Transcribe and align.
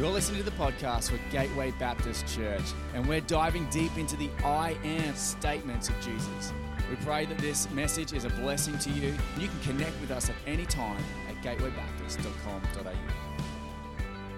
You're 0.00 0.08
listening 0.08 0.38
to 0.38 0.44
the 0.48 0.56
podcast 0.56 1.12
with 1.12 1.20
Gateway 1.30 1.72
Baptist 1.72 2.26
Church, 2.26 2.62
and 2.94 3.06
we're 3.06 3.20
diving 3.20 3.68
deep 3.68 3.98
into 3.98 4.16
the 4.16 4.30
I 4.42 4.74
am 4.82 5.14
statements 5.14 5.90
of 5.90 5.94
Jesus. 6.00 6.54
We 6.88 6.96
pray 7.04 7.26
that 7.26 7.36
this 7.36 7.70
message 7.72 8.14
is 8.14 8.24
a 8.24 8.30
blessing 8.30 8.78
to 8.78 8.88
you. 8.88 9.14
You 9.38 9.48
can 9.48 9.60
connect 9.60 10.00
with 10.00 10.10
us 10.10 10.30
at 10.30 10.36
any 10.46 10.64
time 10.64 11.04
at 11.28 11.36
gatewaybaptist.com.au. 11.44 12.94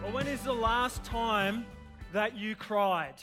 Well, 0.02 0.12
when 0.12 0.26
is 0.26 0.40
the 0.40 0.52
last 0.52 1.04
time 1.04 1.64
that 2.12 2.36
you 2.36 2.56
cried? 2.56 3.22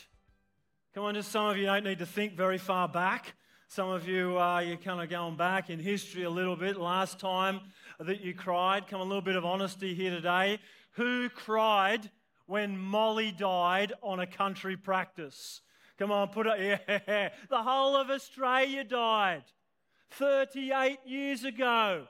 Come 0.96 1.04
on, 1.04 1.16
just 1.16 1.34
some 1.34 1.48
of 1.48 1.58
you 1.58 1.66
don't 1.66 1.84
need 1.84 2.00
to 2.00 2.06
think 2.06 2.38
very 2.38 2.58
far 2.58 2.88
back. 2.88 3.34
Some 3.68 3.90
of 3.90 4.08
you, 4.08 4.40
uh, 4.40 4.60
you're 4.60 4.78
kind 4.78 5.02
of 5.02 5.10
going 5.10 5.36
back 5.36 5.70
in 5.70 5.78
history 5.78 6.24
a 6.24 6.30
little 6.30 6.56
bit. 6.56 6.78
Last 6.78 7.20
time 7.20 7.60
that 8.00 8.22
you 8.22 8.34
cried, 8.34 8.88
come 8.88 9.02
a 9.02 9.04
little 9.04 9.22
bit 9.22 9.36
of 9.36 9.44
honesty 9.44 9.94
here 9.94 10.12
today. 10.12 10.60
Who 10.94 11.28
cried 11.28 12.10
when 12.50 12.76
Molly 12.76 13.32
died 13.32 13.94
on 14.02 14.20
a 14.20 14.26
country 14.26 14.76
practice? 14.76 15.62
Come 16.00 16.12
on, 16.12 16.30
put 16.30 16.48
it, 16.48 16.82
yeah. 17.08 17.30
The 17.48 17.62
whole 17.62 17.96
of 17.96 18.10
Australia 18.10 18.84
died 18.84 19.44
38 20.12 20.98
years 21.06 21.44
ago. 21.44 22.08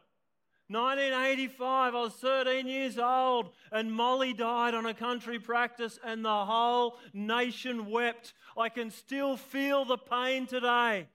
1985, 0.70 1.96
I 1.96 2.00
was 2.00 2.14
13 2.14 2.68
years 2.68 2.98
old, 2.98 3.50
and 3.72 3.92
Molly 3.92 4.34
died 4.34 4.76
on 4.76 4.86
a 4.86 4.94
country 4.94 5.40
practice, 5.40 6.00
and 6.06 6.24
the 6.24 6.46
whole 6.46 6.98
nation 7.12 7.90
wept. 7.90 8.34
I 8.56 8.70
can 8.70 8.92
still 8.92 9.36
feel 9.36 9.84
the 9.84 9.98
pain 9.98 10.46
today. 10.46 11.08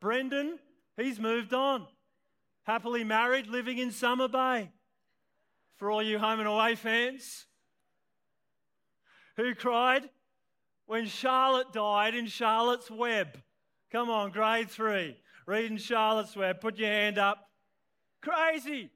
Brendan, 0.00 0.58
he's 0.96 1.20
moved 1.20 1.52
on. 1.52 1.86
Happily 2.62 3.04
married, 3.04 3.48
living 3.48 3.76
in 3.76 3.90
Summer 3.90 4.28
Bay. 4.28 4.70
For 5.76 5.90
all 5.90 6.02
you 6.02 6.18
home 6.18 6.38
and 6.38 6.48
away 6.48 6.74
fans, 6.74 7.47
who 9.38 9.54
cried 9.54 10.10
when 10.86 11.06
Charlotte 11.06 11.72
died 11.72 12.14
in 12.14 12.26
Charlotte's 12.26 12.90
Web? 12.90 13.40
Come 13.90 14.10
on, 14.10 14.32
grade 14.32 14.68
three. 14.68 15.16
Reading 15.46 15.78
Charlotte's 15.78 16.36
Web. 16.36 16.60
Put 16.60 16.76
your 16.76 16.90
hand 16.90 17.18
up. 17.18 17.48
Crazy. 18.20 18.90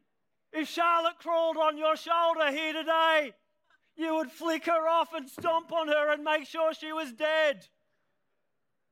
If 0.53 0.69
Charlotte 0.69 1.19
crawled 1.19 1.57
on 1.57 1.79
your 1.79 1.97
shoulder 1.97 2.51
here 2.51 2.73
today, 2.75 3.33
you 3.97 4.17
would 4.17 4.31
flick 4.31 4.67
her 4.67 4.89
off 4.89 5.15
and 5.15 5.31
stomp 5.31 5.73
on 5.73 5.89
her 5.89 6.13
and 6.13 6.25
make 6.25 6.47
sure 6.47 6.75
she 6.75 6.93
was 6.93 7.13
dead. 7.13 7.69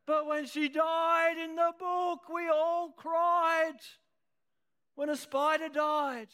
But 0.06 0.27
when 0.27 0.47
she 0.47 0.69
died 0.69 1.36
in 1.36 1.56
the 1.56 1.72
book, 1.78 2.20
we 2.32 2.48
all 2.48 2.94
cried. 2.97 3.77
When 4.94 5.10
a 5.10 5.16
spider 5.16 5.69
died, 5.69 6.28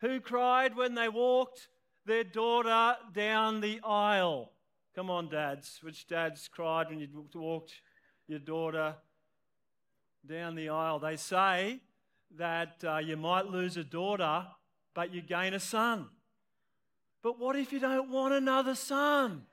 who 0.00 0.20
cried 0.20 0.76
when 0.76 0.94
they 0.94 1.08
walked 1.08 1.68
their 2.06 2.24
daughter 2.24 2.96
down 3.12 3.60
the 3.60 3.80
aisle? 3.84 4.52
Come 4.94 5.10
on, 5.10 5.28
dads. 5.28 5.78
Which 5.82 6.06
dads 6.06 6.48
cried 6.48 6.88
when 6.88 6.98
you 7.00 7.08
walked 7.34 7.74
your 8.26 8.38
daughter 8.38 8.96
down 10.26 10.54
the 10.54 10.68
aisle? 10.68 10.98
They 10.98 11.16
say 11.16 11.80
that 12.36 12.82
uh, 12.84 12.98
you 12.98 13.16
might 13.16 13.46
lose 13.46 13.76
a 13.76 13.84
daughter, 13.84 14.46
but 14.94 15.14
you 15.14 15.22
gain 15.22 15.54
a 15.54 15.60
son. 15.60 16.06
But 17.22 17.38
what 17.38 17.56
if 17.56 17.72
you 17.72 17.78
don't 17.78 18.10
want 18.10 18.34
another 18.34 18.74
son? 18.74 19.46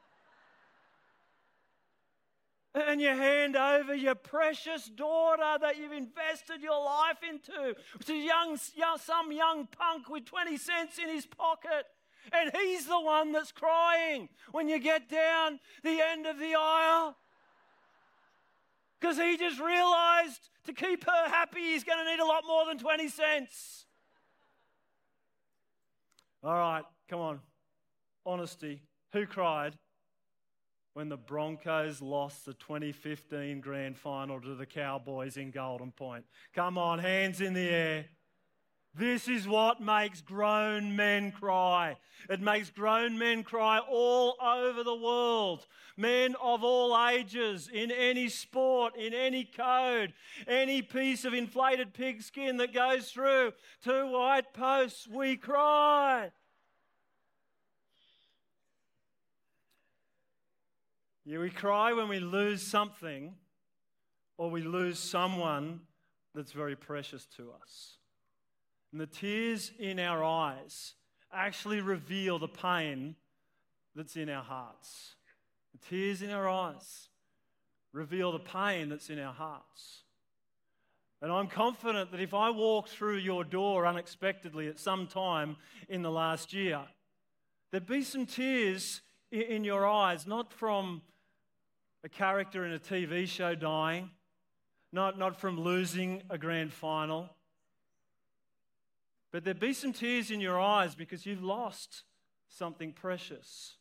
and 2.88 3.02
you 3.02 3.10
hand 3.10 3.56
over 3.56 3.96
your 3.96 4.16
precious 4.16 4.86
daughter 4.86 5.58
that 5.62 5.78
you've 5.78 5.92
invested 5.92 6.62
your 6.62 6.84
life 6.84 7.18
into 7.28 7.76
to 8.06 8.14
young, 8.14 8.58
young, 8.76 8.98
some 8.98 9.32
young 9.32 9.68
punk 9.68 10.10
with 10.10 10.26
20 10.26 10.58
cents 10.58 10.98
in 11.00 11.10
his 11.10 11.26
pocket. 11.26 11.86
And 12.32 12.52
he's 12.54 12.86
the 12.86 13.00
one 13.00 13.32
that's 13.32 13.52
crying 13.52 14.30
when 14.52 14.70
you 14.70 14.80
get 14.80 15.10
down 15.10 15.60
the 15.84 16.00
end 16.02 16.26
of 16.26 16.40
the 16.40 16.56
aisle. 16.58 17.16
Because 19.00 19.18
he 19.18 19.38
just 19.38 19.60
realized 19.60 20.50
to 20.66 20.74
keep 20.74 21.06
her 21.06 21.30
happy, 21.30 21.62
he's 21.62 21.84
going 21.84 22.04
to 22.04 22.12
need 22.12 22.20
a 22.20 22.26
lot 22.26 22.44
more 22.48 22.66
than 22.66 22.78
20 22.78 23.08
cents. 23.10 23.86
All 26.44 26.54
right, 26.54 26.84
come 27.10 27.20
on. 27.20 27.40
Honesty. 28.26 28.82
Who 29.14 29.26
cried? 29.26 29.78
when 30.98 31.10
the 31.10 31.16
Broncos 31.16 32.02
lost 32.02 32.44
the 32.44 32.56
2015 32.56 33.62
grand 33.62 33.96
final 33.96 34.42
to 34.42 34.56
the 34.56 34.66
Cowboys 34.66 35.38
in 35.38 35.52
Golden 35.52 35.92
Point. 35.92 36.26
Come 36.56 36.76
on, 36.80 36.98
hands 36.98 37.40
in 37.40 37.54
the 37.54 37.70
air. 37.70 38.06
This 38.98 39.28
is 39.28 39.48
what 39.48 39.80
makes 39.80 40.22
grown 40.22 40.96
men 40.96 41.32
cry. 41.32 41.98
It 42.32 42.42
makes 42.42 42.72
grown 42.72 43.20
men 43.20 43.44
cry 43.44 43.78
all 43.78 44.36
over 44.42 44.84
the 44.84 44.96
world. 44.96 45.68
Men 45.96 46.36
of 46.42 46.64
all 46.64 46.98
ages, 47.08 47.70
in 47.72 47.92
any 47.92 48.28
sport, 48.28 48.96
in 48.96 49.14
any 49.14 49.46
code, 49.46 50.14
any 50.48 50.82
piece 50.82 51.26
of 51.26 51.36
inflated 51.36 51.94
pigskin 51.94 52.58
that 52.58 52.74
goes 52.74 53.12
through 53.12 53.54
two 53.84 54.08
white 54.08 54.52
posts, 54.54 55.08
we 55.08 55.38
cry. 55.38 56.32
Yeah, 61.24 61.38
we 61.38 61.52
cry 61.52 61.94
when 61.94 62.10
we 62.10 62.20
lose 62.20 62.64
something 62.64 63.36
or 64.38 64.50
we 64.50 64.64
lose 64.64 64.98
someone 64.98 65.82
that's 66.34 66.52
very 66.52 66.76
precious 66.76 67.28
to 67.38 67.52
us. 67.62 67.97
And 68.92 69.02
the 69.02 69.08
tears 69.08 69.72
in 69.80 70.00
our 70.00 70.24
eyes 70.24 70.94
actually 71.32 71.82
reveal 71.82 72.40
the 72.40 72.48
pain 72.48 73.16
that's 73.96 74.16
in 74.16 74.30
our 74.30 74.44
hearts. 74.44 75.16
The 75.74 75.86
tears 75.90 76.22
in 76.22 76.32
our 76.32 76.48
eyes 76.48 77.10
reveal 77.94 78.32
the 78.32 78.40
pain 78.40 78.90
that's 78.90 79.10
in 79.10 79.20
our 79.20 79.34
hearts. 79.34 80.04
And 81.22 81.32
I'm 81.32 81.48
confident 81.48 82.12
that 82.12 82.22
if 82.22 82.34
I 82.34 82.52
walked 82.52 82.90
through 82.90 83.18
your 83.18 83.44
door 83.44 83.88
unexpectedly 83.88 84.68
at 84.68 84.78
some 84.78 85.08
time 85.08 85.58
in 85.90 86.04
the 86.04 86.12
last 86.12 86.54
year, 86.54 86.82
there'd 87.72 87.88
be 87.88 88.04
some 88.04 88.26
tears 88.26 89.02
in 89.32 89.64
your 89.64 89.86
eyes, 89.86 90.28
not 90.28 90.54
from 90.54 91.02
a 92.04 92.10
character 92.10 92.66
in 92.66 92.74
a 92.74 92.80
TV 92.80 93.28
show 93.28 93.56
dying, 93.56 94.12
not, 94.94 95.18
not 95.18 95.40
from 95.40 95.60
losing 95.60 96.22
a 96.30 96.38
grand 96.38 96.72
final. 96.72 97.30
But 99.32 99.44
there'd 99.44 99.60
be 99.60 99.74
some 99.74 99.94
tears 99.94 100.32
in 100.32 100.40
your 100.40 100.60
eyes 100.60 100.96
because 100.96 101.26
you've 101.26 101.44
lost 101.44 102.04
something 102.48 102.94
precious 102.94 103.76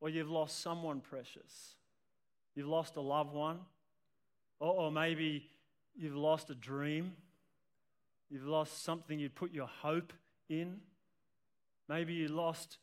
or 0.00 0.08
you've 0.08 0.30
lost 0.30 0.60
someone 0.60 1.00
precious. 1.00 1.76
You've 2.54 2.68
lost 2.68 2.96
a 2.96 3.00
loved 3.00 3.32
one, 3.32 3.60
or, 4.58 4.72
or 4.72 4.90
maybe 4.90 5.48
you've 5.94 6.16
lost 6.16 6.50
a 6.50 6.54
dream. 6.54 7.12
You've 8.28 8.46
lost 8.46 8.82
something 8.82 9.18
you'd 9.18 9.34
put 9.34 9.52
your 9.52 9.66
hope 9.66 10.12
in. 10.48 10.80
Maybe 11.88 12.14
you 12.14 12.28
lost 12.28 12.78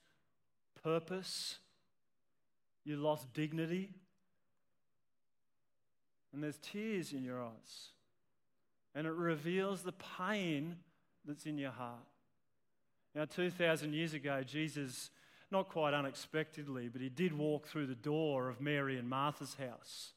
purpose. 0.84 1.60
You 2.84 2.98
lost 2.98 3.34
dignity 3.34 3.92
and 6.38 6.44
there's 6.44 6.60
tears 6.60 7.14
in 7.14 7.24
your 7.24 7.42
eyes. 7.42 7.90
And 8.94 9.08
it 9.08 9.14
reveals 9.14 9.82
the 9.82 9.94
pain 10.20 10.76
that's 11.28 11.46
in 11.46 11.58
your 11.58 11.72
heart. 11.72 12.06
Now, 13.14 13.26
2,000 13.26 13.94
years 13.94 14.14
ago, 14.14 14.44
Jesus, 14.44 15.10
not 15.52 15.70
quite 15.70 15.94
unexpectedly, 15.94 16.88
but 16.88 17.02
he 17.02 17.10
did 17.10 17.34
walk 17.34 17.68
through 17.68 17.88
the 17.88 17.96
door 17.96 18.50
of 18.50 18.62
Mary 18.62 18.98
and 18.98 19.10
Martha's 19.10 19.56
house 19.56 20.14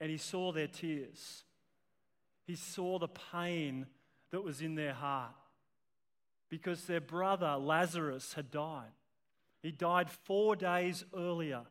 and 0.00 0.10
he 0.10 0.16
saw 0.16 0.50
their 0.50 0.66
tears. 0.66 1.44
He 2.46 2.56
saw 2.56 2.98
the 2.98 3.08
pain 3.32 3.86
that 4.32 4.42
was 4.42 4.62
in 4.62 4.74
their 4.74 4.94
heart 4.94 5.34
because 6.48 6.84
their 6.84 7.00
brother 7.00 7.56
Lazarus 7.56 8.32
had 8.32 8.50
died. 8.50 8.92
He 9.62 9.70
died 9.70 10.10
four 10.10 10.56
days 10.56 11.04
earlier. 11.14 11.62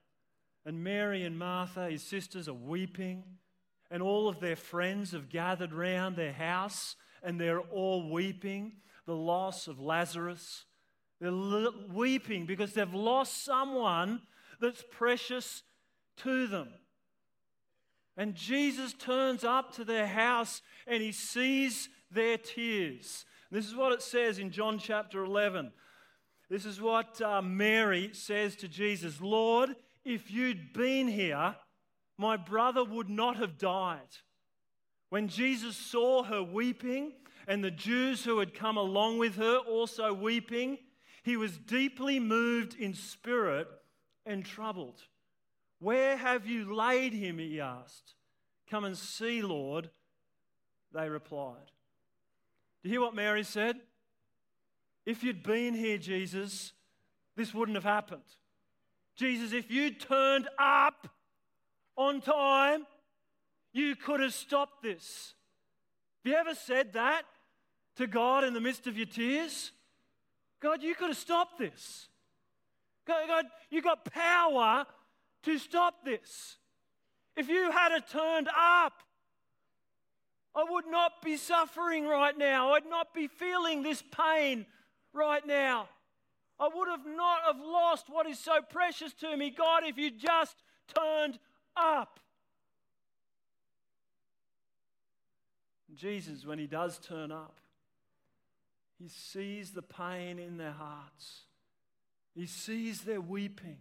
And 0.66 0.84
Mary 0.84 1.24
and 1.24 1.40
Martha, 1.40 1.90
his 1.90 2.04
sisters, 2.04 2.48
are 2.48 2.54
weeping 2.54 3.24
and 3.90 4.04
all 4.04 4.30
of 4.30 4.40
their 4.40 4.56
friends 4.56 5.12
have 5.12 5.30
gathered 5.30 5.74
round 5.74 6.16
their 6.16 6.34
house 6.34 6.96
and 7.24 7.40
they're 7.40 7.60
all 7.60 8.10
weeping 8.10 8.74
the 9.06 9.16
loss 9.16 9.68
of 9.68 9.80
Lazarus. 9.80 10.66
They're 11.20 11.34
weeping 11.92 12.46
because 12.46 12.74
they've 12.74 12.94
lost 12.94 13.44
someone 13.44 14.22
that's 14.62 14.84
precious 14.92 15.64
to 16.18 16.48
them. 16.48 16.70
And 18.16 18.36
Jesus 18.36 18.94
turns 18.94 19.44
up 19.44 19.74
to 19.76 19.86
their 19.86 20.08
house 20.08 20.62
and 20.86 21.02
he 21.02 21.12
sees 21.12 21.90
their 22.12 22.38
tears. 22.38 23.26
This 23.52 23.66
is 23.66 23.76
what 23.76 23.94
it 23.94 24.02
says 24.02 24.40
in 24.40 24.52
John 24.52 24.78
chapter 24.78 25.24
11. 25.24 25.72
This 26.50 26.66
is 26.66 26.82
what 26.82 27.22
uh, 27.22 27.42
Mary 27.42 28.12
says 28.14 28.56
to 28.58 28.68
Jesus 28.68 29.22
Lord, 29.22 29.76
if 30.04 30.32
you'd 30.32 30.74
been 30.74 31.08
here, 31.08 31.56
my 32.18 32.38
brother 32.38 32.84
would 32.84 33.10
not 33.10 33.38
have 33.38 33.58
died. 33.58 34.18
When 35.10 35.28
Jesus 35.28 35.76
saw 35.76 36.24
her 36.24 36.44
weeping 36.44 37.14
and 37.48 37.64
the 37.64 37.72
Jews 37.72 38.24
who 38.24 38.40
had 38.40 38.54
come 38.54 38.78
along 38.78 39.18
with 39.18 39.36
her 39.36 39.58
also 39.58 40.14
weeping, 40.14 40.78
he 41.24 41.36
was 41.36 41.58
deeply 41.58 42.20
moved 42.20 42.76
in 42.76 42.94
spirit 42.94 43.68
and 44.26 44.46
troubled. 44.46 45.02
Where 45.80 46.16
have 46.18 46.46
you 46.46 46.74
laid 46.76 47.14
him? 47.14 47.40
He 47.40 47.60
asked. 47.60 48.14
Come 48.70 48.86
and 48.86 48.98
see, 48.98 49.42
Lord, 49.42 49.90
they 50.94 51.10
replied. 51.10 51.72
Do 52.84 52.90
you 52.90 52.94
hear 52.94 53.02
what 53.02 53.16
Mary 53.16 53.44
said? 53.44 53.78
If 55.06 55.24
you'd 55.24 55.42
been 55.42 55.74
here, 55.74 55.98
Jesus, 55.98 56.74
this 57.36 57.54
wouldn't 57.54 57.76
have 57.76 57.84
happened. 57.84 58.22
Jesus, 59.16 59.54
if 59.54 59.72
you 59.72 59.92
turned 59.92 60.48
up 60.60 61.08
on 61.98 62.22
time, 62.22 62.86
you 63.74 63.96
could 63.96 64.20
have 64.20 64.34
stopped 64.34 64.84
this. 64.84 65.34
Have 66.24 66.32
you 66.32 66.38
ever 66.38 66.56
said 66.56 66.94
that 66.94 67.24
to 67.96 68.08
God 68.08 68.44
in 68.44 68.54
the 68.54 68.62
midst 68.62 68.88
of 68.88 68.98
your 68.98 69.06
tears? 69.06 69.72
God, 70.62 70.84
you 70.84 70.96
could 70.96 71.10
have 71.10 71.18
stopped 71.18 71.58
this. 71.58 72.08
God, 73.08 73.28
God 73.28 73.46
you 73.70 73.82
got 73.82 74.06
power 74.06 74.86
to 75.44 75.58
stop 75.58 76.04
this. 76.04 76.58
If 77.36 77.48
you 77.48 77.72
had 77.72 77.98
turned 78.08 78.50
up, 78.50 78.94
I 80.56 80.66
would 80.70 80.88
not 80.88 81.22
be 81.24 81.38
suffering 81.38 82.06
right 82.06 82.38
now. 82.38 82.74
I'd 82.74 82.90
not 82.90 83.14
be 83.14 83.28
feeling 83.28 83.84
this 83.84 84.04
pain 84.12 84.66
right 85.14 85.46
now. 85.46 85.88
I 86.60 86.68
would 86.74 86.90
have 86.90 87.06
not 87.06 87.44
have 87.46 87.60
lost 87.60 88.06
what 88.10 88.28
is 88.28 88.40
so 88.40 88.60
precious 88.70 89.14
to 89.22 89.38
me. 89.38 89.52
God, 89.52 89.84
if 89.86 89.98
you 89.98 90.12
just 90.12 90.58
turned 90.94 91.40
up. 91.78 92.20
Jesus, 95.96 96.46
when 96.46 96.60
he 96.60 96.68
does 96.68 97.00
turn 97.00 97.32
up, 97.32 97.60
he 99.00 99.08
sees 99.08 99.72
the 99.72 99.82
pain 99.82 100.40
in 100.40 100.58
their 100.58 100.74
hearts. 100.74 101.44
He 102.36 102.46
sees 102.46 103.02
their 103.02 103.22
weeping. 103.22 103.78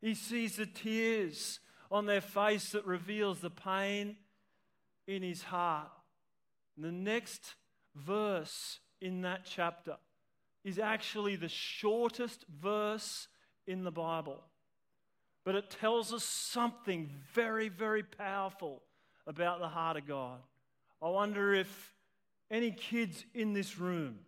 He 0.00 0.14
sees 0.14 0.56
the 0.56 0.66
tears 0.66 1.60
on 1.90 2.06
their 2.06 2.20
face 2.20 2.70
that 2.70 2.86
reveals 2.86 3.40
the 3.40 3.50
pain 3.50 4.16
in 5.06 5.22
his 5.22 5.42
heart. 5.42 5.90
And 6.76 6.84
the 6.84 6.92
next 6.92 7.54
verse 7.96 8.78
in 9.00 9.22
that 9.22 9.40
chapter 9.44 9.96
is 10.64 10.78
actually 10.78 11.36
the 11.36 11.48
shortest 11.48 12.44
verse 12.48 13.26
in 13.66 13.84
the 13.84 13.90
Bible. 13.90 14.44
But 15.44 15.54
it 15.54 15.70
tells 15.70 16.12
us 16.12 16.24
something 16.24 17.10
very, 17.32 17.68
very 17.68 18.02
powerful 18.02 18.82
about 19.26 19.60
the 19.60 19.68
heart 19.68 19.96
of 19.96 20.06
God. 20.06 20.40
I 21.00 21.08
wonder 21.08 21.54
if 21.54 21.94
any 22.50 22.70
kids 22.70 23.24
in 23.34 23.52
this 23.52 23.78
room 23.78 24.20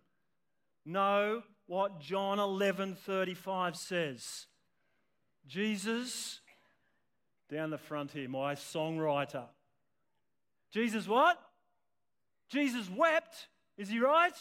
know 0.85 1.43
what 1.67 1.99
John 1.99 2.37
11:35 2.37 3.75
says. 3.75 4.47
Jesus 5.47 6.39
down 7.49 7.69
the 7.69 7.77
front 7.77 8.11
here, 8.11 8.29
my 8.29 8.55
songwriter. 8.55 9.45
Jesus 10.71 11.07
what? 11.07 11.37
Jesus 12.49 12.89
wept. 12.89 13.47
Is 13.77 13.89
he 13.89 13.99
right? 13.99 14.33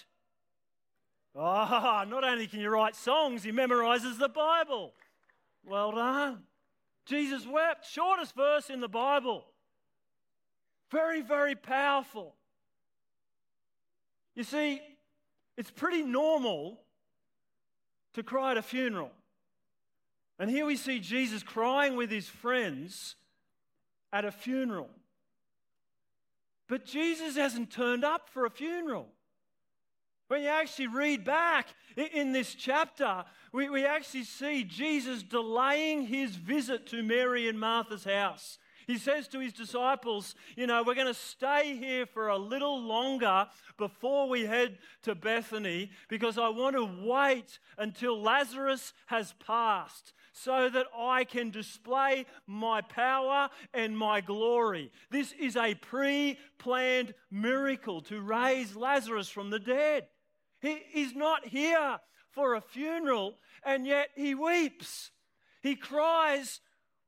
Ah, 1.36 2.02
oh, 2.02 2.08
not 2.08 2.24
only 2.24 2.46
can 2.46 2.60
you 2.60 2.68
write 2.68 2.96
songs, 2.96 3.42
he 3.42 3.52
memorizes 3.52 4.18
the 4.18 4.28
Bible. 4.28 4.92
Well 5.64 5.92
done. 5.92 6.44
Jesus 7.06 7.46
wept, 7.46 7.86
shortest 7.86 8.34
verse 8.34 8.70
in 8.70 8.80
the 8.80 8.88
Bible. 8.88 9.44
Very, 10.90 11.20
very 11.20 11.54
powerful. 11.54 12.34
You 14.34 14.44
see, 14.44 14.80
it's 15.56 15.70
pretty 15.70 16.02
normal 16.02 16.80
to 18.14 18.22
cry 18.22 18.52
at 18.52 18.58
a 18.58 18.62
funeral. 18.62 19.10
And 20.38 20.50
here 20.50 20.66
we 20.66 20.76
see 20.76 21.00
Jesus 21.00 21.42
crying 21.42 21.96
with 21.96 22.10
his 22.10 22.28
friends 22.28 23.16
at 24.12 24.24
a 24.24 24.32
funeral. 24.32 24.88
But 26.68 26.86
Jesus 26.86 27.36
hasn't 27.36 27.70
turned 27.70 28.04
up 28.04 28.28
for 28.28 28.46
a 28.46 28.50
funeral. 28.50 29.08
When 30.28 30.42
you 30.42 30.48
actually 30.48 30.86
read 30.86 31.24
back 31.24 31.66
in 31.96 32.32
this 32.32 32.54
chapter, 32.54 33.24
we, 33.52 33.68
we 33.68 33.84
actually 33.84 34.22
see 34.22 34.62
Jesus 34.62 35.24
delaying 35.24 36.06
his 36.06 36.36
visit 36.36 36.86
to 36.86 37.02
Mary 37.02 37.48
and 37.48 37.58
Martha's 37.58 38.04
house. 38.04 38.58
He 38.90 38.98
says 38.98 39.28
to 39.28 39.38
his 39.38 39.52
disciples, 39.52 40.34
You 40.56 40.66
know, 40.66 40.82
we're 40.82 40.96
going 40.96 41.06
to 41.06 41.14
stay 41.14 41.76
here 41.76 42.06
for 42.06 42.26
a 42.26 42.36
little 42.36 42.82
longer 42.82 43.46
before 43.78 44.28
we 44.28 44.44
head 44.44 44.78
to 45.04 45.14
Bethany 45.14 45.92
because 46.08 46.36
I 46.36 46.48
want 46.48 46.74
to 46.74 46.90
wait 47.06 47.60
until 47.78 48.20
Lazarus 48.20 48.92
has 49.06 49.32
passed 49.46 50.12
so 50.32 50.68
that 50.70 50.86
I 50.92 51.22
can 51.22 51.50
display 51.50 52.26
my 52.48 52.80
power 52.80 53.48
and 53.72 53.96
my 53.96 54.20
glory. 54.22 54.90
This 55.08 55.34
is 55.38 55.54
a 55.54 55.76
pre 55.76 56.36
planned 56.58 57.14
miracle 57.30 58.00
to 58.02 58.20
raise 58.20 58.74
Lazarus 58.74 59.28
from 59.28 59.50
the 59.50 59.60
dead. 59.60 60.08
He, 60.60 60.78
he's 60.90 61.14
not 61.14 61.46
here 61.46 62.00
for 62.32 62.56
a 62.56 62.60
funeral, 62.60 63.36
and 63.64 63.86
yet 63.86 64.08
he 64.16 64.34
weeps. 64.34 65.12
He 65.62 65.76
cries 65.76 66.58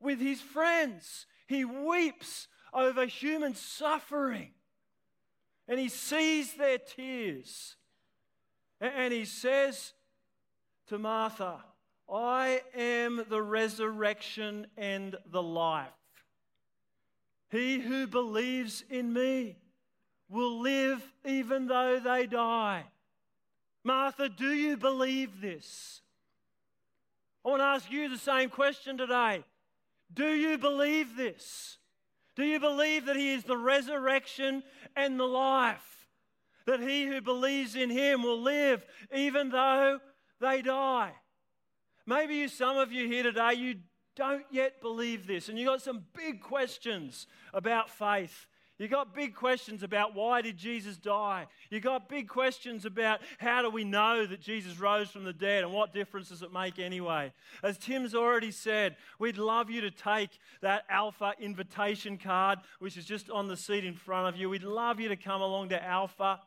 with 0.01 0.21
his 0.21 0.41
friends. 0.41 1.27
He 1.53 1.67
weeps 1.67 2.49
over 2.73 3.05
human 3.05 3.55
suffering. 3.55 4.53
And 5.69 5.79
he 5.79 5.91
sees 5.91 6.55
their 6.55 6.79
tears. 6.79 7.77
And 8.81 9.13
he 9.13 9.27
says 9.27 9.93
to 10.89 10.99
Martha, 10.99 11.63
I 12.11 12.63
am 12.75 13.27
the 13.29 13.43
resurrection 13.43 14.67
and 14.79 15.15
the 15.31 15.43
life. 15.43 15.89
He 17.51 17.81
who 17.81 18.07
believes 18.07 18.83
in 18.89 19.13
me 19.13 19.59
will 20.31 20.61
live 20.61 21.03
even 21.27 21.67
though 21.67 22.01
they 22.01 22.27
die. 22.27 22.85
Martha, 23.85 24.31
do 24.31 24.55
you 24.55 24.79
believe 24.79 25.43
this? 25.43 26.01
I 27.45 27.51
want 27.51 27.61
to 27.61 27.67
ask 27.67 27.91
you 27.91 28.09
the 28.09 28.17
same 28.17 28.49
question 28.49 28.97
today. 28.97 29.45
Do 30.13 30.33
you 30.33 30.59
believe 30.59 31.17
this? 31.17 31.79
Do 32.37 32.45
you 32.45 32.61
believe 32.61 33.07
that 33.07 33.17
He 33.17 33.33
is 33.33 33.45
the 33.45 33.57
resurrection 33.57 34.63
and 34.97 35.19
the 35.19 35.25
life? 35.25 36.09
That 36.67 36.81
he 36.81 37.07
who 37.07 37.21
believes 37.21 37.75
in 37.75 37.91
Him 37.91 38.23
will 38.23 38.41
live 38.41 38.85
even 39.15 39.51
though 39.51 39.99
they 40.41 40.63
die? 40.63 41.13
Maybe 42.07 42.37
you, 42.37 42.49
some 42.49 42.77
of 42.77 42.93
you 42.93 43.07
here 43.07 43.25
today, 43.25 43.55
you 43.55 43.77
don't 44.17 44.45
yet 44.51 44.81
believe 44.81 45.27
this, 45.27 45.49
and 45.49 45.59
you've 45.59 45.69
got 45.69 45.83
some 45.83 46.05
big 46.15 46.41
questions 46.41 47.27
about 47.55 47.91
faith. 47.91 48.47
You 48.79 48.89
got 48.89 49.15
big 49.15 49.35
questions 49.35 49.83
about 49.83 50.15
why 50.15 50.41
did 50.41 50.57
Jesus 50.57 50.97
die? 50.97 51.47
You 51.71 51.79
got 51.79 52.09
big 52.09 52.29
questions 52.29 52.85
about 52.85 53.21
how 53.39 53.63
do 53.63 53.71
we 53.71 53.85
know 53.85 54.27
that 54.27 54.41
Jesus 54.41 54.79
rose 54.79 55.11
from 55.11 55.25
the 55.25 55.33
dead 55.33 55.63
and 55.63 55.73
what 55.73 55.93
difference 55.93 56.31
does 56.31 56.43
it 56.43 56.53
make 56.53 56.79
anyway? 56.79 57.33
As 57.63 57.79
Tim's 57.79 58.15
already 58.15 58.51
said, 58.51 58.97
we'd 59.19 59.39
love 59.39 59.71
you 59.71 59.83
to 59.83 59.91
take 59.91 60.31
that 60.63 60.85
Alpha 60.89 61.35
invitation 61.39 62.19
card, 62.19 62.59
which 62.79 62.97
is 62.97 63.05
just 63.05 63.31
on 63.31 63.47
the 63.47 63.57
seat 63.57 63.85
in 63.85 63.95
front 63.95 64.35
of 64.35 64.41
you. 64.41 64.49
We'd 64.49 64.63
love 64.63 64.99
you 64.99 65.09
to 65.09 65.17
come 65.17 65.43
along 65.43 65.69
to 65.69 65.85
Alpha 65.85 66.41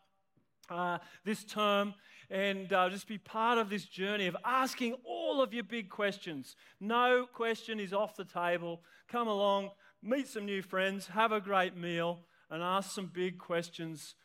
uh, 0.69 0.97
this 1.23 1.43
term 1.43 1.93
and 2.29 2.71
uh, 2.73 2.89
just 2.89 3.07
be 3.07 3.17
part 3.17 3.57
of 3.57 3.69
this 3.69 3.85
journey 3.85 4.27
of 4.27 4.35
asking 4.43 4.95
all 5.03 5.41
of 5.41 5.53
your 5.53 5.63
big 5.63 5.89
questions. 5.89 6.55
No 6.79 7.27
question 7.31 7.79
is 7.79 7.93
off 7.93 8.15
the 8.15 8.25
table. 8.25 8.81
Come 9.07 9.27
along, 9.27 9.69
meet 10.05 10.27
some 10.27 10.45
new 10.45 10.61
friends, 10.61 11.07
have 11.07 11.31
a 11.31 11.41
great 11.41 11.75
meal, 11.75 12.19
and 12.49 12.61
ask 12.61 12.91
some 12.91 13.07
big 13.07 13.39
questions 13.39 14.15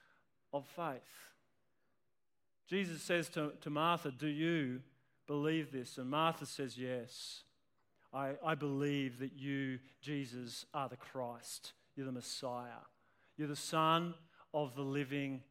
of 0.53 0.67
faith. 0.67 1.31
Jesus 2.69 3.03
says 3.03 3.29
to, 3.31 3.53
to 3.63 3.71
Martha, 3.71 4.13
Do 4.13 4.29
you 4.29 4.81
believe 5.27 5.73
this? 5.73 5.99
And 5.99 6.11
Martha 6.11 6.47
says, 6.47 6.79
Yes. 6.79 7.43
I, 8.13 8.33
I 8.45 8.57
believe 8.57 9.21
that 9.21 9.33
you, 9.37 9.79
Jesus, 10.03 10.67
are 10.75 10.89
the 10.89 10.97
Christ. 10.97 11.73
You're 11.95 12.07
the 12.07 12.13
Messiah. 12.13 12.83
You're 13.37 13.49
the 13.49 13.57
Son 13.57 14.15
of 14.53 14.75
the 14.75 14.83
living 14.83 15.43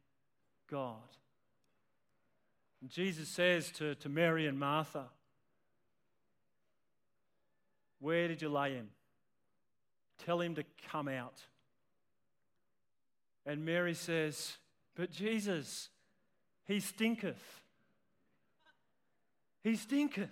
God. 0.70 0.96
And 2.82 2.90
Jesus 2.90 3.28
says 3.28 3.70
to, 3.72 3.94
to 3.96 4.08
Mary 4.08 4.46
and 4.46 4.58
Martha, 4.58 5.06
Where 7.98 8.28
did 8.28 8.42
you 8.42 8.50
lay 8.50 8.74
him? 8.74 8.88
Tell 10.24 10.40
him 10.40 10.54
to 10.56 10.64
come 10.90 11.08
out. 11.08 11.42
And 13.46 13.64
Mary 13.64 13.94
says, 13.94 14.56
But 14.94 15.10
Jesus, 15.10 15.88
he 16.66 16.80
stinketh. 16.80 17.60
He 19.62 19.76
stinketh. 19.76 20.28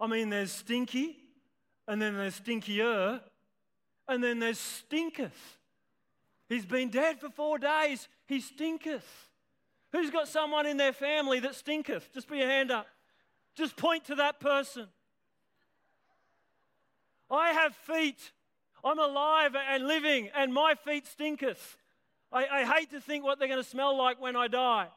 I 0.00 0.06
mean, 0.06 0.30
there's 0.30 0.52
stinky, 0.52 1.16
and 1.86 2.00
then 2.00 2.16
there's 2.16 2.40
stinkier, 2.40 3.20
and 4.08 4.22
then 4.22 4.38
there's 4.38 4.58
stinketh. 4.58 5.58
He's 6.48 6.66
been 6.66 6.90
dead 6.90 7.20
for 7.20 7.30
four 7.30 7.58
days. 7.58 8.08
He 8.26 8.40
stinketh. 8.40 9.06
Who's 9.92 10.10
got 10.10 10.28
someone 10.28 10.66
in 10.66 10.76
their 10.76 10.92
family 10.92 11.40
that 11.40 11.54
stinketh? 11.54 12.12
Just 12.12 12.26
put 12.26 12.38
your 12.38 12.48
hand 12.48 12.70
up. 12.70 12.86
Just 13.54 13.76
point 13.76 14.06
to 14.06 14.16
that 14.16 14.40
person. 14.40 14.88
I 17.30 17.52
have 17.52 17.74
feet. 17.74 18.32
I'm 18.84 18.98
alive 18.98 19.54
and 19.54 19.86
living, 19.86 20.30
and 20.34 20.52
my 20.52 20.74
feet 20.74 21.06
stinketh. 21.06 21.76
I, 22.32 22.46
I 22.46 22.64
hate 22.64 22.90
to 22.90 23.00
think 23.00 23.24
what 23.24 23.38
they're 23.38 23.48
going 23.48 23.62
to 23.62 23.68
smell 23.68 23.96
like 23.96 24.20
when 24.20 24.36
I 24.36 24.48
die. 24.48 24.88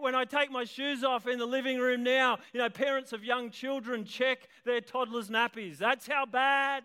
When 0.00 0.14
I 0.14 0.24
take 0.24 0.50
my 0.50 0.64
shoes 0.64 1.04
off 1.04 1.28
in 1.28 1.38
the 1.38 1.46
living 1.46 1.78
room 1.78 2.02
now, 2.02 2.38
you 2.52 2.58
know, 2.58 2.68
parents 2.68 3.12
of 3.12 3.22
young 3.22 3.50
children 3.50 4.04
check 4.04 4.48
their 4.64 4.80
toddlers' 4.80 5.28
nappies. 5.28 5.78
That's 5.78 6.08
how 6.08 6.26
bad 6.26 6.82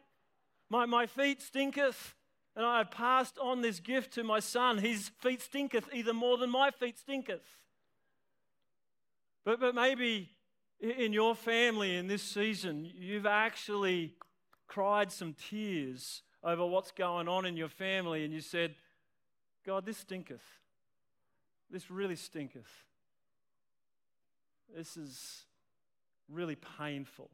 my, 0.69 0.85
my 0.85 1.07
feet 1.07 1.41
stinketh. 1.41 2.13
And 2.55 2.65
I 2.65 2.77
have 2.77 2.91
passed 2.91 3.37
on 3.39 3.61
this 3.61 3.79
gift 3.79 4.13
to 4.13 4.23
my 4.23 4.39
son. 4.39 4.77
His 4.77 5.09
feet 5.19 5.41
stinketh 5.41 5.89
even 5.93 6.15
more 6.15 6.37
than 6.37 6.49
my 6.49 6.71
feet 6.71 6.97
stinketh. 6.97 7.43
But, 9.43 9.59
but 9.59 9.75
maybe 9.75 10.29
in 10.79 11.11
your 11.11 11.35
family 11.35 11.95
in 11.95 12.07
this 12.07 12.23
season, 12.23 12.89
you've 12.95 13.25
actually 13.25 14.13
cried 14.67 15.11
some 15.11 15.33
tears 15.33 16.21
over 16.43 16.65
what's 16.65 16.91
going 16.91 17.27
on 17.27 17.45
in 17.45 17.57
your 17.57 17.69
family 17.69 18.23
and 18.23 18.33
you 18.33 18.41
said, 18.41 18.75
God, 19.65 19.85
this 19.85 19.97
stinketh. 19.97 20.43
This 21.71 21.89
really 21.89 22.15
stinketh. 22.15 22.83
This 24.75 24.97
is 24.97 25.45
really 26.29 26.55
painful. 26.77 27.29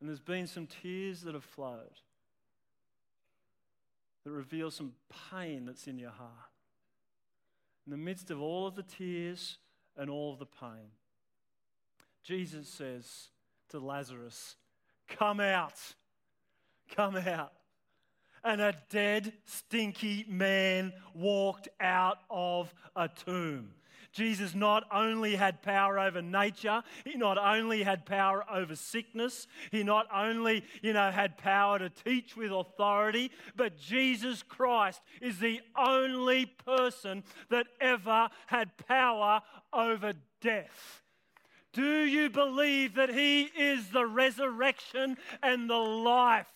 And 0.00 0.08
there's 0.08 0.20
been 0.20 0.46
some 0.46 0.66
tears 0.66 1.22
that 1.22 1.34
have 1.34 1.44
flowed 1.44 2.00
that 4.24 4.30
reveal 4.30 4.70
some 4.70 4.92
pain 5.30 5.64
that's 5.64 5.86
in 5.86 5.98
your 5.98 6.10
heart. 6.10 6.30
In 7.86 7.90
the 7.90 7.96
midst 7.96 8.30
of 8.30 8.40
all 8.40 8.66
of 8.66 8.74
the 8.74 8.82
tears 8.82 9.58
and 9.96 10.10
all 10.10 10.32
of 10.32 10.38
the 10.38 10.46
pain, 10.46 10.90
Jesus 12.22 12.68
says 12.68 13.28
to 13.70 13.78
Lazarus, 13.78 14.56
Come 15.08 15.40
out, 15.40 15.80
come 16.94 17.16
out. 17.16 17.52
And 18.44 18.60
a 18.60 18.74
dead, 18.90 19.32
stinky 19.44 20.24
man 20.28 20.92
walked 21.14 21.68
out 21.80 22.18
of 22.30 22.72
a 22.94 23.08
tomb. 23.08 23.74
Jesus 24.12 24.54
not 24.54 24.84
only 24.92 25.36
had 25.36 25.62
power 25.62 25.98
over 25.98 26.22
nature, 26.22 26.82
he 27.04 27.14
not 27.16 27.38
only 27.38 27.82
had 27.82 28.06
power 28.06 28.44
over 28.50 28.74
sickness, 28.74 29.46
he 29.70 29.82
not 29.82 30.06
only, 30.12 30.64
you 30.82 30.92
know, 30.92 31.10
had 31.10 31.36
power 31.36 31.78
to 31.78 31.90
teach 31.90 32.36
with 32.36 32.50
authority, 32.50 33.30
but 33.54 33.78
Jesus 33.78 34.42
Christ 34.42 35.00
is 35.20 35.38
the 35.38 35.60
only 35.76 36.46
person 36.46 37.22
that 37.50 37.66
ever 37.80 38.28
had 38.46 38.76
power 38.86 39.42
over 39.72 40.14
death. 40.40 41.02
Do 41.72 42.04
you 42.04 42.30
believe 42.30 42.94
that 42.94 43.10
he 43.10 43.42
is 43.42 43.88
the 43.88 44.06
resurrection 44.06 45.16
and 45.42 45.68
the 45.68 45.74
life? 45.74 46.46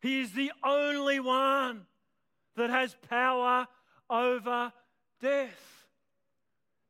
He 0.00 0.20
is 0.20 0.32
the 0.32 0.52
only 0.64 1.20
one 1.20 1.86
that 2.56 2.70
has 2.70 2.96
power 3.08 3.66
over 4.10 4.72
death. 5.20 5.86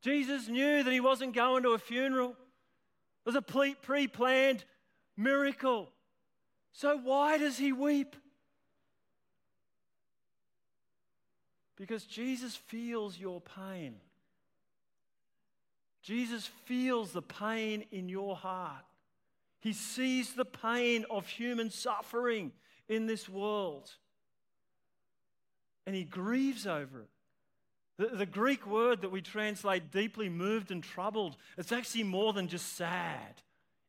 Jesus 0.02 0.48
knew 0.48 0.82
that 0.82 0.92
he 0.92 1.00
wasn't 1.00 1.34
going 1.34 1.62
to 1.64 1.70
a 1.70 1.78
funeral. 1.78 2.30
It 2.30 2.36
was 3.26 3.34
a 3.34 3.42
pre 3.42 4.08
planned 4.08 4.64
miracle. 5.16 5.90
So 6.72 6.96
why 6.96 7.38
does 7.38 7.58
he 7.58 7.72
weep? 7.72 8.16
Because 11.76 12.04
Jesus 12.04 12.56
feels 12.56 13.18
your 13.18 13.40
pain. 13.40 13.96
Jesus 16.08 16.46
feels 16.64 17.12
the 17.12 17.20
pain 17.20 17.84
in 17.92 18.08
your 18.08 18.34
heart. 18.34 18.82
He 19.60 19.74
sees 19.74 20.32
the 20.32 20.46
pain 20.46 21.04
of 21.10 21.26
human 21.26 21.68
suffering 21.68 22.52
in 22.88 23.04
this 23.04 23.28
world. 23.28 23.90
And 25.86 25.94
he 25.94 26.04
grieves 26.04 26.66
over 26.66 27.02
it. 27.02 27.10
The, 27.98 28.16
the, 28.16 28.24
Greek 28.24 28.66
word 28.66 29.02
that 29.02 29.10
we 29.10 29.20
translate 29.20 29.90
deeply 29.90 30.30
moved 30.30 30.70
and 30.70 30.82
troubled, 30.82 31.36
it's 31.58 31.72
actually 31.72 32.04
more 32.04 32.32
than 32.32 32.48
just 32.48 32.74
sad, 32.74 33.42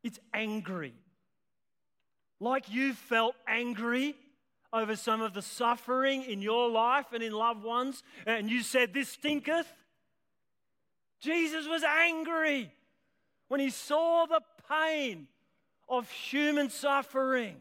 it's 0.03 0.19
angry. 0.33 0.95
Like 2.41 2.69
you 2.69 2.95
felt 2.95 3.35
angry 3.47 4.13
over 4.73 4.97
some 4.97 5.21
of 5.21 5.33
the 5.33 5.41
suffering 5.41 6.25
in 6.25 6.41
your 6.41 6.69
life 6.69 7.13
and 7.13 7.23
in 7.23 7.31
loved 7.31 7.63
ones, 7.63 8.03
and 8.25 8.49
you 8.49 8.61
said, 8.61 8.93
This 8.93 9.07
stinketh. 9.07 9.67
Jesus 11.19 11.67
was 11.67 11.83
angry 11.83 12.71
when 13.47 13.59
he 13.59 13.69
saw 13.69 14.25
the 14.25 14.41
pain 14.69 15.27
of 15.87 16.09
human 16.09 16.69
suffering, 16.69 17.55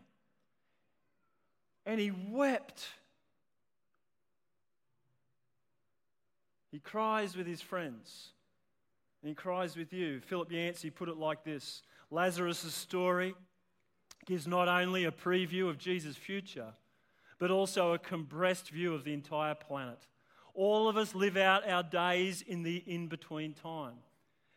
and 1.86 1.98
he 1.98 2.10
wept 2.10 2.88
He 6.70 6.78
cries 6.78 7.36
with 7.36 7.46
his 7.46 7.60
friends. 7.60 8.28
And 9.22 9.28
he 9.28 9.34
cries 9.34 9.76
with 9.76 9.92
you. 9.92 10.20
Philip 10.20 10.52
Yancey 10.52 10.90
put 10.90 11.08
it 11.08 11.16
like 11.16 11.44
this 11.44 11.82
Lazarus' 12.10 12.72
story 12.72 13.34
gives 14.26 14.46
not 14.46 14.68
only 14.68 15.04
a 15.04 15.10
preview 15.10 15.68
of 15.68 15.78
Jesus' 15.78 16.16
future, 16.16 16.72
but 17.38 17.50
also 17.50 17.92
a 17.92 17.98
compressed 17.98 18.70
view 18.70 18.94
of 18.94 19.04
the 19.04 19.12
entire 19.12 19.54
planet. 19.54 20.06
All 20.58 20.88
of 20.88 20.96
us 20.96 21.14
live 21.14 21.36
out 21.36 21.68
our 21.68 21.84
days 21.84 22.42
in 22.42 22.64
the 22.64 22.82
in 22.84 23.06
between 23.06 23.54
time, 23.54 23.94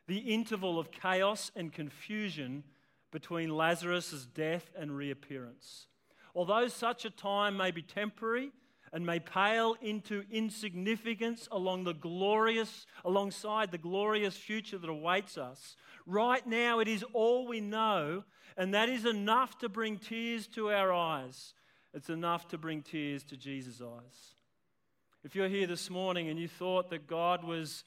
the 0.07 0.17
interval 0.17 0.79
of 0.79 0.89
chaos 0.89 1.51
and 1.55 1.71
confusion 1.71 2.63
between 3.11 3.55
Lazarus' 3.55 4.25
death 4.25 4.71
and 4.75 4.97
reappearance. 4.97 5.85
Although 6.33 6.69
such 6.69 7.05
a 7.05 7.11
time 7.11 7.55
may 7.55 7.69
be 7.69 7.83
temporary, 7.83 8.51
and 8.91 9.05
may 9.05 9.19
pale 9.19 9.75
into 9.79 10.23
insignificance 10.31 11.47
along 11.51 11.83
the 11.83 11.93
glorious, 11.93 12.87
alongside 13.05 13.71
the 13.71 13.77
glorious 13.77 14.35
future 14.35 14.79
that 14.79 14.89
awaits 14.89 15.37
us. 15.37 15.75
Right 16.07 16.45
now, 16.47 16.79
it 16.79 16.87
is 16.87 17.05
all 17.13 17.47
we 17.47 17.61
know, 17.61 18.23
and 18.57 18.73
that 18.73 18.89
is 18.89 19.05
enough 19.05 19.59
to 19.59 19.69
bring 19.69 19.99
tears 19.99 20.47
to 20.47 20.71
our 20.71 20.91
eyes. 20.91 21.53
It's 21.93 22.09
enough 22.09 22.47
to 22.47 22.57
bring 22.57 22.81
tears 22.81 23.23
to 23.25 23.37
Jesus' 23.37 23.83
eyes. 23.83 24.40
If 25.23 25.35
you're 25.35 25.47
here 25.47 25.67
this 25.67 25.89
morning 25.89 26.29
and 26.29 26.39
you 26.39 26.47
thought 26.47 26.89
that 26.89 27.05
God 27.05 27.43
was 27.43 27.83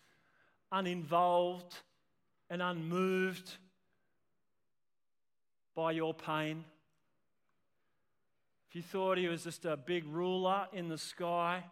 uninvolved 0.70 1.74
and 2.48 2.62
unmoved 2.62 3.56
by 5.74 5.90
your 5.92 6.14
pain, 6.14 6.64
if 8.68 8.76
you 8.76 8.82
thought 8.82 9.18
he 9.18 9.26
was 9.26 9.42
just 9.42 9.64
a 9.64 9.76
big 9.76 10.06
ruler 10.06 10.68
in 10.72 10.88
the 10.88 10.98
sky 10.98 11.64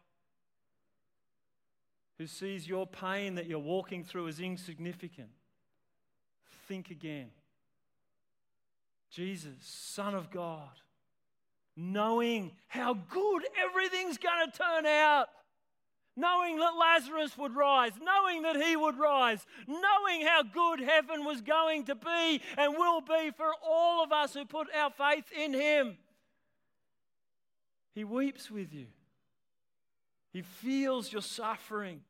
who 2.18 2.26
sees 2.26 2.66
your 2.66 2.86
pain 2.86 3.36
that 3.36 3.46
you're 3.46 3.58
walking 3.60 4.02
through 4.02 4.26
as 4.26 4.40
insignificant, 4.40 5.30
think 6.66 6.90
again. 6.90 7.30
Jesus, 9.10 9.54
Son 9.60 10.14
of 10.14 10.30
God, 10.30 10.70
knowing 11.76 12.52
how 12.66 12.94
good 12.94 13.42
everything's 13.62 14.18
going 14.18 14.50
to 14.50 14.58
turn 14.58 14.86
out, 14.86 15.28
knowing 16.16 16.58
that 16.58 16.76
Lazarus 16.78 17.36
would 17.38 17.54
rise, 17.54 17.92
knowing 18.00 18.42
that 18.42 18.56
he 18.56 18.76
would 18.76 18.98
rise, 18.98 19.44
knowing 19.66 20.26
how 20.26 20.42
good 20.42 20.80
heaven 20.80 21.24
was 21.24 21.40
going 21.40 21.84
to 21.84 21.94
be 21.94 22.40
and 22.58 22.74
will 22.76 23.00
be 23.00 23.30
for 23.36 23.50
all 23.64 24.02
of 24.02 24.12
us 24.12 24.34
who 24.34 24.44
put 24.44 24.68
our 24.74 24.90
faith 24.90 25.24
in 25.36 25.54
him. 25.54 25.96
He 27.94 28.04
weeps 28.04 28.50
with 28.50 28.72
you. 28.72 28.86
He 30.32 30.42
feels 30.42 31.12
your 31.12 31.22
suffering. 31.22 32.00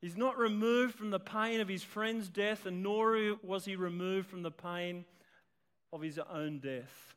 He's 0.00 0.16
not 0.16 0.38
removed 0.38 0.94
from 0.94 1.10
the 1.10 1.20
pain 1.20 1.60
of 1.60 1.68
his 1.68 1.82
friend's 1.82 2.28
death, 2.28 2.66
and 2.66 2.82
nor 2.82 3.36
was 3.42 3.64
he 3.64 3.76
removed 3.76 4.28
from 4.28 4.42
the 4.42 4.50
pain 4.50 5.04
of 5.92 6.02
his 6.02 6.18
own 6.18 6.58
death. 6.58 7.14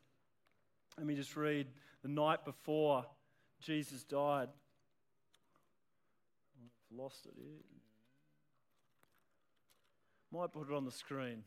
Let 0.98 1.06
me 1.06 1.14
just 1.14 1.36
read 1.36 1.66
the 2.02 2.08
night 2.08 2.44
before 2.44 3.04
Jesus 3.60 4.04
died. 4.04 4.48
I've 6.90 6.98
lost 6.98 7.26
it. 7.26 7.32
Might 10.32 10.52
put 10.52 10.70
it 10.70 10.74
on 10.74 10.84
the 10.84 10.92
screen. 10.92 11.44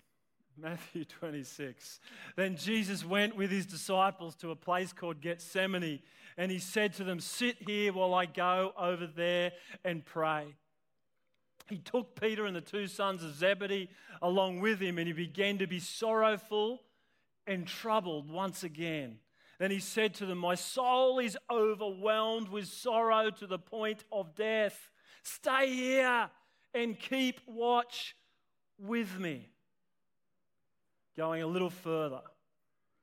Matthew 0.58 1.06
26. 1.20 2.00
Then 2.36 2.58
Jesus 2.58 3.06
went 3.06 3.36
with 3.36 3.52
his 3.52 3.66
disciples 3.66 4.36
to 4.38 4.52
a 4.52 4.56
place 4.56 4.94
called 4.94 5.22
Gethsemane, 5.22 6.00
and 6.38 6.52
he 6.52 6.60
said 6.60 6.94
to 6.94 7.04
them, 7.04 7.20
Sit 7.20 7.58
here 7.68 7.94
while 7.94 8.14
I 8.14 8.26
go 8.26 8.74
over 8.78 9.08
there 9.08 9.52
and 9.84 10.06
pray. 10.06 10.56
He 11.70 11.78
took 11.78 12.20
Peter 12.20 12.46
and 12.46 12.56
the 12.56 12.62
two 12.62 12.88
sons 12.88 13.24
of 13.24 13.36
Zebedee 13.36 13.90
along 14.22 14.60
with 14.60 14.80
him, 14.80 14.98
and 14.98 15.08
he 15.08 15.14
began 15.14 15.60
to 15.60 15.68
be 15.68 15.80
sorrowful 15.80 16.82
and 17.46 17.68
troubled 17.68 18.30
once 18.30 18.64
again. 18.64 19.20
Then 19.60 19.72
he 19.72 19.80
said 19.80 20.14
to 20.16 20.26
them, 20.26 20.38
My 20.38 20.56
soul 20.56 21.20
is 21.20 21.38
overwhelmed 21.52 22.50
with 22.50 22.68
sorrow 22.68 23.30
to 23.30 23.46
the 23.46 23.60
point 23.60 24.04
of 24.12 24.34
death. 24.34 24.90
Stay 25.24 25.74
here 25.74 26.30
and 26.74 27.00
keep 27.00 27.40
watch 27.48 28.16
with 28.78 29.20
me. 29.20 29.50
Going 31.18 31.42
a 31.42 31.48
little 31.48 31.70
further, 31.70 32.22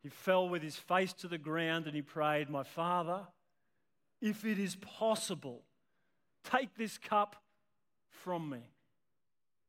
he 0.02 0.08
fell 0.08 0.48
with 0.48 0.62
his 0.62 0.76
face 0.76 1.12
to 1.14 1.28
the 1.28 1.38
ground 1.38 1.86
and 1.86 1.94
he 1.94 2.02
prayed, 2.02 2.48
My 2.48 2.62
Father, 2.62 3.26
if 4.20 4.44
it 4.44 4.58
is 4.58 4.76
possible, 4.76 5.62
take 6.44 6.76
this 6.76 6.96
cup 6.96 7.36
from 8.08 8.48
me, 8.48 8.62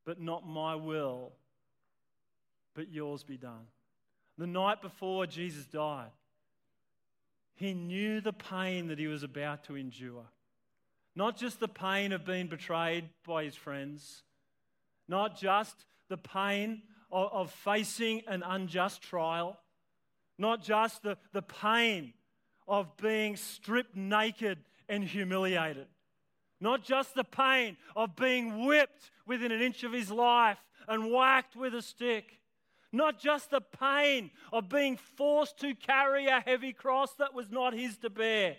but 0.06 0.20
not 0.20 0.46
my 0.46 0.74
will, 0.74 1.32
but 2.74 2.90
yours 2.90 3.22
be 3.22 3.36
done. 3.36 3.66
The 4.38 4.46
night 4.46 4.80
before 4.80 5.26
Jesus 5.26 5.66
died, 5.66 6.12
he 7.54 7.74
knew 7.74 8.20
the 8.20 8.32
pain 8.32 8.86
that 8.86 8.98
he 8.98 9.08
was 9.08 9.24
about 9.24 9.64
to 9.64 9.76
endure. 9.76 10.26
Not 11.18 11.36
just 11.36 11.58
the 11.58 11.66
pain 11.66 12.12
of 12.12 12.24
being 12.24 12.46
betrayed 12.46 13.08
by 13.26 13.42
his 13.42 13.56
friends, 13.56 14.22
not 15.08 15.36
just 15.36 15.74
the 16.08 16.16
pain 16.16 16.82
of, 17.10 17.32
of 17.32 17.50
facing 17.50 18.22
an 18.28 18.44
unjust 18.46 19.02
trial, 19.02 19.58
not 20.38 20.62
just 20.62 21.02
the, 21.02 21.18
the 21.32 21.42
pain 21.42 22.12
of 22.68 22.96
being 22.98 23.34
stripped 23.34 23.96
naked 23.96 24.58
and 24.88 25.02
humiliated, 25.02 25.88
not 26.60 26.84
just 26.84 27.16
the 27.16 27.24
pain 27.24 27.76
of 27.96 28.14
being 28.14 28.64
whipped 28.64 29.10
within 29.26 29.50
an 29.50 29.60
inch 29.60 29.82
of 29.82 29.92
his 29.92 30.12
life 30.12 30.58
and 30.86 31.10
whacked 31.10 31.56
with 31.56 31.74
a 31.74 31.82
stick, 31.82 32.38
not 32.92 33.18
just 33.18 33.50
the 33.50 33.60
pain 33.60 34.30
of 34.52 34.68
being 34.68 34.96
forced 34.96 35.58
to 35.58 35.74
carry 35.74 36.28
a 36.28 36.38
heavy 36.38 36.72
cross 36.72 37.12
that 37.14 37.34
was 37.34 37.50
not 37.50 37.74
his 37.74 37.96
to 37.96 38.08
bear. 38.08 38.54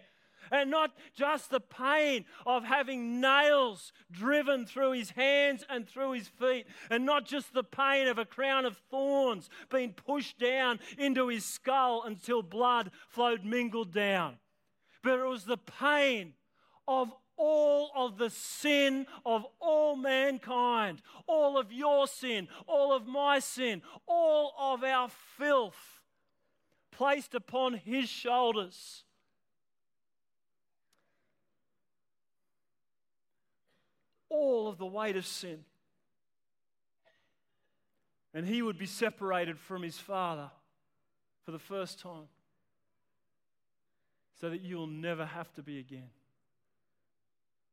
And 0.52 0.72
not 0.72 0.92
just 1.16 1.50
the 1.50 1.60
pain 1.60 2.26
of 2.46 2.64
having 2.64 3.22
nails 3.22 3.92
driven 4.12 4.66
through 4.66 4.94
his 4.94 5.12
hands 5.12 5.64
and 5.70 5.88
through 5.88 6.14
his 6.14 6.28
feet. 6.28 6.66
And 6.90 7.06
not 7.06 7.26
just 7.26 7.54
the 7.54 7.64
pain 7.64 8.08
of 8.08 8.18
a 8.18 8.26
crown 8.26 8.66
of 8.66 8.78
thorns 8.90 9.50
being 9.70 9.94
pushed 9.94 10.40
down 10.40 10.80
into 10.98 11.28
his 11.28 11.46
skull 11.46 12.04
until 12.04 12.42
blood 12.42 12.92
flowed 13.08 13.44
mingled 13.44 13.94
down. 13.94 14.38
But 15.04 15.20
it 15.20 15.26
was 15.26 15.46
the 15.46 15.58
pain 15.58 16.34
of 16.88 17.12
all 17.38 17.90
of 17.96 18.18
the 18.18 18.30
sin 18.30 19.08
of 19.26 19.46
all 19.60 19.96
mankind, 19.96 21.02
all 21.26 21.58
of 21.58 21.72
your 21.72 22.06
sin, 22.06 22.48
all 22.68 22.94
of 22.94 23.08
my 23.08 23.40
sin, 23.40 23.82
all 24.06 24.54
of 24.60 24.84
our 24.84 25.10
filth 25.38 26.02
placed 26.92 27.34
upon 27.34 27.76
his 27.76 28.10
shoulders. 28.10 29.06
All 34.30 34.68
of 34.68 34.78
the 34.78 34.86
weight 34.86 35.16
of 35.16 35.26
sin. 35.26 35.64
And 38.34 38.46
he 38.46 38.62
would 38.62 38.78
be 38.78 38.86
separated 38.86 39.60
from 39.60 39.82
his 39.82 39.98
father 39.98 40.52
for 41.44 41.52
the 41.52 41.60
first 41.60 42.00
time 42.00 42.28
so 44.40 44.50
that 44.50 44.62
you'll 44.62 44.88
never 44.88 45.26
have 45.26 45.52
to 45.54 45.64
be 45.64 45.80
again. 45.80 46.10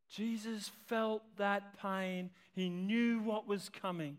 Jesus 0.08 0.70
felt 0.86 1.22
that 1.36 1.78
pain. 1.80 2.30
He 2.54 2.68
knew 2.68 3.20
what 3.20 3.46
was 3.46 3.68
coming. 3.68 4.18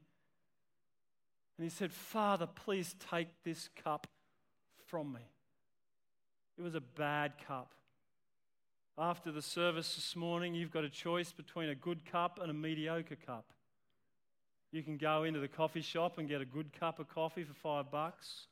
And 1.57 1.63
he 1.63 1.69
said, 1.69 1.91
Father, 1.91 2.45
please 2.45 2.95
take 3.11 3.29
this 3.43 3.69
cup 3.83 4.07
from 4.85 5.13
me. 5.13 5.21
It 6.57 6.61
was 6.61 6.75
a 6.75 6.81
bad 6.81 7.33
cup. 7.47 7.71
After 8.99 9.31
the 9.31 9.43
service 9.43 9.93
this 9.93 10.15
morning, 10.15 10.55
you've 10.55 10.71
got 10.71 10.83
a 10.83 10.89
choice 10.89 11.31
between 11.31 11.69
a 11.69 11.75
good 11.75 12.03
cup 12.03 12.39
and 12.41 12.49
a 12.49 12.53
mediocre 12.53 13.15
cup. 13.15 13.45
You 14.71 14.81
can 14.81 14.97
go 14.97 15.23
into 15.23 15.39
the 15.39 15.47
coffee 15.47 15.83
shop 15.83 16.17
and 16.17 16.27
get 16.27 16.41
a 16.41 16.45
good 16.45 16.71
cup 16.79 16.97
of 16.97 17.07
coffee 17.07 17.43
for 17.43 17.53
five 17.53 17.91
bucks, 17.91 18.47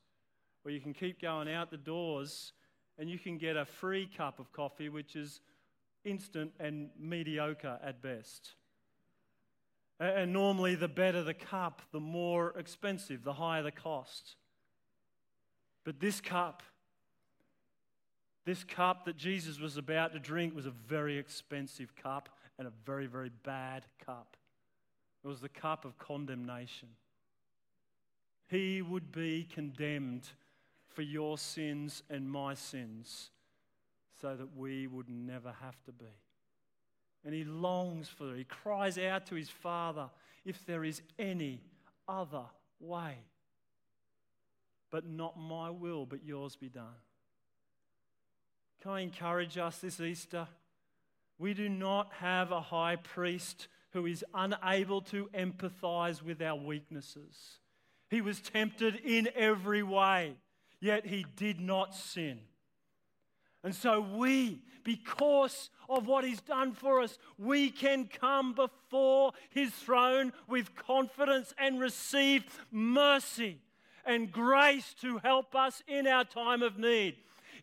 or 0.64 0.70
you 0.70 0.80
can 0.80 0.94
keep 0.94 1.20
going 1.20 1.52
out 1.52 1.72
the 1.72 1.78
doors 1.78 2.54
and 3.00 3.10
you 3.10 3.18
can 3.18 3.40
get 3.40 3.58
a 3.58 3.66
free 3.66 4.08
cup 4.16 4.38
of 4.38 4.52
coffee, 4.52 4.88
which 4.88 5.16
is 5.16 5.42
instant 6.04 6.52
and 6.60 6.90
mediocre 7.00 7.80
at 7.84 8.04
best. 8.04 8.52
And 10.00 10.32
normally, 10.32 10.76
the 10.76 10.88
better 10.88 11.24
the 11.24 11.34
cup, 11.34 11.82
the 11.92 12.00
more 12.00 12.54
expensive, 12.56 13.24
the 13.24 13.34
higher 13.34 13.64
the 13.64 13.72
cost. 13.72 14.36
But 15.84 16.00
this 16.00 16.22
cup, 16.22 16.62
this 18.46 18.64
cup 18.64 19.06
that 19.06 19.18
Jesus 19.18 19.60
was 19.60 19.78
about 19.78 20.14
to 20.14 20.20
drink, 20.20 20.56
was 20.56 20.68
a 20.68 20.72
very 20.72 21.18
expensive 21.18 21.96
cup 21.96 22.30
and 22.58 22.68
a 22.68 22.72
very, 22.86 23.08
very 23.08 23.32
bad 23.44 23.86
cup. 24.06 24.38
It 25.24 25.28
was 25.28 25.42
the 25.42 25.50
cup 25.50 25.84
of 25.84 25.98
condemnation. 25.98 26.90
He 28.48 28.84
would 28.84 29.12
be 29.12 29.48
condemned 29.52 30.30
for 30.88 31.02
your 31.02 31.38
sins 31.38 32.04
and 32.10 32.30
my 32.30 32.54
sins 32.54 33.32
so 34.22 34.36
that 34.36 34.56
we 34.56 34.86
would 34.86 35.10
never 35.10 35.54
have 35.62 35.84
to 35.86 35.92
be. 35.92 36.06
And 37.26 37.34
he 37.34 37.44
longs 37.44 38.08
for 38.08 38.34
it. 38.34 38.38
He 38.38 38.44
cries 38.44 39.00
out 39.00 39.26
to 39.28 39.36
his 39.36 39.50
Father, 39.50 40.10
if 40.46 40.64
there 40.68 40.84
is 40.84 41.02
any 41.18 41.60
other 42.08 42.44
way. 42.80 43.16
But 44.92 45.08
not 45.08 45.38
my 45.38 45.72
will, 45.72 46.06
but 46.06 46.24
yours 46.24 46.56
be 46.56 46.70
done. 46.70 46.94
Can 48.86 48.94
I 48.94 49.00
encourage 49.00 49.58
us 49.58 49.80
this 49.80 50.00
Easter? 50.00 50.48
We 51.40 51.56
do 51.56 51.68
not 51.68 52.12
have 52.20 52.52
a 52.52 52.62
high 52.62 52.98
priest 52.98 53.68
who 53.94 54.06
is 54.06 54.24
unable 54.32 55.02
to 55.02 55.28
empathize 55.34 56.22
with 56.22 56.40
our 56.40 56.56
weaknesses. 56.56 57.58
He 58.12 58.22
was 58.22 58.40
tempted 58.42 58.98
in 59.04 59.30
every 59.34 59.82
way, 59.82 60.36
yet 60.80 61.08
he 61.08 61.26
did 61.36 61.60
not 61.60 61.96
sin. 61.96 62.42
And 63.64 63.74
so 63.74 64.02
we, 64.02 64.62
because 64.84 65.72
of 65.90 66.06
what 66.06 66.24
he's 66.24 66.42
done 66.42 66.72
for 66.74 67.02
us, 67.02 67.18
we 67.40 67.72
can 67.72 68.06
come 68.06 68.54
before 68.54 69.32
his 69.50 69.72
throne 69.72 70.32
with 70.48 70.76
confidence 70.76 71.56
and 71.58 71.80
receive 71.80 72.44
mercy 72.70 73.58
and 74.06 74.32
grace 74.32 74.94
to 75.02 75.18
help 75.18 75.56
us 75.56 75.82
in 75.88 76.06
our 76.06 76.24
time 76.24 76.62
of 76.62 76.78
need. 76.78 77.16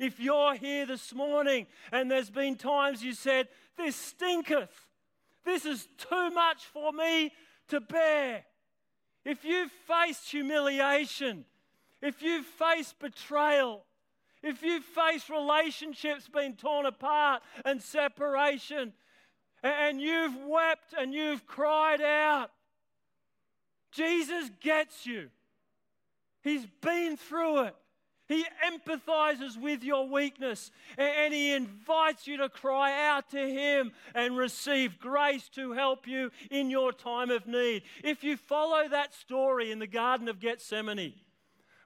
If 0.03 0.19
you're 0.19 0.57
here 0.57 0.85
this 0.85 1.15
morning 1.15 1.69
and 1.93 2.11
there's 2.11 2.29
been 2.29 2.57
times 2.57 3.05
you 3.05 3.13
said, 3.13 3.47
This 3.77 3.95
stinketh, 3.95 4.89
this 5.45 5.65
is 5.65 5.87
too 5.97 6.31
much 6.31 6.65
for 6.65 6.93
me 6.93 7.31
to 7.69 7.81
bear. 7.81 8.45
If 9.25 9.45
you've 9.45 9.71
faced 9.87 10.29
humiliation, 10.29 11.45
if 12.01 12.21
you've 12.21 12.47
faced 12.47 12.99
betrayal, 12.99 13.85
if 14.43 14.65
you've 14.65 14.83
faced 14.83 15.31
relationships 15.31 16.29
being 16.29 16.57
torn 16.57 16.85
apart 16.85 17.43
and 17.65 17.81
separation, 17.81 18.95
and 19.63 20.01
you've 20.01 20.37
wept 20.49 20.95
and 20.99 21.15
you've 21.15 21.47
cried 21.47 22.03
out, 22.03 22.51
Jesus 23.93 24.51
gets 24.61 25.07
you. 25.07 25.29
He's 26.43 26.67
been 26.81 27.17
through 27.17 27.67
it. 27.67 27.77
He 28.29 28.45
empathizes 28.65 29.61
with 29.61 29.83
your 29.83 30.09
weakness 30.09 30.71
and 30.97 31.35
he 31.35 31.53
invites 31.53 32.27
you 32.27 32.39
to 32.39 32.49
cry 32.49 33.09
out 33.09 33.31
to 33.31 33.39
him 33.39 33.93
and 34.15 34.37
receive 34.37 34.99
grace 34.99 35.49
to 35.51 35.73
help 35.73 36.07
you 36.07 36.31
in 36.51 36.71
your 36.71 36.93
time 36.93 37.31
of 37.31 37.47
need. 37.47 37.83
If 38.03 38.25
you 38.25 38.37
follow 38.37 38.89
that 38.89 39.13
story 39.15 39.71
in 39.71 39.81
the 39.81 39.87
Garden 39.87 40.29
of 40.29 40.41
Gethsemane, 40.41 41.15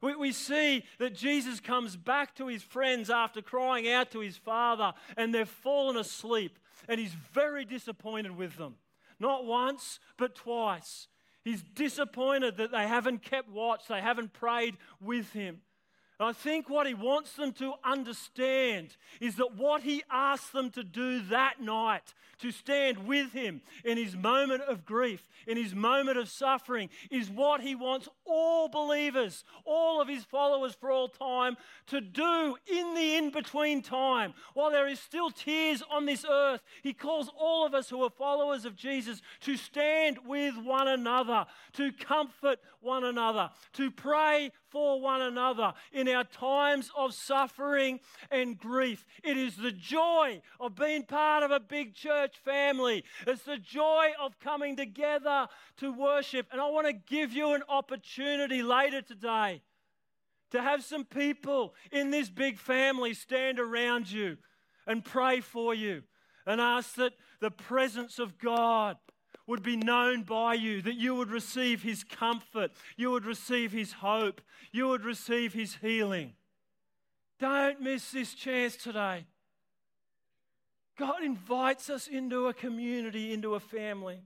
we, 0.02 0.14
we 0.14 0.32
see 0.32 0.84
that 0.98 1.14
Jesus 1.14 1.58
comes 1.58 1.96
back 1.96 2.34
to 2.36 2.46
his 2.46 2.62
friends 2.62 3.10
after 3.10 3.42
crying 3.42 3.90
out 3.90 4.10
to 4.12 4.20
his 4.20 4.36
father, 4.36 4.92
and 5.16 5.34
they've 5.34 5.48
fallen 5.48 5.96
asleep, 5.96 6.58
and 6.88 7.00
he's 7.00 7.14
very 7.32 7.64
disappointed 7.64 8.36
with 8.36 8.56
them. 8.56 8.76
Not 9.18 9.46
once, 9.46 9.98
but 10.16 10.34
twice. 10.34 11.08
He's 11.44 11.62
disappointed 11.62 12.58
that 12.58 12.72
they 12.72 12.86
haven't 12.86 13.22
kept 13.22 13.48
watch, 13.48 13.88
they 13.88 14.00
haven't 14.00 14.32
prayed 14.32 14.76
with 15.00 15.32
him. 15.32 15.60
And 16.18 16.28
I 16.28 16.32
think 16.32 16.70
what 16.70 16.86
he 16.86 16.94
wants 16.94 17.34
them 17.34 17.52
to 17.54 17.74
understand 17.84 18.96
is 19.20 19.36
that 19.36 19.54
what 19.54 19.82
he 19.82 20.02
asked 20.10 20.52
them 20.52 20.70
to 20.70 20.82
do 20.82 21.20
that 21.24 21.60
night, 21.60 22.14
to 22.38 22.50
stand 22.50 23.06
with 23.06 23.32
him 23.32 23.60
in 23.84 23.98
his 23.98 24.16
moment 24.16 24.62
of 24.62 24.86
grief, 24.86 25.28
in 25.46 25.56
his 25.56 25.74
moment 25.74 26.16
of 26.18 26.28
suffering, 26.28 26.88
is 27.10 27.30
what 27.30 27.60
he 27.60 27.74
wants 27.74 28.08
all 28.26 28.68
believers, 28.68 29.44
all 29.64 30.00
of 30.00 30.08
his 30.08 30.24
followers 30.24 30.74
for 30.74 30.90
all 30.90 31.08
time, 31.08 31.56
to 31.86 32.00
do 32.00 32.56
in 32.66 32.94
the 32.94 33.16
in 33.16 33.30
between 33.30 33.82
time, 33.82 34.34
while 34.54 34.70
there 34.70 34.88
is 34.88 35.00
still 35.00 35.30
tears 35.30 35.82
on 35.90 36.06
this 36.06 36.24
earth. 36.28 36.62
He 36.82 36.92
calls 36.92 37.30
all 37.38 37.66
of 37.66 37.74
us 37.74 37.88
who 37.88 38.02
are 38.02 38.10
followers 38.10 38.64
of 38.64 38.76
Jesus 38.76 39.22
to 39.40 39.56
stand 39.56 40.18
with 40.26 40.56
one 40.56 40.88
another, 40.88 41.46
to 41.74 41.92
comfort 41.92 42.58
one 42.80 43.04
another, 43.04 43.50
to 43.74 43.90
pray 43.90 44.52
for 44.68 45.00
one 45.00 45.22
another 45.22 45.72
in 45.92 46.08
our 46.08 46.24
times 46.24 46.90
of 46.96 47.14
suffering 47.14 48.00
and 48.30 48.58
grief. 48.58 49.06
It 49.24 49.36
is 49.36 49.56
the 49.56 49.72
joy 49.72 50.42
of 50.60 50.74
being 50.74 51.04
part 51.04 51.42
of 51.42 51.50
a 51.50 51.60
big 51.60 51.94
church 51.94 52.36
family, 52.44 53.04
it's 53.26 53.42
the 53.42 53.58
joy 53.58 54.10
of 54.20 54.38
coming 54.40 54.76
together 54.76 55.48
to 55.78 55.92
worship. 55.92 56.46
And 56.50 56.60
I 56.60 56.68
want 56.68 56.86
to 56.86 56.92
give 56.92 57.32
you 57.32 57.54
an 57.54 57.62
opportunity 57.68 58.15
later 58.18 59.02
today 59.02 59.62
to 60.50 60.62
have 60.62 60.84
some 60.84 61.04
people 61.04 61.74
in 61.90 62.10
this 62.10 62.30
big 62.30 62.58
family 62.58 63.14
stand 63.14 63.58
around 63.58 64.10
you 64.10 64.36
and 64.86 65.04
pray 65.04 65.40
for 65.40 65.74
you 65.74 66.02
and 66.46 66.60
ask 66.60 66.94
that 66.94 67.12
the 67.40 67.50
presence 67.50 68.18
of 68.18 68.38
God 68.38 68.96
would 69.46 69.62
be 69.62 69.76
known 69.76 70.22
by 70.22 70.54
you, 70.54 70.82
that 70.82 70.96
you 70.96 71.14
would 71.14 71.30
receive 71.30 71.82
his 71.82 72.02
comfort, 72.04 72.72
you 72.96 73.10
would 73.10 73.24
receive 73.24 73.72
his 73.72 73.92
hope, 73.94 74.40
you 74.72 74.88
would 74.88 75.04
receive 75.04 75.52
his 75.52 75.76
healing. 75.76 76.32
Don't 77.38 77.80
miss 77.80 78.10
this 78.10 78.34
chance 78.34 78.76
today. 78.76 79.26
God 80.98 81.22
invites 81.22 81.90
us 81.90 82.06
into 82.06 82.46
a 82.46 82.54
community, 82.54 83.32
into 83.32 83.54
a 83.54 83.60
family 83.60 84.22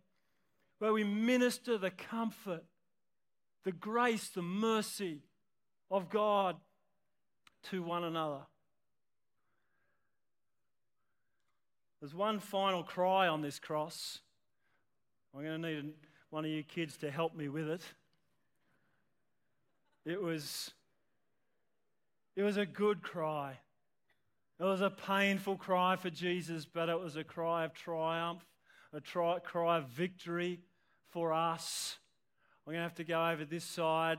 where 0.78 0.92
we 0.92 1.04
minister 1.04 1.76
the 1.76 1.90
comfort, 1.90 2.64
the 3.64 3.72
grace, 3.72 4.28
the 4.28 4.42
mercy 4.42 5.22
of 5.90 6.08
God 6.08 6.56
to 7.70 7.82
one 7.82 8.04
another. 8.04 8.40
There's 12.00 12.14
one 12.14 12.38
final 12.38 12.82
cry 12.82 13.28
on 13.28 13.42
this 13.42 13.58
cross. 13.58 14.20
I'm 15.34 15.44
going 15.44 15.60
to 15.60 15.68
need 15.68 15.92
one 16.30 16.44
of 16.44 16.50
you 16.50 16.62
kids 16.62 16.96
to 16.98 17.10
help 17.10 17.34
me 17.34 17.48
with 17.48 17.68
it. 17.68 17.82
It 20.06 20.20
was, 20.20 20.70
it 22.36 22.42
was 22.42 22.56
a 22.56 22.64
good 22.64 23.02
cry. 23.02 23.58
It 24.58 24.64
was 24.64 24.80
a 24.80 24.90
painful 24.90 25.56
cry 25.56 25.96
for 25.96 26.10
Jesus, 26.10 26.64
but 26.64 26.88
it 26.88 26.98
was 26.98 27.16
a 27.16 27.24
cry 27.24 27.64
of 27.64 27.74
triumph, 27.74 28.44
a 28.92 29.00
tri- 29.00 29.38
cry 29.40 29.78
of 29.78 29.88
victory 29.88 30.60
for 31.08 31.32
us. 31.32 31.98
I'm 32.66 32.72
going 32.72 32.78
to 32.78 32.82
have 32.82 32.94
to 32.96 33.04
go 33.04 33.26
over 33.26 33.44
this 33.44 33.64
side. 33.64 34.18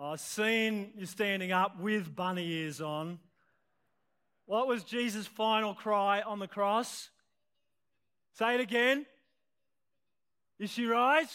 I've 0.00 0.20
seen 0.20 0.92
you 0.96 1.06
standing 1.06 1.52
up 1.52 1.80
with 1.80 2.14
bunny 2.14 2.46
ears 2.46 2.80
on. 2.80 3.18
What 4.46 4.66
was 4.66 4.84
Jesus' 4.84 5.26
final 5.26 5.74
cry 5.74 6.20
on 6.20 6.38
the 6.38 6.46
cross? 6.46 7.10
Say 8.34 8.54
it 8.54 8.60
again. 8.60 9.06
Is 10.58 10.70
she 10.70 10.86
right? 10.86 11.28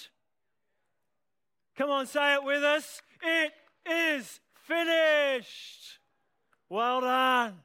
Come 1.75 1.89
on, 1.89 2.07
say 2.07 2.35
it 2.35 2.43
with 2.43 2.63
us. 2.63 3.01
It 3.21 3.51
is 3.89 4.39
finished. 4.67 5.99
Well 6.69 7.01
done. 7.01 7.55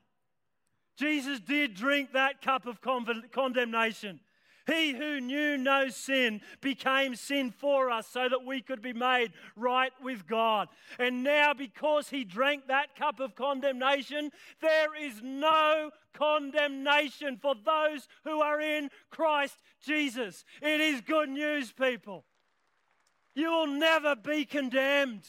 Jesus 0.96 1.40
did 1.40 1.74
drink 1.74 2.12
that 2.12 2.42
cup 2.42 2.66
of 2.66 2.80
condemnation. 2.80 4.20
He 4.66 4.92
who 4.92 5.20
knew 5.20 5.56
no 5.56 5.88
sin 5.88 6.40
became 6.60 7.16
sin 7.16 7.50
for 7.50 7.90
us 7.90 8.06
so 8.06 8.28
that 8.28 8.44
we 8.44 8.62
could 8.62 8.80
be 8.80 8.92
made 8.92 9.32
right 9.56 9.92
with 10.02 10.26
God. 10.26 10.68
And 10.98 11.24
now, 11.24 11.52
because 11.54 12.08
he 12.08 12.24
drank 12.24 12.68
that 12.68 12.94
cup 12.96 13.20
of 13.20 13.34
condemnation, 13.34 14.30
there 14.60 14.94
is 14.94 15.20
no 15.22 15.90
condemnation 16.14 17.36
for 17.36 17.54
those 17.54 18.06
who 18.24 18.40
are 18.40 18.60
in 18.60 18.90
Christ 19.10 19.56
Jesus. 19.84 20.44
It 20.60 20.80
is 20.80 21.00
good 21.00 21.28
news, 21.28 21.72
people. 21.72 22.24
You 23.34 23.50
will 23.50 23.66
never 23.66 24.14
be 24.14 24.44
condemned 24.44 25.24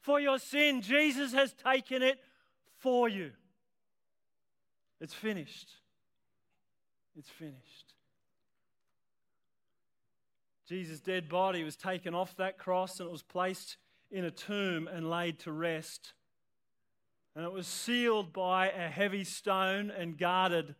for 0.00 0.20
your 0.20 0.38
sin. 0.38 0.82
Jesus 0.82 1.32
has 1.32 1.52
taken 1.52 2.02
it 2.02 2.18
for 2.76 3.08
you. 3.08 3.32
It's 5.00 5.14
finished. 5.14 5.68
It's 7.16 7.30
finished. 7.30 7.87
Jesus' 10.68 11.00
dead 11.00 11.30
body 11.30 11.64
was 11.64 11.76
taken 11.76 12.14
off 12.14 12.36
that 12.36 12.58
cross 12.58 13.00
and 13.00 13.08
it 13.08 13.12
was 13.12 13.22
placed 13.22 13.78
in 14.10 14.24
a 14.24 14.30
tomb 14.30 14.86
and 14.86 15.08
laid 15.08 15.38
to 15.40 15.52
rest. 15.52 16.12
And 17.34 17.44
it 17.44 17.52
was 17.52 17.66
sealed 17.66 18.32
by 18.34 18.68
a 18.68 18.88
heavy 18.88 19.24
stone 19.24 19.90
and 19.90 20.18
guarded 20.18 20.74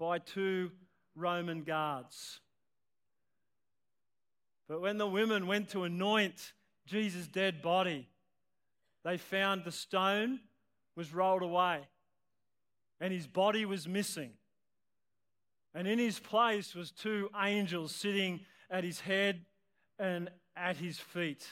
by 0.00 0.18
two 0.18 0.72
Roman 1.14 1.62
guards. 1.62 2.40
But 4.68 4.80
when 4.80 4.98
the 4.98 5.06
women 5.06 5.46
went 5.46 5.68
to 5.70 5.84
anoint 5.84 6.52
Jesus' 6.86 7.28
dead 7.28 7.62
body, 7.62 8.08
they 9.04 9.16
found 9.16 9.62
the 9.62 9.70
stone 9.70 10.40
was 10.96 11.14
rolled 11.14 11.42
away 11.42 11.82
and 13.00 13.12
his 13.12 13.28
body 13.28 13.64
was 13.64 13.86
missing. 13.86 14.32
And 15.72 15.86
in 15.86 15.98
his 15.98 16.18
place 16.18 16.74
was 16.74 16.90
two 16.90 17.30
angels 17.40 17.94
sitting 17.94 18.40
at 18.70 18.84
his 18.84 19.00
head 19.00 19.44
and 19.98 20.30
at 20.56 20.76
his 20.76 20.98
feet. 20.98 21.46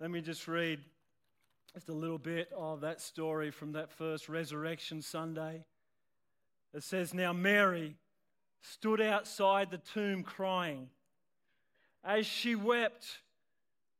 Let 0.00 0.10
me 0.10 0.20
just 0.20 0.48
read 0.48 0.80
just 1.74 1.88
a 1.88 1.92
little 1.92 2.18
bit 2.18 2.50
of 2.56 2.80
that 2.82 3.00
story 3.00 3.50
from 3.50 3.72
that 3.72 3.90
first 3.90 4.28
resurrection 4.28 5.00
Sunday. 5.00 5.64
It 6.74 6.82
says, 6.82 7.14
Now 7.14 7.32
Mary 7.32 7.96
stood 8.62 9.00
outside 9.00 9.70
the 9.70 9.78
tomb 9.78 10.22
crying. 10.22 10.88
As 12.04 12.26
she 12.26 12.54
wept, 12.54 13.06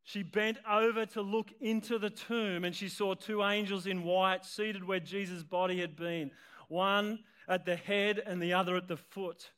she 0.04 0.22
bent 0.22 0.58
over 0.68 1.06
to 1.06 1.22
look 1.22 1.50
into 1.60 1.98
the 1.98 2.10
tomb 2.10 2.64
and 2.64 2.74
she 2.74 2.88
saw 2.88 3.14
two 3.14 3.42
angels 3.42 3.86
in 3.86 4.02
white 4.02 4.44
seated 4.44 4.84
where 4.84 5.00
Jesus' 5.00 5.42
body 5.42 5.80
had 5.80 5.96
been, 5.96 6.30
one 6.68 7.20
at 7.48 7.64
the 7.64 7.76
head 7.76 8.20
and 8.24 8.42
the 8.42 8.52
other 8.52 8.76
at 8.76 8.88
the 8.88 8.96
foot. 8.96 9.50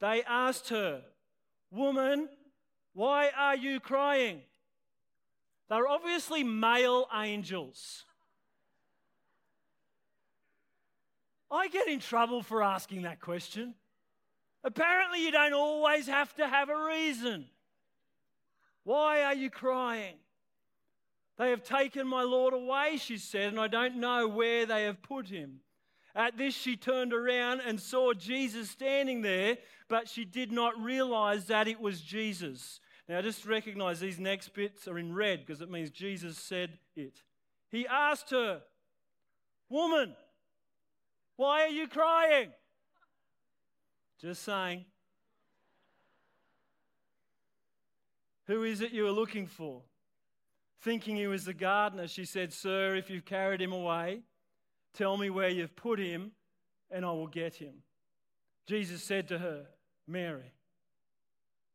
They 0.00 0.22
asked 0.24 0.68
her, 0.70 1.02
Woman, 1.70 2.28
why 2.94 3.30
are 3.36 3.56
you 3.56 3.80
crying? 3.80 4.40
They're 5.68 5.88
obviously 5.88 6.42
male 6.44 7.06
angels. 7.14 8.04
I 11.50 11.68
get 11.68 11.88
in 11.88 12.00
trouble 12.00 12.42
for 12.42 12.62
asking 12.62 13.02
that 13.02 13.20
question. 13.20 13.74
Apparently, 14.64 15.24
you 15.24 15.30
don't 15.30 15.54
always 15.54 16.06
have 16.06 16.34
to 16.36 16.46
have 16.46 16.68
a 16.68 16.84
reason. 16.86 17.46
Why 18.84 19.22
are 19.22 19.34
you 19.34 19.50
crying? 19.50 20.16
They 21.38 21.50
have 21.50 21.62
taken 21.62 22.06
my 22.06 22.22
Lord 22.22 22.52
away, 22.52 22.96
she 22.96 23.16
said, 23.16 23.52
and 23.52 23.60
I 23.60 23.68
don't 23.68 23.96
know 23.96 24.26
where 24.26 24.66
they 24.66 24.84
have 24.84 25.02
put 25.02 25.28
him. 25.28 25.60
At 26.18 26.36
this, 26.36 26.52
she 26.52 26.76
turned 26.76 27.12
around 27.12 27.60
and 27.64 27.80
saw 27.80 28.12
Jesus 28.12 28.68
standing 28.68 29.22
there, 29.22 29.56
but 29.88 30.08
she 30.08 30.24
did 30.24 30.50
not 30.50 30.76
realize 30.76 31.44
that 31.44 31.68
it 31.68 31.80
was 31.80 32.00
Jesus. 32.00 32.80
Now, 33.08 33.22
just 33.22 33.46
recognize 33.46 34.00
these 34.00 34.18
next 34.18 34.52
bits 34.52 34.88
are 34.88 34.98
in 34.98 35.14
red 35.14 35.46
because 35.46 35.62
it 35.62 35.70
means 35.70 35.90
Jesus 35.90 36.36
said 36.36 36.76
it. 36.96 37.22
He 37.70 37.86
asked 37.86 38.30
her, 38.30 38.62
Woman, 39.68 40.16
why 41.36 41.62
are 41.62 41.68
you 41.68 41.86
crying? 41.86 42.50
Just 44.20 44.42
saying. 44.42 44.86
Who 48.48 48.64
is 48.64 48.80
it 48.80 48.90
you 48.90 49.06
are 49.06 49.12
looking 49.12 49.46
for? 49.46 49.82
Thinking 50.82 51.14
he 51.14 51.28
was 51.28 51.44
the 51.44 51.54
gardener, 51.54 52.08
she 52.08 52.24
said, 52.24 52.52
Sir, 52.52 52.96
if 52.96 53.08
you've 53.08 53.24
carried 53.24 53.62
him 53.62 53.72
away, 53.72 54.22
Tell 54.98 55.16
me 55.16 55.30
where 55.30 55.48
you've 55.48 55.76
put 55.76 56.00
him, 56.00 56.32
and 56.90 57.04
I 57.04 57.12
will 57.12 57.28
get 57.28 57.54
him. 57.54 57.84
Jesus 58.66 59.00
said 59.00 59.28
to 59.28 59.38
her, 59.38 59.66
Mary. 60.08 60.50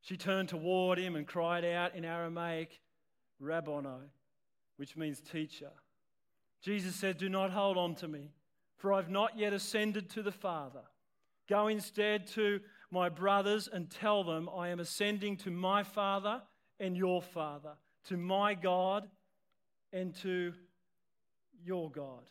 She 0.02 0.18
turned 0.18 0.50
toward 0.50 1.00
him 1.00 1.16
and 1.16 1.26
cried 1.26 1.64
out 1.64 1.96
in 1.96 2.04
Aramaic, 2.04 2.82
Rabboni, 3.40 4.10
which 4.76 4.98
means 4.98 5.22
teacher. 5.22 5.72
Jesus 6.62 6.98
said, 6.98 7.18
Do 7.18 7.30
not 7.30 7.52
hold 7.52 7.78
on 7.78 7.96
to 7.96 8.10
me, 8.10 8.34
for 8.76 8.92
I've 8.92 9.10
not 9.10 9.38
yet 9.40 9.54
ascended 9.54 10.10
to 10.10 10.22
the 10.22 10.34
Father. 10.34 10.82
Go 11.48 11.70
instead 11.70 12.28
to 12.32 12.60
my 12.92 13.08
brothers 13.08 13.70
and 13.72 13.90
tell 13.90 14.26
them 14.26 14.50
I 14.54 14.68
am 14.68 14.82
ascending 14.82 15.38
to 15.38 15.50
my 15.50 15.84
Father 15.84 16.42
and 16.78 16.98
your 16.98 17.22
Father, 17.22 17.76
to 18.10 18.18
my 18.18 18.54
God 18.54 19.08
and 19.94 20.14
to 20.16 20.52
your 21.64 21.90
God. 21.90 22.24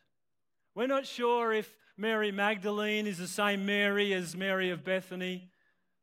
We're 0.74 0.87
not 0.87 1.06
sure 1.06 1.52
if 1.52 1.76
Mary 1.98 2.32
Magdalene 2.32 3.06
is 3.06 3.18
the 3.18 3.28
same 3.28 3.66
Mary 3.66 4.14
as 4.14 4.35
Mary 4.35 4.70
of 4.70 4.82
Bethany. 4.82 5.50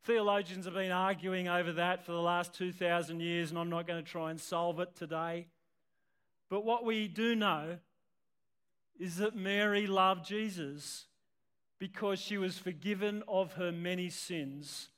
Theologians 0.04 0.64
have 0.64 0.74
been 0.74 0.92
arguing 0.92 1.48
over 1.48 1.72
that 1.72 2.06
for 2.06 2.12
the 2.12 2.20
last 2.20 2.54
2,000 2.54 3.18
years, 3.18 3.50
and 3.50 3.58
I'm 3.58 3.68
not 3.68 3.88
going 3.88 4.02
to 4.02 4.08
try 4.08 4.30
and 4.30 4.40
solve 4.40 4.78
it 4.78 4.94
today. 4.94 5.48
But 6.48 6.64
what 6.64 6.84
we 6.84 7.08
do 7.08 7.34
know 7.34 7.78
is 8.98 9.16
that 9.16 9.34
Mary 9.34 9.88
loved 9.88 10.24
Jesus 10.24 11.06
because 11.80 12.20
she 12.20 12.38
was 12.38 12.56
forgiven 12.56 13.24
of 13.26 13.54
her 13.54 13.72
many 13.72 14.08
sins 14.08 14.90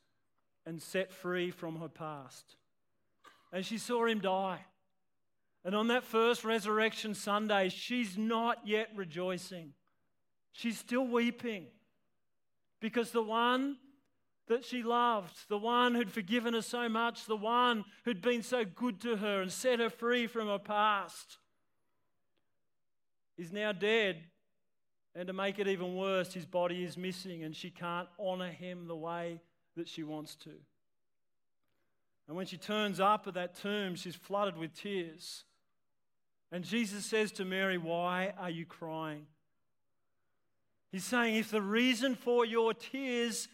and 0.66 0.82
set 0.82 1.11
free 1.11 1.50
from 1.50 1.76
her 1.76 1.88
past. 1.88 2.56
And 3.50 3.64
she 3.64 3.78
saw 3.78 4.04
him 4.04 4.20
die. 4.20 4.66
And 5.64 5.77
on 5.77 5.88
that 5.88 6.05
first 6.05 6.44
resurrection 6.44 7.14
Sunday, 7.14 7.68
she's 7.68 8.18
not 8.18 8.59
yet 8.66 8.88
rejoicing. 8.96 9.72
She's 10.53 10.79
still 10.79 11.07
weeping 11.07 11.66
because 12.81 13.12
the 13.12 13.22
one 13.22 13.77
that 14.48 14.64
she 14.64 14.83
loved, 14.83 15.48
the 15.48 15.59
one 15.59 15.94
who'd 15.94 16.11
forgiven 16.11 16.55
her 16.55 16.62
so 16.62 16.88
much, 16.88 17.27
the 17.27 17.37
one 17.37 17.85
who'd 18.05 18.20
been 18.20 18.42
so 18.42 18.64
good 18.64 19.01
to 19.01 19.16
her 19.16 19.40
and 19.40 19.53
set 19.53 19.79
her 19.79 19.88
free 19.88 20.27
from 20.27 20.48
her 20.48 20.59
past, 20.59 21.38
is 23.38 23.53
now 23.53 23.72
dead. 23.72 24.22
And 25.14 25.27
to 25.29 25.33
make 25.33 25.59
it 25.59 25.68
even 25.68 25.94
worse, 25.94 26.33
his 26.33 26.46
body 26.46 26.85
is 26.85 26.96
missing 26.96 27.44
and 27.44 27.55
she 27.55 27.70
can't 27.70 28.09
honor 28.18 28.51
him 28.51 28.88
the 28.88 28.96
way 28.96 29.40
that 29.77 29.88
she 29.88 30.03
wants 30.03 30.35
to. 30.37 30.53
And 32.27 32.37
when 32.37 32.46
she 32.46 32.57
turns 32.57 32.98
up 32.98 33.27
at 33.27 33.35
that 33.35 33.55
tomb, 33.55 33.94
she's 33.94 34.14
flooded 34.16 34.57
with 34.57 34.75
tears. 34.75 35.44
And 36.52 36.62
Jesus 36.62 37.06
says 37.06 37.32
to 37.32 37.46
Mary, 37.46 37.78
Why 37.78 38.34
are 38.38 38.50
you 38.50 38.66
crying? 38.66 39.26
He's 40.92 41.04
saying, 41.04 41.36
If 41.36 41.50
the 41.50 41.62
reason 41.62 42.14
for 42.14 42.44
your 42.44 42.74
tears 42.74 43.48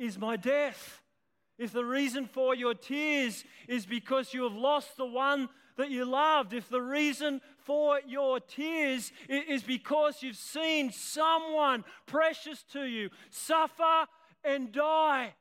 is 0.00 0.18
my 0.18 0.36
death, 0.36 1.00
if 1.56 1.72
the 1.72 1.84
reason 1.84 2.26
for 2.26 2.56
your 2.56 2.74
tears 2.74 3.44
is 3.68 3.86
because 3.86 4.34
you 4.34 4.42
have 4.42 4.54
lost 4.54 4.96
the 4.96 5.06
one 5.06 5.48
that 5.76 5.90
you 5.90 6.04
loved, 6.04 6.52
if 6.52 6.68
the 6.68 6.82
reason 6.82 7.40
for 7.58 8.00
your 8.04 8.40
tears 8.40 9.12
is 9.28 9.62
because 9.62 10.20
you've 10.20 10.36
seen 10.36 10.90
someone 10.90 11.84
precious 12.06 12.64
to 12.72 12.82
you 12.82 13.10
suffer 13.30 14.06
and 14.42 14.72
die, 14.72 15.34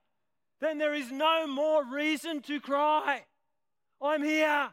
then 0.61 0.77
there 0.77 0.93
is 0.93 1.11
no 1.11 1.47
more 1.47 1.83
reason 1.83 2.41
to 2.43 2.59
cry. 2.59 3.23
I'm 3.99 4.23
here. 4.23 4.69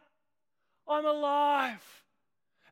I'm 0.86 1.06
alive. 1.06 1.99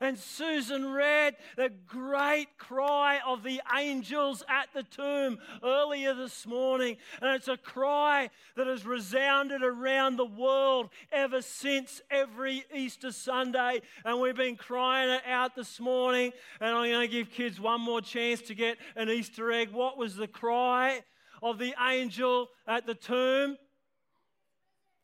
And 0.00 0.18
Susan 0.18 0.92
read 0.92 1.36
the 1.56 1.70
great 1.86 2.56
cry 2.56 3.20
of 3.26 3.42
the 3.42 3.60
angels 3.76 4.44
at 4.48 4.68
the 4.72 4.84
tomb 4.84 5.38
earlier 5.62 6.14
this 6.14 6.46
morning. 6.46 6.96
And 7.20 7.34
it's 7.34 7.48
a 7.48 7.56
cry 7.56 8.30
that 8.56 8.66
has 8.66 8.86
resounded 8.86 9.62
around 9.62 10.16
the 10.16 10.24
world 10.24 10.90
ever 11.10 11.42
since 11.42 12.00
every 12.10 12.64
Easter 12.72 13.10
Sunday. 13.10 13.80
And 14.04 14.20
we've 14.20 14.36
been 14.36 14.56
crying 14.56 15.10
it 15.10 15.22
out 15.26 15.56
this 15.56 15.80
morning. 15.80 16.32
And 16.60 16.70
I'm 16.70 16.90
going 16.90 17.08
to 17.08 17.12
give 17.12 17.30
kids 17.30 17.60
one 17.60 17.80
more 17.80 18.00
chance 18.00 18.40
to 18.42 18.54
get 18.54 18.78
an 18.94 19.08
Easter 19.08 19.50
egg. 19.50 19.72
What 19.72 19.98
was 19.98 20.14
the 20.14 20.28
cry 20.28 21.02
of 21.42 21.58
the 21.58 21.74
angel 21.80 22.48
at 22.66 22.86
the 22.86 22.94
tomb? 22.94 23.56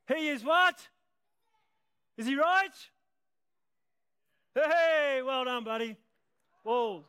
He 0.06 0.28
is 0.28 0.44
what? 0.44 0.88
Is 2.16 2.26
he 2.26 2.36
right? 2.36 2.70
Hey, 4.54 5.20
well 5.24 5.44
done, 5.44 5.64
buddy. 5.64 5.96
Whoa. 6.62 7.04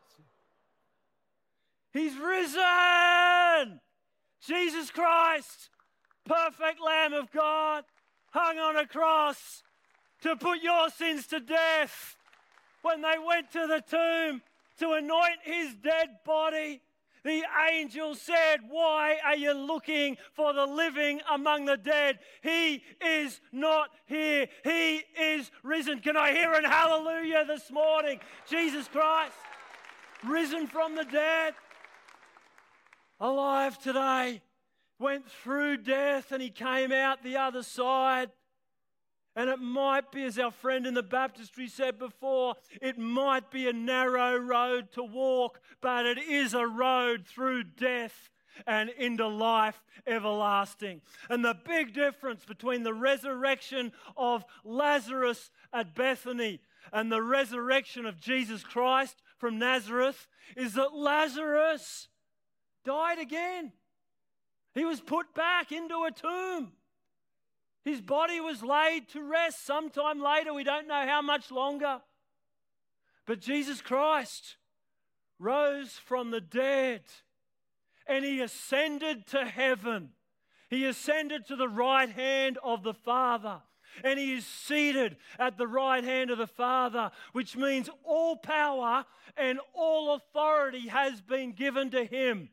He's 1.93 2.17
risen. 2.17 3.79
Jesus 4.45 4.91
Christ, 4.91 5.69
perfect 6.25 6.79
Lamb 6.85 7.13
of 7.13 7.31
God, 7.31 7.83
hung 8.31 8.57
on 8.57 8.77
a 8.77 8.85
cross 8.85 9.63
to 10.21 10.35
put 10.35 10.61
your 10.61 10.89
sins 10.89 11.27
to 11.27 11.39
death. 11.39 12.17
When 12.81 13.01
they 13.01 13.15
went 13.25 13.51
to 13.53 13.65
the 13.67 13.81
tomb 13.81 14.41
to 14.79 14.91
anoint 14.91 15.39
his 15.43 15.73
dead 15.75 16.17
body, 16.25 16.81
the 17.25 17.43
angel 17.73 18.13
said, 18.13 18.57
Why 18.69 19.17
are 19.25 19.35
you 19.35 19.51
looking 19.51 20.15
for 20.33 20.53
the 20.53 20.65
living 20.65 21.19
among 21.29 21.65
the 21.65 21.75
dead? 21.75 22.19
He 22.43 22.83
is 23.03 23.41
not 23.51 23.89
here. 24.05 24.47
He 24.63 25.01
is 25.19 25.49
risen. 25.63 26.01
Can 26.01 26.15
I 26.15 26.33
hear 26.33 26.53
an 26.53 26.63
hallelujah 26.63 27.43
this 27.45 27.71
morning? 27.71 28.19
Jesus 28.47 28.87
Christ, 28.87 29.33
risen 30.23 30.67
from 30.67 30.95
the 30.95 31.03
dead, 31.03 31.55
alive 33.19 33.79
today, 33.79 34.43
went 34.99 35.27
through 35.27 35.77
death 35.77 36.31
and 36.31 36.43
he 36.43 36.51
came 36.51 36.91
out 36.91 37.23
the 37.23 37.37
other 37.37 37.63
side. 37.63 38.29
And 39.35 39.49
it 39.49 39.59
might 39.59 40.11
be, 40.11 40.23
as 40.23 40.39
our 40.39 40.51
friend 40.51 40.87
in 40.87 40.93
the 40.93 41.03
baptistry 41.03 41.67
said 41.67 41.99
before, 41.99 42.55
it 42.81 42.97
might 42.97 43.51
be 43.51 43.67
a 43.67 43.73
narrow 43.73 44.37
road 44.37 44.91
to 44.93 45.03
walk, 45.03 45.59
but 45.81 46.05
it 46.05 46.17
is 46.17 46.53
a 46.53 46.65
road 46.65 47.25
through 47.27 47.63
death 47.63 48.29
and 48.65 48.89
into 48.91 49.27
life 49.27 49.83
everlasting. 50.07 51.01
And 51.29 51.43
the 51.43 51.57
big 51.65 51.93
difference 51.93 52.45
between 52.45 52.83
the 52.83 52.93
resurrection 52.93 53.91
of 54.15 54.45
Lazarus 54.63 55.51
at 55.73 55.95
Bethany 55.95 56.61
and 56.93 57.11
the 57.11 57.21
resurrection 57.21 58.05
of 58.05 58.21
Jesus 58.21 58.63
Christ 58.63 59.21
from 59.37 59.59
Nazareth 59.59 60.27
is 60.55 60.75
that 60.75 60.95
Lazarus 60.95 62.07
died 62.85 63.19
again. 63.19 63.73
He 64.73 64.85
was 64.85 65.01
put 65.01 65.33
back 65.33 65.71
into 65.71 66.03
a 66.03 66.11
tomb. 66.11 66.71
His 67.85 68.01
body 68.01 68.41
was 68.41 68.63
laid 68.63 69.07
to 69.09 69.21
rest 69.21 69.63
sometime 69.63 70.19
later. 70.19 70.53
We 70.53 70.63
don't 70.63 70.87
know 70.87 71.05
how 71.07 71.21
much 71.21 71.51
longer. 71.51 72.01
But 73.27 73.39
Jesus 73.39 73.79
Christ 73.79 74.57
rose 75.37 75.91
from 75.91 76.31
the 76.31 76.41
dead 76.41 77.03
and 78.07 78.25
he 78.25 78.41
ascended 78.41 79.27
to 79.27 79.45
heaven. 79.45 80.09
He 80.69 80.85
ascended 80.85 81.45
to 81.47 81.55
the 81.55 81.69
right 81.69 82.09
hand 82.09 82.57
of 82.63 82.83
the 82.83 82.93
Father. 82.93 83.61
And 84.03 84.19
he 84.19 84.33
is 84.33 84.45
seated 84.45 85.15
at 85.39 85.57
the 85.57 85.67
right 85.67 86.03
hand 86.03 86.29
of 86.29 86.37
the 86.37 86.47
Father, 86.47 87.11
which 87.33 87.55
means 87.55 87.89
all 88.03 88.35
power 88.35 89.05
and 89.37 89.59
all 89.73 90.15
authority 90.15 90.87
has 90.87 91.21
been 91.21 91.53
given 91.53 91.91
to 91.91 92.03
him. 92.03 92.49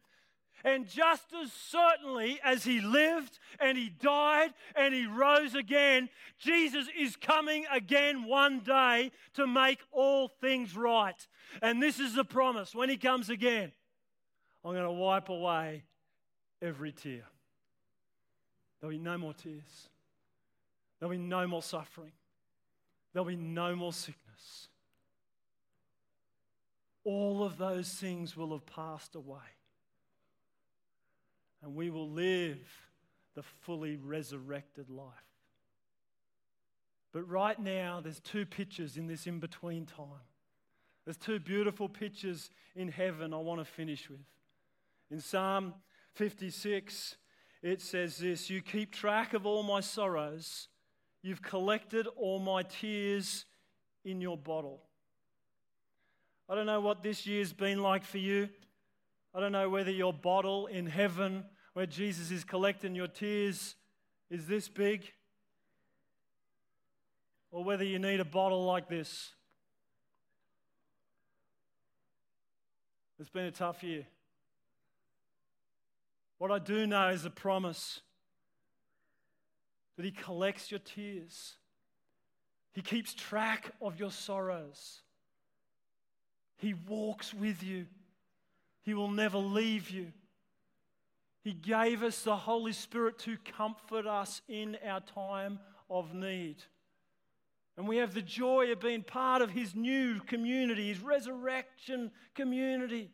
And 0.64 0.88
just 0.88 1.24
as 1.42 1.52
certainly 1.52 2.38
as 2.44 2.64
he 2.64 2.80
lived 2.80 3.38
and 3.58 3.76
he 3.76 3.88
died 3.88 4.52
and 4.76 4.94
he 4.94 5.06
rose 5.06 5.54
again, 5.54 6.08
Jesus 6.38 6.86
is 6.96 7.16
coming 7.16 7.64
again 7.72 8.24
one 8.24 8.60
day 8.60 9.10
to 9.34 9.46
make 9.46 9.80
all 9.90 10.28
things 10.28 10.76
right. 10.76 11.26
And 11.60 11.82
this 11.82 11.98
is 11.98 12.14
the 12.14 12.24
promise 12.24 12.74
when 12.74 12.88
he 12.88 12.96
comes 12.96 13.28
again 13.28 13.72
I'm 14.64 14.72
going 14.72 14.84
to 14.84 14.92
wipe 14.92 15.28
away 15.28 15.82
every 16.60 16.92
tear. 16.92 17.24
There'll 18.80 18.96
be 18.96 19.02
no 19.02 19.18
more 19.18 19.34
tears, 19.34 19.88
there'll 20.98 21.10
be 21.10 21.18
no 21.18 21.46
more 21.46 21.62
suffering, 21.62 22.12
there'll 23.12 23.26
be 23.26 23.36
no 23.36 23.74
more 23.74 23.92
sickness. 23.92 24.68
All 27.04 27.42
of 27.42 27.58
those 27.58 27.90
things 27.90 28.36
will 28.36 28.52
have 28.52 28.64
passed 28.66 29.16
away 29.16 29.40
and 31.62 31.74
we 31.74 31.90
will 31.90 32.10
live 32.10 32.58
the 33.34 33.42
fully 33.42 33.96
resurrected 33.96 34.90
life. 34.90 35.06
But 37.12 37.28
right 37.28 37.58
now, 37.58 38.00
there's 38.00 38.20
two 38.20 38.46
pictures 38.46 38.96
in 38.96 39.06
this 39.06 39.26
in 39.26 39.38
between 39.38 39.86
time. 39.86 40.26
There's 41.04 41.16
two 41.16 41.38
beautiful 41.38 41.88
pictures 41.88 42.50
in 42.74 42.88
heaven 42.88 43.34
I 43.34 43.38
want 43.38 43.60
to 43.60 43.64
finish 43.64 44.08
with. 44.08 44.20
In 45.10 45.20
Psalm 45.20 45.74
56, 46.14 47.16
it 47.62 47.80
says 47.82 48.18
this 48.18 48.48
You 48.48 48.62
keep 48.62 48.92
track 48.92 49.34
of 49.34 49.46
all 49.46 49.62
my 49.62 49.80
sorrows, 49.80 50.68
you've 51.22 51.42
collected 51.42 52.06
all 52.16 52.38
my 52.38 52.62
tears 52.62 53.44
in 54.04 54.20
your 54.20 54.36
bottle. 54.36 54.82
I 56.48 56.54
don't 56.54 56.66
know 56.66 56.80
what 56.80 57.02
this 57.02 57.26
year's 57.26 57.52
been 57.52 57.82
like 57.82 58.04
for 58.04 58.18
you. 58.18 58.48
I 59.34 59.40
don't 59.40 59.52
know 59.52 59.70
whether 59.70 59.90
your 59.90 60.12
bottle 60.12 60.66
in 60.66 60.86
heaven, 60.86 61.44
where 61.74 61.86
Jesus 61.86 62.30
is 62.30 62.44
collecting 62.44 62.94
your 62.94 63.06
tears, 63.06 63.74
is 64.30 64.46
this 64.46 64.68
big, 64.68 65.02
or 67.50 67.64
whether 67.64 67.84
you 67.84 67.98
need 67.98 68.20
a 68.20 68.24
bottle 68.24 68.64
like 68.64 68.88
this. 68.88 69.30
It's 73.18 73.30
been 73.30 73.44
a 73.44 73.50
tough 73.50 73.82
year. 73.82 74.06
What 76.38 76.50
I 76.50 76.58
do 76.58 76.86
know 76.86 77.10
is 77.10 77.24
a 77.24 77.30
promise 77.30 78.00
that 79.96 80.04
He 80.04 80.10
collects 80.10 80.70
your 80.70 80.80
tears, 80.80 81.54
He 82.72 82.82
keeps 82.82 83.14
track 83.14 83.70
of 83.80 84.00
your 84.00 84.10
sorrows, 84.10 85.02
He 86.56 86.74
walks 86.74 87.32
with 87.32 87.62
you. 87.62 87.86
He 88.84 88.94
will 88.94 89.12
never 89.12 89.38
leave 89.38 89.90
you. 89.90 90.08
He 91.42 91.52
gave 91.52 92.02
us 92.02 92.22
the 92.22 92.36
Holy 92.36 92.72
Spirit 92.72 93.18
to 93.20 93.36
comfort 93.36 94.06
us 94.06 94.42
in 94.48 94.78
our 94.86 95.00
time 95.00 95.58
of 95.90 96.14
need. 96.14 96.56
And 97.76 97.88
we 97.88 97.96
have 97.96 98.14
the 98.14 98.22
joy 98.22 98.70
of 98.70 98.80
being 98.80 99.02
part 99.02 99.42
of 99.42 99.50
his 99.50 99.74
new 99.74 100.20
community, 100.20 100.88
his 100.88 101.00
resurrection 101.00 102.10
community. 102.34 103.10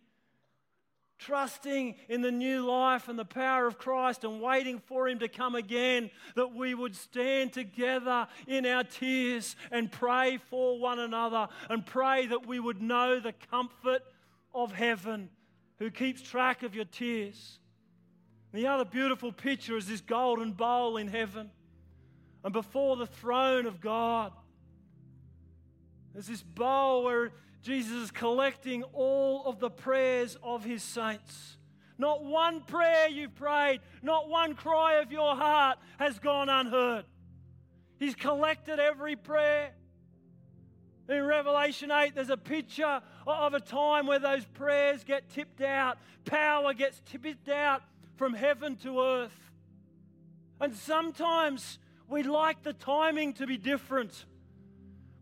Trusting 1.19 1.97
in 2.09 2.21
the 2.21 2.31
new 2.31 2.67
life 2.67 3.09
and 3.09 3.19
the 3.19 3.25
power 3.25 3.67
of 3.67 3.79
Christ 3.79 4.25
and 4.25 4.41
waiting 4.41 4.79
for 4.79 5.09
him 5.09 5.19
to 5.21 5.29
come 5.29 5.55
again, 5.55 6.11
that 6.37 6.55
we 6.55 6.75
would 6.75 6.95
stand 6.95 7.53
together 7.53 8.29
in 8.47 8.67
our 8.67 8.85
tears 8.85 9.57
and 9.73 9.91
pray 9.91 10.39
for 10.49 10.79
one 10.79 10.99
another 10.99 11.49
and 11.71 11.85
pray 11.85 12.27
that 12.27 12.47
we 12.47 12.61
would 12.61 12.81
know 12.81 13.19
the 13.19 13.35
comfort 13.51 14.03
of 14.55 14.73
heaven 14.73 15.29
who 15.79 15.91
keeps 15.91 16.23
track 16.23 16.63
of 16.63 16.75
your 16.75 16.85
tears. 16.85 17.59
The 18.59 18.67
other 18.67 18.85
beautiful 18.85 19.31
picture 19.31 19.77
is 19.77 19.87
this 19.87 20.01
golden 20.01 20.51
bowl 20.51 20.97
in 20.97 21.07
heaven. 21.07 21.53
And 22.43 22.53
before 22.53 22.97
the 22.97 23.07
throne 23.07 23.67
of 23.67 23.81
God, 23.81 24.33
there's 26.13 26.27
this 26.27 26.43
bowl 26.43 27.05
where 27.05 27.31
Jesus 27.63 27.93
is 27.93 28.11
collecting 28.11 28.83
all 28.95 29.45
of 29.47 29.61
the 29.61 29.71
prayers 29.71 30.37
of 30.43 30.65
his 30.65 30.83
saints. 30.83 31.57
Not 31.99 32.25
one 32.25 32.63
prayer 32.63 33.09
you've 33.09 33.37
prayed, 33.37 33.79
not 34.03 34.29
one 34.29 34.57
cry 34.57 34.95
of 34.95 35.13
your 35.13 35.37
heart 35.37 35.79
has 36.01 36.19
gone 36.19 36.49
unheard. 36.49 37.05
He's 38.01 38.17
collected 38.17 38.81
every 38.81 39.15
prayer. 39.15 39.71
In 41.09 41.23
Revelation 41.23 41.93
8, 41.93 42.13
there's 42.17 42.29
a 42.29 42.37
picture 42.37 43.03
of 43.25 43.55
a 43.55 43.61
time 43.61 44.09
where 44.09 44.19
those 44.19 44.45
prayers 44.47 45.05
get 45.05 45.31
tipped 45.31 45.61
out, 45.61 45.99
power 46.25 46.75
gets 46.75 47.01
tipped 47.07 47.49
out 47.49 47.83
from 48.19 48.35
heaven 48.35 48.77
to 48.77 49.01
earth. 49.01 49.51
And 50.61 50.75
sometimes 50.75 51.79
we'd 52.09 52.27
like 52.27 52.63
the 52.63 52.73
timing 52.73 53.33
to 53.35 53.47
be 53.47 53.57
different. 53.57 54.27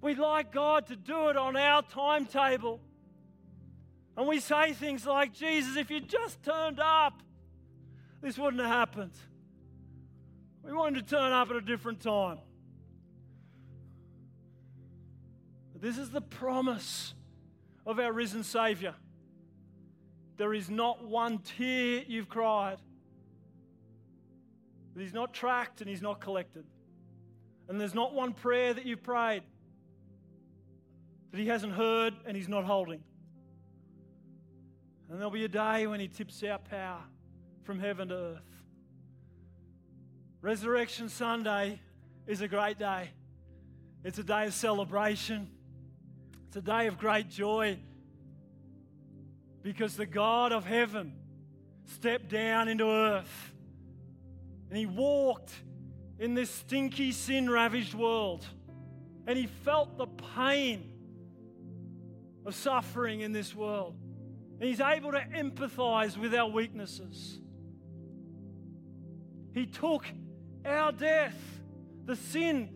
We'd 0.00 0.18
like 0.18 0.50
God 0.50 0.87
to 0.87 0.96
do 0.96 1.28
it 1.28 1.37
on 1.37 1.56
our 1.56 1.82
timetable. 1.82 2.80
And 4.16 4.26
we 4.26 4.40
say 4.40 4.72
things 4.72 5.04
like, 5.04 5.35
Jesus, 5.35 5.76
if 5.76 5.90
you 5.90 6.00
just 6.00 6.42
turned 6.42 6.80
up, 6.80 7.22
this 8.22 8.38
wouldn't 8.38 8.62
have 8.62 8.70
happened. 8.70 9.12
We 10.62 10.72
wanted 10.72 11.06
to 11.06 11.14
turn 11.14 11.32
up 11.32 11.50
at 11.50 11.56
a 11.56 11.61
different 11.61 12.00
time. 12.00 12.38
But 15.74 15.82
this 15.82 15.98
is 15.98 16.11
the 16.11 16.22
promise 16.22 17.12
of 17.85 18.00
our 18.00 18.11
risen 18.11 18.42
Savior. 18.42 18.94
There 20.38 20.54
is 20.54 20.70
not 20.70 21.04
one 21.04 21.38
tear 21.38 22.02
you've 22.06 22.30
cried 22.30 22.78
He's 25.02 25.12
not 25.12 25.35
tracked 25.35 25.80
and 25.80 25.90
He's 25.90 26.02
not 26.02 26.20
collected. 26.20 26.64
And 27.68 27.80
there's 27.80 27.94
not 27.94 28.14
one 28.14 28.32
prayer 28.32 28.72
that 28.72 28.87
you've 28.87 29.02
prayed 29.02 29.42
that 31.32 31.38
He 31.38 31.46
hasn't 31.46 31.74
heard 31.74 32.14
and 32.24 32.37
He's 32.37 32.48
not 32.48 32.64
holding. 32.64 33.02
And 35.09 35.18
there'll 35.18 35.30
be 35.30 35.44
a 35.44 35.48
day 35.48 35.87
when 35.87 36.00
He 36.00 36.09
tips 36.09 36.42
out 36.42 36.64
power 36.68 37.02
from 37.64 37.78
heaven 37.78 38.09
to 38.09 38.14
earth. 38.14 38.42
Resurrection 40.40 41.09
Sunday 41.09 41.80
is 42.26 42.40
a 42.40 42.48
great 42.48 42.78
day. 42.78 43.11
It's 44.04 44.18
a 44.18 44.24
day 44.24 44.46
of 44.46 44.54
celebration. 44.54 45.50
It's 46.48 46.56
a 46.56 46.62
day 46.62 46.87
of 46.87 46.98
great 46.98 47.28
joy 47.28 47.78
because 49.62 49.96
the 49.96 50.06
God 50.06 50.52
of 50.52 50.64
heaven 50.64 51.12
stepped 51.85 52.28
down 52.28 52.68
into 52.68 52.85
earth 52.88 53.52
and 54.68 54.79
he 54.79 54.87
walked 54.87 55.52
in 56.18 56.35
this 56.35 56.50
stinky, 56.50 57.12
sin 57.12 57.48
ravaged 57.48 57.94
world 57.94 58.44
and 59.26 59.38
he 59.38 59.46
felt 59.46 59.98
the 59.98 60.07
pain 60.37 60.92
of 62.44 62.55
suffering 62.55 63.20
in 63.20 63.33
this 63.33 63.55
world. 63.55 63.96
And 64.61 64.68
he's 64.68 64.81
able 64.81 65.12
to 65.12 65.20
empathize 65.20 66.16
with 66.16 66.35
our 66.35 66.48
weaknesses. 66.48 67.40
He 69.52 69.66
took 69.66 70.07
our 70.64 70.92
death, 70.92 71.37
the 72.05 72.16
sin 72.16 72.70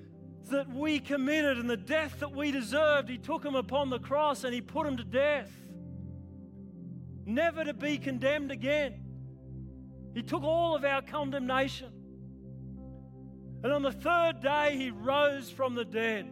that 0.50 0.68
we 0.68 0.98
committed 0.98 1.58
and 1.58 1.70
the 1.70 1.76
death 1.76 2.18
that 2.20 2.32
we 2.32 2.50
deserved, 2.50 3.08
he 3.08 3.18
took 3.18 3.42
them 3.42 3.54
upon 3.54 3.88
the 3.88 4.00
cross 4.00 4.42
and 4.42 4.52
he 4.52 4.60
put 4.60 4.84
them 4.84 4.96
to 4.96 5.04
death 5.04 5.50
never 7.30 7.64
to 7.64 7.72
be 7.72 7.98
condemned 7.98 8.50
again. 8.50 8.99
He 10.14 10.22
took 10.22 10.42
all 10.42 10.74
of 10.74 10.84
our 10.84 11.02
condemnation. 11.02 11.92
And 13.62 13.72
on 13.72 13.82
the 13.82 13.92
third 13.92 14.40
day, 14.40 14.76
he 14.76 14.90
rose 14.90 15.50
from 15.50 15.74
the 15.74 15.84
dead, 15.84 16.30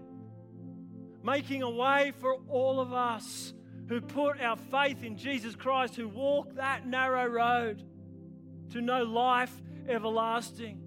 making 1.23 1.63
a 1.63 1.71
way 1.71 2.13
for 2.19 2.35
all 2.49 2.81
of 2.81 2.93
us 2.93 3.53
who 3.89 4.01
put 4.01 4.41
our 4.41 4.57
faith 4.57 5.03
in 5.03 5.17
Jesus 5.17 5.55
Christ, 5.55 5.97
who 5.97 6.09
walk 6.09 6.55
that 6.55 6.87
narrow 6.87 7.27
road 7.27 7.83
to 8.71 8.81
know 8.81 9.03
life 9.03 9.53
everlasting. 9.89 10.81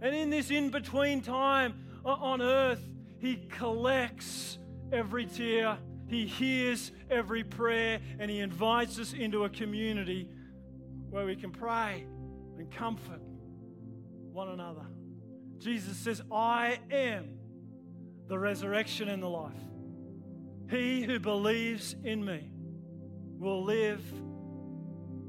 And 0.00 0.14
in 0.14 0.30
this 0.30 0.50
in 0.50 0.70
between 0.70 1.20
time 1.20 1.74
on 2.04 2.42
earth, 2.42 2.82
he 3.18 3.36
collects 3.50 4.58
every 4.92 5.26
tear 5.26 5.78
he 6.12 6.26
hears 6.26 6.92
every 7.10 7.42
prayer 7.42 7.98
and 8.18 8.30
He 8.30 8.40
invites 8.40 8.98
us 8.98 9.14
into 9.14 9.44
a 9.44 9.48
community 9.48 10.28
where 11.12 11.26
we 11.26 11.36
can 11.36 11.50
pray 11.50 12.06
and 12.58 12.70
comfort 12.72 13.20
one 14.32 14.48
another. 14.48 14.86
Jesus 15.58 15.98
says, 15.98 16.22
I 16.32 16.78
am 16.90 17.38
the 18.28 18.38
resurrection 18.38 19.10
and 19.10 19.22
the 19.22 19.28
life. 19.28 19.52
He 20.70 21.02
who 21.02 21.20
believes 21.20 21.94
in 22.02 22.24
me 22.24 22.50
will 23.38 23.62
live 23.62 24.02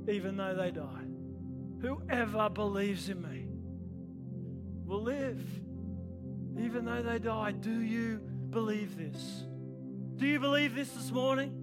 even 0.07 0.37
though 0.37 0.55
they 0.55 0.71
die. 0.71 1.03
Whoever 1.81 2.49
believes 2.49 3.09
in 3.09 3.21
me 3.21 3.49
will 4.85 5.03
live 5.03 5.41
even 6.57 6.85
though 6.85 7.03
they 7.03 7.19
die. 7.19 7.51
Do 7.51 7.81
you 7.81 8.21
believe 8.51 8.97
this? 8.97 9.43
Do 10.15 10.25
you 10.27 10.39
believe 10.39 10.75
this 10.75 10.91
this 10.91 11.11
morning? 11.11 11.62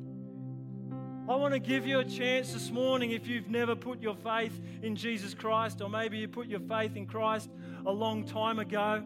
I 1.30 1.36
want 1.36 1.54
to 1.54 1.60
give 1.60 1.86
you 1.86 2.00
a 2.00 2.04
chance 2.04 2.52
this 2.52 2.72
morning 2.72 3.12
if 3.12 3.28
you've 3.28 3.48
never 3.48 3.76
put 3.76 4.02
your 4.02 4.16
faith 4.16 4.60
in 4.82 4.96
Jesus 4.96 5.32
Christ, 5.32 5.80
or 5.80 5.88
maybe 5.88 6.18
you 6.18 6.26
put 6.26 6.48
your 6.48 6.58
faith 6.58 6.96
in 6.96 7.06
Christ 7.06 7.50
a 7.86 7.92
long 7.92 8.24
time 8.24 8.58
ago. 8.58 9.04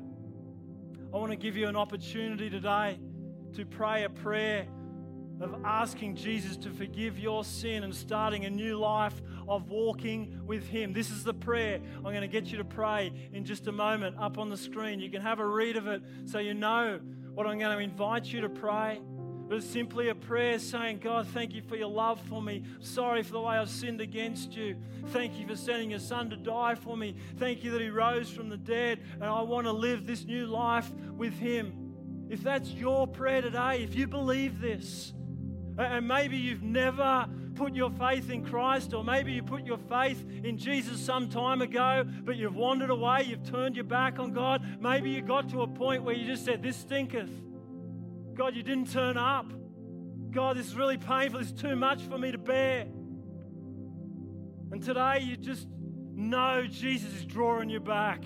I 1.12 1.16
want 1.18 1.32
to 1.32 1.36
give 1.36 1.54
you 1.54 1.68
an 1.68 1.76
opportunity 1.76 2.48
today 2.48 2.98
to 3.52 3.66
pray 3.66 4.04
a 4.04 4.08
prayer 4.08 4.66
of 5.38 5.54
asking 5.66 6.16
Jesus 6.16 6.56
to 6.56 6.70
forgive 6.70 7.18
your 7.18 7.44
sin 7.44 7.84
and 7.84 7.94
starting 7.94 8.46
a 8.46 8.50
new 8.50 8.78
life 8.78 9.20
of 9.46 9.68
walking 9.68 10.40
with 10.46 10.66
Him. 10.66 10.94
This 10.94 11.10
is 11.10 11.24
the 11.24 11.34
prayer 11.34 11.78
I'm 11.96 12.04
going 12.04 12.22
to 12.22 12.26
get 12.26 12.46
you 12.46 12.56
to 12.56 12.64
pray 12.64 13.12
in 13.34 13.44
just 13.44 13.66
a 13.66 13.72
moment 13.72 14.16
up 14.18 14.38
on 14.38 14.48
the 14.48 14.56
screen. 14.56 14.98
You 14.98 15.10
can 15.10 15.20
have 15.20 15.40
a 15.40 15.46
read 15.46 15.76
of 15.76 15.88
it 15.88 16.02
so 16.24 16.38
you 16.38 16.54
know 16.54 17.00
what 17.34 17.46
I'm 17.46 17.58
going 17.58 17.76
to 17.76 17.84
invite 17.84 18.24
you 18.24 18.40
to 18.40 18.48
pray. 18.48 19.02
It's 19.54 19.66
simply 19.66 20.08
a 20.08 20.14
prayer 20.14 20.58
saying, 20.58 20.98
God, 20.98 21.26
thank 21.28 21.54
you 21.54 21.62
for 21.62 21.76
your 21.76 21.88
love 21.88 22.20
for 22.28 22.42
me. 22.42 22.64
Sorry 22.80 23.22
for 23.22 23.32
the 23.32 23.40
way 23.40 23.56
I've 23.56 23.70
sinned 23.70 24.00
against 24.00 24.56
you. 24.56 24.76
Thank 25.08 25.38
you 25.38 25.46
for 25.46 25.56
sending 25.56 25.90
your 25.90 26.00
son 26.00 26.30
to 26.30 26.36
die 26.36 26.74
for 26.74 26.96
me. 26.96 27.14
Thank 27.38 27.62
you 27.62 27.70
that 27.72 27.80
he 27.80 27.88
rose 27.88 28.30
from 28.30 28.48
the 28.48 28.56
dead, 28.56 29.00
and 29.14 29.24
I 29.24 29.42
want 29.42 29.66
to 29.66 29.72
live 29.72 30.06
this 30.06 30.24
new 30.24 30.46
life 30.46 30.90
with 31.16 31.34
him. 31.34 32.26
If 32.28 32.42
that's 32.42 32.70
your 32.70 33.06
prayer 33.06 33.42
today, 33.42 33.82
if 33.82 33.94
you 33.94 34.06
believe 34.06 34.60
this, 34.60 35.12
and 35.78 36.06
maybe 36.06 36.36
you've 36.36 36.62
never 36.62 37.28
put 37.54 37.74
your 37.74 37.90
faith 37.90 38.30
in 38.30 38.44
Christ, 38.44 38.94
or 38.94 39.04
maybe 39.04 39.32
you 39.32 39.42
put 39.42 39.64
your 39.64 39.78
faith 39.78 40.24
in 40.42 40.58
Jesus 40.58 40.98
some 41.00 41.28
time 41.28 41.62
ago, 41.62 42.04
but 42.24 42.36
you've 42.36 42.56
wandered 42.56 42.90
away, 42.90 43.24
you've 43.24 43.48
turned 43.48 43.76
your 43.76 43.84
back 43.84 44.18
on 44.18 44.32
God. 44.32 44.64
Maybe 44.80 45.10
you 45.10 45.22
got 45.22 45.48
to 45.50 45.62
a 45.62 45.66
point 45.66 46.02
where 46.02 46.14
you 46.14 46.26
just 46.26 46.44
said, 46.44 46.62
This 46.62 46.76
stinketh. 46.76 47.30
God, 48.34 48.56
you 48.56 48.62
didn't 48.62 48.90
turn 48.90 49.16
up. 49.16 49.52
God, 50.30 50.56
this 50.56 50.66
is 50.66 50.74
really 50.74 50.98
painful. 50.98 51.38
This 51.38 51.48
is 51.48 51.60
too 51.60 51.76
much 51.76 52.02
for 52.02 52.18
me 52.18 52.32
to 52.32 52.38
bear. 52.38 52.86
And 54.72 54.82
today 54.82 55.20
you 55.20 55.36
just 55.36 55.68
know 56.12 56.66
Jesus 56.68 57.14
is 57.14 57.24
drawing 57.24 57.70
you 57.70 57.78
back. 57.78 58.24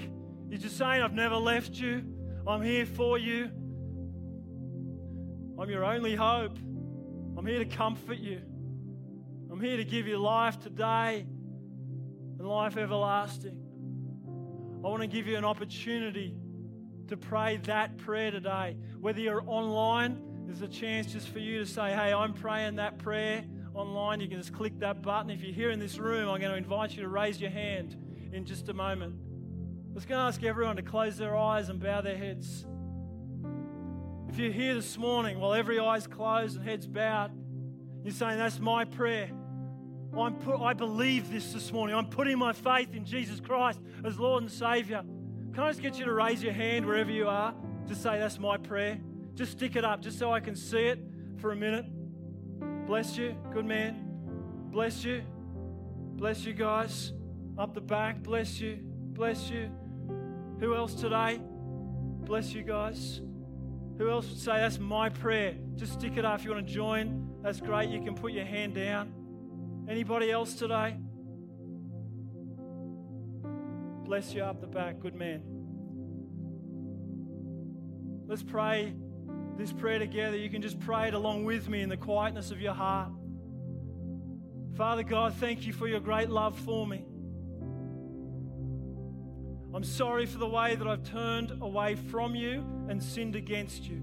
You're 0.49 0.61
just 0.61 0.79
saying, 0.79 1.03
I've 1.03 1.13
never 1.13 1.37
left 1.37 1.75
you. 1.75 2.03
I'm 2.47 2.63
here 2.63 2.87
for 2.87 3.19
you. 3.19 3.51
I'm 5.61 5.69
your 5.69 5.85
only 5.85 6.17
hope. 6.17 6.57
I'm 7.37 7.45
here 7.45 7.59
to 7.59 7.67
comfort 7.67 8.19
you. 8.19 8.41
I'm 9.53 9.61
here 9.61 9.77
to 9.77 9.85
give 9.85 10.07
you 10.07 10.17
life 10.17 10.59
today 10.59 11.27
and 12.39 12.49
life 12.49 12.79
everlasting. 12.79 13.59
I 14.83 14.89
want 14.89 15.03
to 15.03 15.09
give 15.09 15.27
you 15.27 15.37
an 15.37 15.45
opportunity 15.45 16.35
to 17.09 17.17
pray 17.17 17.57
that 17.65 17.97
prayer 17.99 18.31
today. 18.31 18.77
Whether 19.01 19.21
you're 19.21 19.43
online, 19.47 20.23
there's 20.47 20.63
a 20.63 20.69
chance 20.69 21.13
just 21.13 21.29
for 21.29 21.39
you 21.39 21.59
to 21.59 21.67
say, 21.67 21.91
Hey, 21.91 22.13
I'm 22.13 22.33
praying 22.33 22.77
that 22.77 22.99
prayer 22.99 23.45
online. 23.75 24.21
You 24.21 24.29
can 24.29 24.39
just 24.39 24.53
click 24.53 24.79
that 24.81 25.03
button. 25.03 25.31
If 25.31 25.43
you're 25.43 25.55
here 25.55 25.71
in 25.71 25.79
this 25.79 25.99
room, 25.99 26.29
I'm 26.29 26.41
going 26.41 26.53
to 26.53 26.59
invite 26.59 26.95
you 26.97 27.03
to 27.03 27.09
raise 27.09 27.41
your 27.41 27.51
hand 27.51 27.97
in 28.33 28.45
just 28.45 28.69
a 28.69 28.75
moment. 28.75 29.15
I 29.91 29.95
was 29.95 30.05
going 30.05 30.19
to 30.19 30.25
ask 30.25 30.43
everyone 30.43 30.77
to 30.77 30.83
close 30.83 31.17
their 31.17 31.37
eyes 31.37 31.69
and 31.69 31.81
bow 31.81 32.01
their 32.01 32.17
heads. 32.17 32.67
If 34.29 34.39
you're 34.39 34.53
here 34.53 34.75
this 34.75 34.99
morning 34.99 35.41
while 35.41 35.55
every 35.55 35.79
eye's 35.79 36.07
closed 36.07 36.57
and 36.57 36.65
head's 36.65 36.87
bowed, 36.87 37.33
you're 38.05 38.13
saying, 38.13 38.39
That's 38.39 38.61
my 38.61 38.85
prayer. 38.85 39.31
I'm 40.17 40.37
put, 40.37 40.61
I 40.61 40.73
believe 40.73 41.31
this 41.31 41.53
this 41.53 41.73
morning. 41.73 41.95
I'm 41.95 42.09
putting 42.09 42.39
my 42.39 42.53
faith 42.53 42.95
in 42.95 43.05
Jesus 43.05 43.41
Christ 43.41 43.81
as 44.05 44.19
Lord 44.19 44.43
and 44.43 44.51
Savior. 44.51 45.03
Can 45.55 45.65
I 45.65 45.71
just 45.71 45.83
get 45.83 45.99
you 45.99 46.05
to 46.05 46.13
raise 46.13 46.43
your 46.43 46.53
hand 46.53 46.87
wherever 46.87 47.11
you 47.11 47.29
are 47.29 47.55
to 47.89 47.95
say, 47.95 48.19
That's 48.19 48.39
my 48.39 48.57
prayer? 48.57 48.99
Just 49.35 49.53
stick 49.53 49.77
it 49.77 49.85
up 49.85 50.01
just 50.01 50.19
so 50.19 50.33
I 50.33 50.41
can 50.41 50.57
see 50.57 50.87
it 50.87 51.01
for 51.39 51.53
a 51.53 51.57
minute. 51.57 51.87
Bless 52.87 53.17
you. 53.17 53.37
Good 53.53 53.67
man. 53.67 54.05
Bless 54.71 55.05
you. 55.05 55.23
Bless 56.17 56.45
you 56.45 56.53
guys. 56.53 57.13
Up 57.57 57.75
the 57.75 57.81
back. 57.81 58.23
Bless 58.23 58.61
you. 58.61 58.79
Bless 58.83 59.51
you. 59.51 59.71
Who 60.61 60.75
else 60.75 60.95
today? 60.95 61.41
Bless 61.43 62.53
you 62.53 62.63
guys. 62.63 63.21
Who 63.99 64.11
else 64.11 64.29
would 64.29 64.39
say, 64.39 64.59
That's 64.59 64.79
my 64.79 65.09
prayer? 65.09 65.55
Just 65.77 65.95
stick 65.95 66.17
it 66.17 66.25
up 66.25 66.41
if 66.41 66.45
you 66.45 66.53
want 66.53 66.67
to 66.67 66.73
join. 66.73 67.29
That's 67.43 67.61
great. 67.61 67.89
You 67.91 68.01
can 68.03 68.15
put 68.15 68.33
your 68.33 68.45
hand 68.45 68.75
down. 68.75 69.13
Anybody 69.89 70.31
else 70.31 70.55
today? 70.55 70.97
Bless 74.09 74.33
you 74.33 74.43
up 74.43 74.63
the 74.63 74.67
back. 74.67 75.01
Good 75.01 75.15
man. 75.15 75.43
Let's 78.27 78.43
pray 78.43 78.95
this 79.59 79.71
prayer 79.71 79.99
together. 79.99 80.35
You 80.35 80.49
can 80.49 80.63
just 80.63 80.81
pray 80.81 81.09
it 81.09 81.15
along 81.15 81.45
with 81.45 81.69
me 81.69 81.83
in 81.83 81.91
the 81.91 81.97
quietness 81.99 82.51
of 82.51 82.59
your 82.59 82.73
heart. 82.73 83.11
Father 84.79 85.03
God, 85.03 85.35
thank 85.35 85.67
you 85.67 85.75
for 85.75 85.87
your 85.87 86.01
great 86.01 86.31
love 86.31 86.59
for 86.59 86.87
me. 86.87 87.05
I'm 89.75 89.85
sorry 89.85 90.25
for 90.25 90.39
the 90.39 90.49
way 90.49 90.75
that 90.75 90.87
I've 90.87 91.05
turned 91.05 91.59
away 91.61 91.95
from 91.95 92.35
you 92.35 92.65
and 92.89 93.03
sinned 93.03 93.37
against 93.37 93.85
you. 93.85 94.03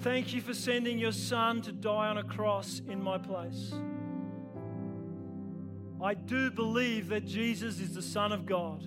Thank 0.00 0.34
you 0.34 0.42
for 0.42 0.52
sending 0.52 0.98
your 0.98 1.12
son 1.12 1.62
to 1.62 1.72
die 1.72 2.08
on 2.08 2.18
a 2.18 2.24
cross 2.24 2.82
in 2.86 3.02
my 3.02 3.16
place. 3.16 3.72
I 6.02 6.14
do 6.14 6.50
believe 6.50 7.08
that 7.10 7.24
Jesus 7.24 7.78
is 7.78 7.94
the 7.94 8.02
Son 8.02 8.32
of 8.32 8.44
God 8.44 8.82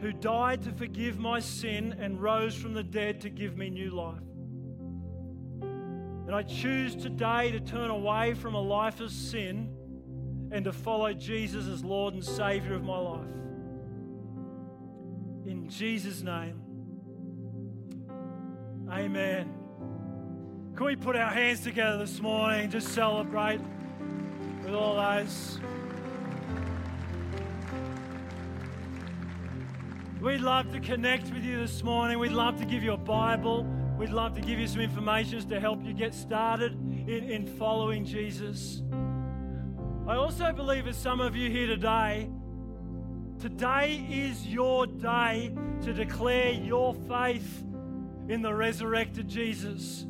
who 0.00 0.12
died 0.12 0.62
to 0.62 0.72
forgive 0.72 1.18
my 1.18 1.40
sin 1.40 1.94
and 1.98 2.20
rose 2.20 2.54
from 2.54 2.72
the 2.72 2.82
dead 2.82 3.20
to 3.20 3.30
give 3.30 3.56
me 3.56 3.70
new 3.70 3.90
life. 3.90 4.22
And 5.62 6.34
I 6.34 6.42
choose 6.42 6.94
today 6.94 7.50
to 7.52 7.60
turn 7.60 7.90
away 7.90 8.34
from 8.34 8.54
a 8.54 8.60
life 8.60 9.00
of 9.00 9.10
sin 9.10 9.74
and 10.50 10.64
to 10.64 10.72
follow 10.72 11.12
Jesus 11.12 11.66
as 11.66 11.84
Lord 11.84 12.14
and 12.14 12.24
Savior 12.24 12.74
of 12.74 12.82
my 12.82 12.98
life. 12.98 13.26
In 15.46 15.68
Jesus' 15.68 16.22
name, 16.22 16.60
amen. 18.90 19.54
Can 20.76 20.86
we 20.86 20.96
put 20.96 21.16
our 21.16 21.30
hands 21.30 21.60
together 21.60 21.98
this 21.98 22.20
morning 22.20 22.62
and 22.62 22.70
just 22.70 22.88
celebrate 22.88 23.60
with 24.68 24.76
all 24.76 24.96
those? 24.96 25.58
We'd 30.20 30.40
love 30.40 30.70
to 30.72 30.80
connect 30.80 31.32
with 31.32 31.42
you 31.42 31.58
this 31.58 31.82
morning. 31.82 32.18
We'd 32.18 32.32
love 32.32 32.58
to 32.58 32.66
give 32.66 32.82
you 32.82 32.92
a 32.92 32.98
Bible. 32.98 33.64
We'd 33.96 34.10
love 34.10 34.34
to 34.34 34.42
give 34.42 34.58
you 34.58 34.66
some 34.66 34.82
information 34.82 35.48
to 35.48 35.58
help 35.58 35.82
you 35.82 35.94
get 35.94 36.14
started 36.14 36.74
in, 36.74 37.30
in 37.30 37.46
following 37.56 38.04
Jesus. 38.04 38.82
I 40.06 40.16
also 40.16 40.52
believe, 40.52 40.86
as 40.86 40.96
some 40.98 41.20
of 41.20 41.34
you 41.34 41.50
here 41.50 41.66
today, 41.66 42.28
today 43.40 44.06
is 44.10 44.46
your 44.46 44.86
day 44.86 45.54
to 45.82 45.94
declare 45.94 46.52
your 46.52 46.94
faith 47.08 47.64
in 48.28 48.42
the 48.42 48.52
resurrected 48.52 49.28
Jesus. 49.28 50.06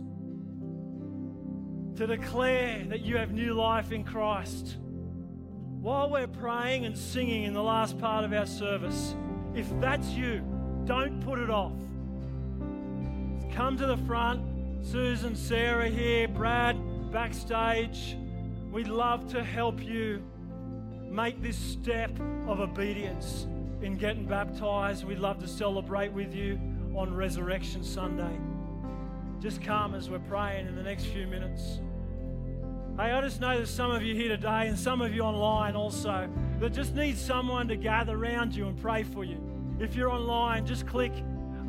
To 1.98 2.06
declare 2.06 2.84
that 2.90 3.00
you 3.00 3.16
have 3.16 3.32
new 3.32 3.54
life 3.54 3.90
in 3.90 4.04
Christ. 4.04 4.76
While 5.80 6.10
we're 6.10 6.28
praying 6.28 6.84
and 6.84 6.96
singing 6.96 7.42
in 7.42 7.54
the 7.54 7.62
last 7.62 7.98
part 7.98 8.24
of 8.24 8.32
our 8.32 8.46
service, 8.46 9.16
if 9.52 9.68
that's 9.80 10.10
you, 10.10 10.40
don't 10.84 11.20
put 11.24 11.40
it 11.40 11.50
off. 11.50 11.72
Come 13.52 13.76
to 13.78 13.86
the 13.86 13.96
front. 14.06 14.86
Susan, 14.86 15.34
Sarah 15.34 15.88
here, 15.88 16.28
Brad 16.28 16.76
backstage. 17.10 18.16
We'd 18.70 18.86
love 18.86 19.28
to 19.32 19.42
help 19.42 19.82
you 19.82 20.22
make 21.10 21.42
this 21.42 21.58
step 21.58 22.12
of 22.46 22.60
obedience 22.60 23.48
in 23.82 23.96
getting 23.96 24.24
baptized. 24.24 25.02
We'd 25.02 25.18
love 25.18 25.40
to 25.40 25.48
celebrate 25.48 26.12
with 26.12 26.32
you 26.32 26.60
on 26.94 27.12
Resurrection 27.12 27.82
Sunday. 27.82 28.38
Just 29.40 29.60
come 29.60 29.96
as 29.96 30.08
we're 30.08 30.20
praying 30.20 30.68
in 30.68 30.76
the 30.76 30.82
next 30.84 31.06
few 31.06 31.26
minutes. 31.26 31.80
Hey, 32.98 33.12
I 33.12 33.20
just 33.20 33.40
know 33.40 33.56
there's 33.56 33.70
some 33.70 33.92
of 33.92 34.02
you 34.02 34.12
here 34.12 34.28
today 34.28 34.66
and 34.66 34.76
some 34.76 35.00
of 35.00 35.14
you 35.14 35.22
online 35.22 35.76
also 35.76 36.28
that 36.58 36.72
just 36.72 36.96
need 36.96 37.16
someone 37.16 37.68
to 37.68 37.76
gather 37.76 38.16
around 38.16 38.56
you 38.56 38.66
and 38.66 38.76
pray 38.76 39.04
for 39.04 39.22
you. 39.22 39.38
If 39.78 39.94
you're 39.94 40.10
online, 40.10 40.66
just 40.66 40.84
click 40.84 41.12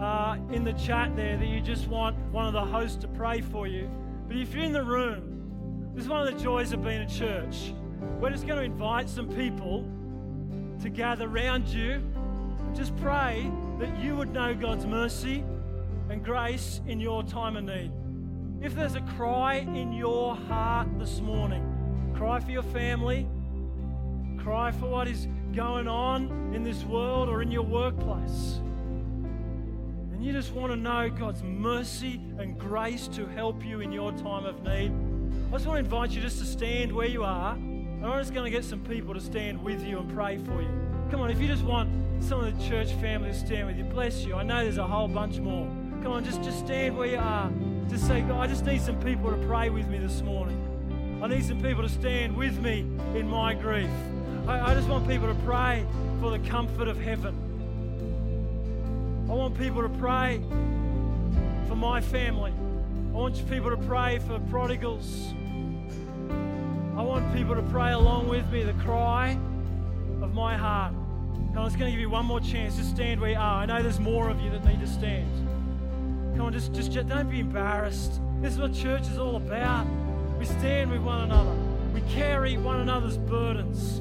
uh, 0.01 0.37
in 0.51 0.63
the 0.63 0.73
chat 0.73 1.15
there 1.15 1.37
that 1.37 1.45
you 1.45 1.61
just 1.61 1.87
want 1.87 2.17
one 2.31 2.47
of 2.47 2.53
the 2.53 2.65
hosts 2.65 2.97
to 3.01 3.07
pray 3.07 3.41
for 3.41 3.67
you. 3.67 3.91
But 4.27 4.37
if 4.37 4.55
you're 4.55 4.63
in 4.63 4.73
the 4.73 4.83
room, 4.83 5.91
this 5.93 6.05
is 6.05 6.09
one 6.09 6.27
of 6.27 6.33
the 6.33 6.43
joys 6.43 6.71
of 6.71 6.83
being 6.83 7.01
a 7.01 7.07
church. 7.07 7.75
We're 8.19 8.31
just 8.31 8.47
going 8.47 8.57
to 8.57 8.65
invite 8.65 9.07
some 9.07 9.29
people 9.29 9.87
to 10.81 10.89
gather 10.89 11.27
around 11.27 11.67
you 11.67 12.01
just 12.75 12.97
pray 12.97 13.51
that 13.77 13.99
you 13.99 14.15
would 14.15 14.33
know 14.33 14.55
God's 14.55 14.87
mercy 14.87 15.43
and 16.09 16.25
grace 16.25 16.81
in 16.87 16.99
your 16.99 17.21
time 17.21 17.55
of 17.55 17.65
need. 17.65 17.91
If 18.61 18.75
there's 18.75 18.95
a 18.95 19.01
cry 19.01 19.55
in 19.55 19.93
your 19.93 20.35
heart 20.35 20.87
this 20.99 21.21
morning, 21.21 22.13
cry 22.13 22.41
for 22.41 22.51
your 22.51 22.63
family, 22.63 23.25
cry 24.37 24.71
for 24.71 24.87
what 24.87 25.07
is 25.07 25.29
going 25.55 25.87
on 25.87 26.53
in 26.53 26.65
this 26.65 26.83
world 26.83 27.29
or 27.29 27.41
in 27.41 27.51
your 27.51 27.63
workplace. 27.63 28.59
And 30.11 30.21
you 30.21 30.33
just 30.33 30.51
want 30.51 30.73
to 30.73 30.75
know 30.75 31.09
God's 31.09 31.41
mercy 31.41 32.19
and 32.37 32.59
grace 32.59 33.07
to 33.09 33.25
help 33.27 33.63
you 33.63 33.79
in 33.79 33.93
your 33.93 34.11
time 34.11 34.45
of 34.45 34.61
need 34.63 34.91
I 35.47 35.53
just 35.53 35.65
want 35.65 35.77
to 35.77 35.83
invite 35.85 36.11
you 36.11 36.21
just 36.21 36.39
to 36.39 36.45
stand 36.45 36.91
where 36.91 37.07
you 37.07 37.23
are. 37.23 37.53
And 37.53 38.05
I'm 38.05 38.19
just 38.19 38.33
going 38.33 38.45
to 38.45 38.51
get 38.51 38.65
some 38.65 38.81
people 38.81 39.13
to 39.13 39.21
stand 39.21 39.63
with 39.63 39.85
you 39.85 39.99
and 39.99 40.13
pray 40.13 40.37
for 40.37 40.61
you. 40.61 40.69
Come 41.09 41.21
on, 41.21 41.31
if 41.31 41.39
you 41.39 41.47
just 41.47 41.63
want 41.63 41.89
some 42.21 42.43
of 42.43 42.55
the 42.55 42.69
church 42.69 42.91
family 42.93 43.29
to 43.29 43.35
stand 43.35 43.67
with 43.67 43.77
you, 43.77 43.85
bless 43.85 44.25
you. 44.25 44.35
I 44.35 44.43
know 44.43 44.61
there's 44.63 44.77
a 44.77 44.85
whole 44.85 45.07
bunch 45.07 45.39
more. 45.39 45.65
Come 46.03 46.11
on, 46.11 46.23
just, 46.25 46.43
just 46.43 46.59
stand 46.59 46.97
where 46.97 47.07
you 47.07 47.17
are. 47.17 47.49
Just 47.89 48.05
say, 48.05 48.21
God, 48.21 48.39
I 48.39 48.47
just 48.47 48.65
need 48.65 48.81
some 48.81 48.99
people 49.01 49.31
to 49.31 49.37
pray 49.47 49.69
with 49.71 49.87
me 49.87 49.97
this 49.97 50.21
morning. 50.21 51.19
I 51.23 51.27
need 51.27 51.43
some 51.43 51.59
people 51.59 51.81
to 51.81 51.89
stand 51.89 52.37
with 52.37 52.61
me 52.61 52.81
in 53.15 53.27
my 53.27 53.55
grief. 53.55 53.89
I, 54.47 54.71
I 54.71 54.73
just 54.75 54.87
want 54.87 55.07
people 55.07 55.27
to 55.27 55.35
pray 55.43 55.83
for 56.21 56.29
the 56.29 56.37
comfort 56.47 56.87
of 56.87 57.01
heaven. 57.01 57.35
I 59.27 59.33
want 59.33 59.57
people 59.57 59.81
to 59.81 59.89
pray 59.89 60.39
for 61.67 61.75
my 61.75 61.99
family. 61.99 62.53
I 63.09 63.17
want 63.17 63.49
people 63.49 63.71
to 63.71 63.77
pray 63.77 64.19
for 64.19 64.39
prodigals. 64.51 65.33
I 66.95 67.01
want 67.01 67.33
people 67.33 67.55
to 67.55 67.63
pray 67.63 67.91
along 67.93 68.29
with 68.29 68.47
me 68.51 68.61
the 68.61 68.73
cry 68.73 69.31
of 70.21 70.35
my 70.35 70.55
heart. 70.55 70.93
Come 70.93 71.57
on, 71.57 71.65
it's 71.65 71.75
going 71.75 71.89
to 71.89 71.91
give 71.91 71.99
you 71.99 72.09
one 72.11 72.25
more 72.27 72.39
chance 72.39 72.77
to 72.77 72.83
stand 72.83 73.19
where 73.19 73.31
you 73.31 73.37
are. 73.37 73.63
I 73.63 73.65
know 73.65 73.81
there's 73.81 73.99
more 73.99 74.29
of 74.29 74.39
you 74.41 74.51
that 74.51 74.63
need 74.63 74.79
to 74.79 74.87
stand. 74.87 75.48
Come 76.39 76.45
on, 76.45 76.53
just, 76.53 76.71
just 76.71 76.93
don't 77.09 77.29
be 77.29 77.41
embarrassed. 77.41 78.21
This 78.39 78.53
is 78.53 78.59
what 78.59 78.73
church 78.73 79.01
is 79.01 79.17
all 79.17 79.35
about. 79.35 79.85
We 80.39 80.45
stand 80.45 80.89
with 80.89 81.01
one 81.01 81.23
another. 81.23 81.53
We 81.93 81.99
carry 82.13 82.55
one 82.55 82.79
another's 82.79 83.17
burdens. 83.17 83.99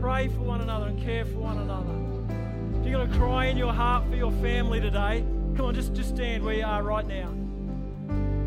Pray 0.00 0.28
for 0.28 0.40
one 0.40 0.62
another 0.62 0.86
and 0.86 1.02
care 1.02 1.26
for 1.26 1.40
one 1.40 1.58
another. 1.58 2.80
If 2.80 2.86
you're 2.86 3.00
going 3.00 3.12
to 3.12 3.18
cry 3.18 3.46
in 3.48 3.58
your 3.58 3.70
heart 3.70 4.08
for 4.08 4.16
your 4.16 4.32
family 4.32 4.80
today, 4.80 5.26
come 5.54 5.66
on, 5.66 5.74
just, 5.74 5.92
just 5.92 6.14
stand 6.14 6.42
where 6.42 6.54
you 6.54 6.64
are 6.64 6.82
right 6.82 7.06
now. 7.06 7.28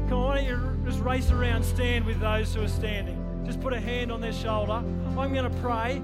Come 0.10 0.14
on, 0.14 0.26
why 0.26 0.36
don't 0.38 0.46
you 0.46 0.90
just 0.90 1.00
race 1.04 1.30
around, 1.30 1.64
stand 1.64 2.06
with 2.06 2.20
those 2.20 2.56
who 2.56 2.64
are 2.64 2.68
standing. 2.68 3.24
Just 3.46 3.62
put 3.62 3.72
a 3.72 3.80
hand 3.80 4.12
on 4.12 4.20
their 4.20 4.34
shoulder. 4.34 4.82
I'm 5.16 5.32
going 5.32 5.44
to 5.44 5.58
pray, 5.60 6.02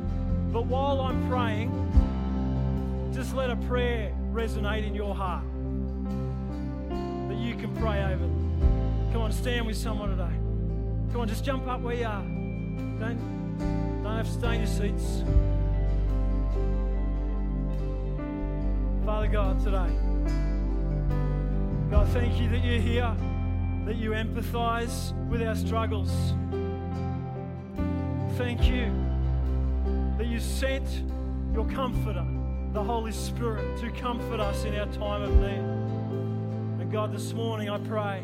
but 0.53 0.67
while 0.67 1.01
I'm 1.01 1.27
praying, 1.27 1.71
just 3.11 3.33
let 3.33 3.49
a 3.49 3.55
prayer 3.55 4.15
resonate 4.31 4.85
in 4.85 4.93
your 4.93 5.15
heart 5.15 5.45
can 7.61 7.75
pray 7.75 8.03
over 8.03 8.17
them. 8.17 9.09
Come 9.13 9.21
on, 9.21 9.31
stand 9.31 9.65
with 9.65 9.77
someone 9.77 10.09
today. 10.09 10.35
Come 11.11 11.21
on, 11.21 11.27
just 11.27 11.45
jump 11.45 11.67
up 11.67 11.81
where 11.81 11.95
you 11.95 12.05
are. 12.05 12.21
Don't, 12.21 14.03
don't 14.03 14.17
have 14.17 14.25
to 14.25 14.33
stay 14.33 14.55
in 14.55 14.61
your 14.61 14.67
seats. 14.67 15.23
Father 19.05 19.27
God, 19.27 19.63
today, 19.63 19.89
God, 21.89 22.07
thank 22.09 22.39
you 22.39 22.49
that 22.49 22.63
you're 22.63 22.79
here, 22.79 23.15
that 23.85 23.95
you 23.95 24.11
empathize 24.11 25.13
with 25.27 25.41
our 25.41 25.55
struggles 25.55 26.33
thank 28.37 28.67
you 28.67 28.91
that 30.17 30.25
you 30.25 30.39
sent 30.39 31.03
your 31.53 31.65
comforter 31.65 32.25
the 32.73 32.83
Holy 32.83 33.11
Spirit 33.11 33.77
to 33.79 33.91
comfort 33.91 34.39
us 34.39 34.63
in 34.63 34.73
our 34.79 34.87
time 34.87 35.21
of 35.21 35.35
need. 35.35 35.80
God, 36.91 37.13
this 37.13 37.31
morning 37.31 37.69
I 37.69 37.77
pray, 37.77 38.21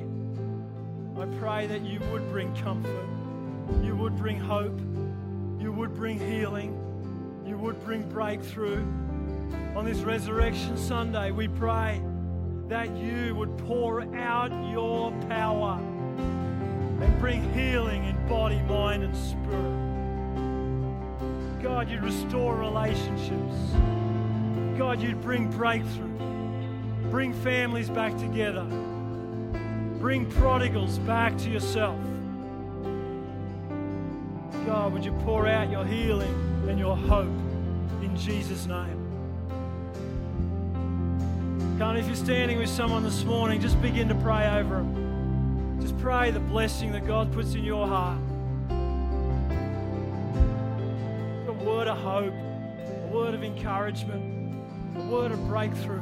I 1.17 1.25
pray 1.39 1.67
that 1.67 1.85
you 1.85 2.01
would 2.11 2.29
bring 2.29 2.53
comfort, 2.57 3.07
you 3.81 3.95
would 3.95 4.17
bring 4.17 4.37
hope, 4.37 4.77
you 5.57 5.71
would 5.71 5.93
bring 5.93 6.19
healing, 6.19 6.77
you 7.47 7.57
would 7.57 7.81
bring 7.85 8.09
breakthrough. 8.09 8.85
On 9.73 9.85
this 9.85 9.99
Resurrection 9.99 10.75
Sunday, 10.75 11.31
we 11.31 11.47
pray 11.47 12.01
that 12.67 12.93
you 12.97 13.33
would 13.35 13.57
pour 13.59 14.01
out 14.17 14.51
your 14.69 15.13
power 15.29 15.79
and 15.79 17.19
bring 17.21 17.49
healing 17.53 18.03
in 18.03 18.27
body, 18.27 18.59
mind, 18.63 19.01
and 19.01 19.15
spirit. 19.15 19.77
God, 21.63 21.89
you'd 21.89 22.03
restore 22.03 22.57
relationships. 22.57 23.55
God, 24.77 25.01
you'd 25.01 25.21
bring 25.21 25.49
breakthrough. 25.49 26.36
Bring 27.09 27.33
families 27.33 27.89
back 27.89 28.17
together. 28.17 28.63
Bring 29.99 30.25
prodigals 30.31 30.99
back 30.99 31.37
to 31.39 31.49
yourself. 31.49 31.99
God, 34.65 34.93
would 34.93 35.05
you 35.05 35.11
pour 35.23 35.47
out 35.47 35.69
your 35.69 35.85
healing 35.85 36.33
and 36.67 36.77
your 36.77 36.95
hope 36.95 37.27
in 38.01 38.15
Jesus' 38.17 38.65
name? 38.65 38.95
God, 41.77 41.97
if 41.97 42.07
you're 42.07 42.15
standing 42.15 42.57
with 42.57 42.69
someone 42.69 43.03
this 43.03 43.23
morning, 43.23 43.61
just 43.61 43.81
begin 43.81 44.09
to 44.09 44.15
pray 44.15 44.47
over 44.59 44.77
them. 44.77 45.77
Just 45.81 45.97
pray 45.99 46.31
the 46.31 46.39
blessing 46.39 46.91
that 46.91 47.05
God 47.05 47.31
puts 47.31 47.53
in 47.53 47.63
your 47.63 47.87
heart. 47.87 48.19
A 51.47 51.53
word 51.63 51.87
of 51.87 51.97
hope, 51.97 52.33
a 52.33 53.07
word 53.11 53.33
of 53.33 53.43
encouragement 53.43 54.37
a 54.97 55.05
word 55.07 55.31
of 55.31 55.47
breakthrough. 55.47 56.01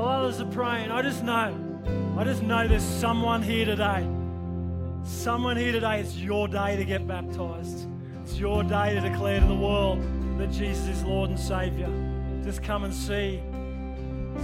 Oh, 0.00 0.04
Others 0.04 0.40
are 0.40 0.46
praying, 0.46 0.90
I 0.90 1.02
just 1.02 1.22
know, 1.24 1.54
I 2.16 2.24
just 2.24 2.42
know 2.42 2.66
there's 2.66 2.82
someone 2.82 3.42
here 3.42 3.66
today. 3.66 4.08
Someone 5.04 5.58
here 5.58 5.72
today, 5.72 6.00
it's 6.00 6.16
your 6.16 6.48
day 6.48 6.74
to 6.78 6.86
get 6.86 7.06
baptized. 7.06 7.86
It's 8.22 8.38
your 8.38 8.62
day 8.62 8.94
to 8.94 9.00
declare 9.02 9.40
to 9.40 9.46
the 9.46 9.54
world 9.54 10.00
that 10.38 10.50
Jesus 10.52 10.88
is 10.88 11.04
Lord 11.04 11.28
and 11.28 11.38
Savior. 11.38 11.90
Just 12.42 12.62
come 12.62 12.84
and 12.84 12.94
see 12.94 13.42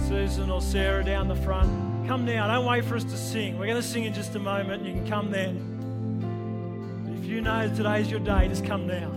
Susan 0.07 0.51
or 0.51 0.61
Sarah 0.61 1.03
down 1.03 1.27
the 1.27 1.35
front. 1.35 2.07
Come 2.07 2.23
now, 2.23 2.45
don't 2.45 2.67
wait 2.67 2.85
for 2.85 2.95
us 2.95 3.03
to 3.05 3.17
sing. 3.17 3.57
We're 3.57 3.65
going 3.65 3.81
to 3.81 3.87
sing 3.87 4.03
in 4.03 4.13
just 4.13 4.35
a 4.35 4.39
moment. 4.39 4.85
You 4.85 4.93
can 4.93 5.07
come 5.07 5.31
then. 5.31 7.17
If 7.17 7.25
you 7.25 7.41
know 7.41 7.67
today's 7.75 8.11
your 8.11 8.19
day, 8.19 8.47
just 8.47 8.63
come 8.63 8.85
now. 8.85 9.09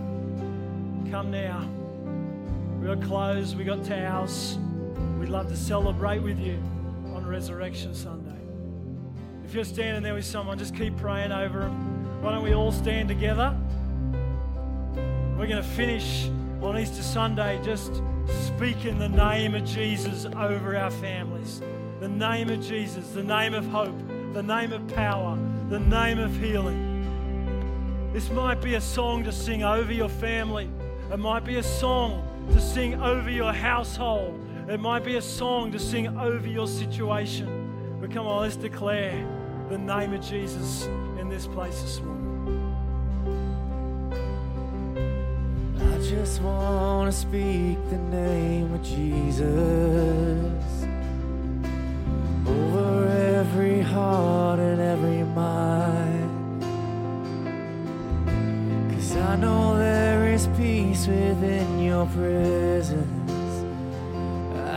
Come 1.11 1.29
now. 1.29 1.69
We 2.79 2.87
got 2.87 3.03
clothes, 3.03 3.55
we've 3.55 3.67
got 3.67 3.85
towels. 3.85 4.57
We'd 5.21 5.29
love 5.29 5.49
to 5.49 5.55
celebrate 5.55 6.17
with 6.17 6.39
you 6.39 6.55
on 7.13 7.27
Resurrection 7.27 7.93
Sunday. 7.93 8.41
If 9.45 9.53
you're 9.53 9.63
standing 9.63 10.01
there 10.01 10.15
with 10.15 10.25
someone, 10.25 10.57
just 10.57 10.75
keep 10.75 10.97
praying 10.97 11.31
over 11.31 11.59
them. 11.59 12.23
Why 12.23 12.31
don't 12.31 12.43
we 12.43 12.55
all 12.55 12.71
stand 12.71 13.07
together? 13.07 13.55
We're 15.37 15.45
going 15.45 15.61
to 15.61 15.69
finish 15.75 16.27
on 16.63 16.75
Easter 16.75 17.03
Sunday 17.03 17.61
just 17.63 18.01
speaking 18.47 18.97
the 18.97 19.09
name 19.09 19.53
of 19.53 19.63
Jesus 19.63 20.25
over 20.25 20.75
our 20.75 20.89
families. 20.89 21.61
The 21.99 22.09
name 22.09 22.49
of 22.49 22.59
Jesus, 22.59 23.07
the 23.09 23.21
name 23.21 23.53
of 23.53 23.67
hope, 23.67 23.99
the 24.33 24.41
name 24.41 24.73
of 24.73 24.87
power, 24.87 25.37
the 25.69 25.79
name 25.79 26.17
of 26.17 26.35
healing. 26.35 28.09
This 28.11 28.31
might 28.31 28.59
be 28.59 28.73
a 28.73 28.81
song 28.81 29.23
to 29.25 29.31
sing 29.31 29.61
over 29.61 29.93
your 29.93 30.09
family. 30.09 30.67
It 31.13 31.19
might 31.19 31.45
be 31.45 31.57
a 31.57 31.63
song 31.63 32.27
to 32.53 32.59
sing 32.59 32.99
over 32.99 33.29
your 33.29 33.53
household. 33.53 34.47
It 34.71 34.79
might 34.79 35.03
be 35.03 35.17
a 35.17 35.21
song 35.21 35.73
to 35.73 35.79
sing 35.79 36.17
over 36.17 36.47
your 36.47 36.65
situation. 36.65 37.97
But 37.99 38.09
come 38.09 38.25
on, 38.25 38.43
let's 38.43 38.55
declare 38.55 39.27
the 39.67 39.77
name 39.77 40.13
of 40.13 40.21
Jesus 40.21 40.85
in 41.19 41.27
this 41.27 41.45
place 41.45 41.81
this 41.81 41.99
morning. 41.99 42.73
I 45.77 45.97
just 46.09 46.41
want 46.41 47.11
to 47.11 47.17
speak 47.17 47.79
the 47.89 47.97
name 47.97 48.73
of 48.73 48.81
Jesus 48.81 50.85
over 52.47 53.09
every 53.09 53.81
heart 53.81 54.61
and 54.61 54.79
every 54.79 55.23
mind. 55.23 56.61
Cause 58.93 59.17
I 59.17 59.35
know 59.35 59.77
there 59.77 60.31
is 60.31 60.47
peace 60.55 61.07
within 61.07 61.79
your 61.79 62.05
presence. 62.05 63.20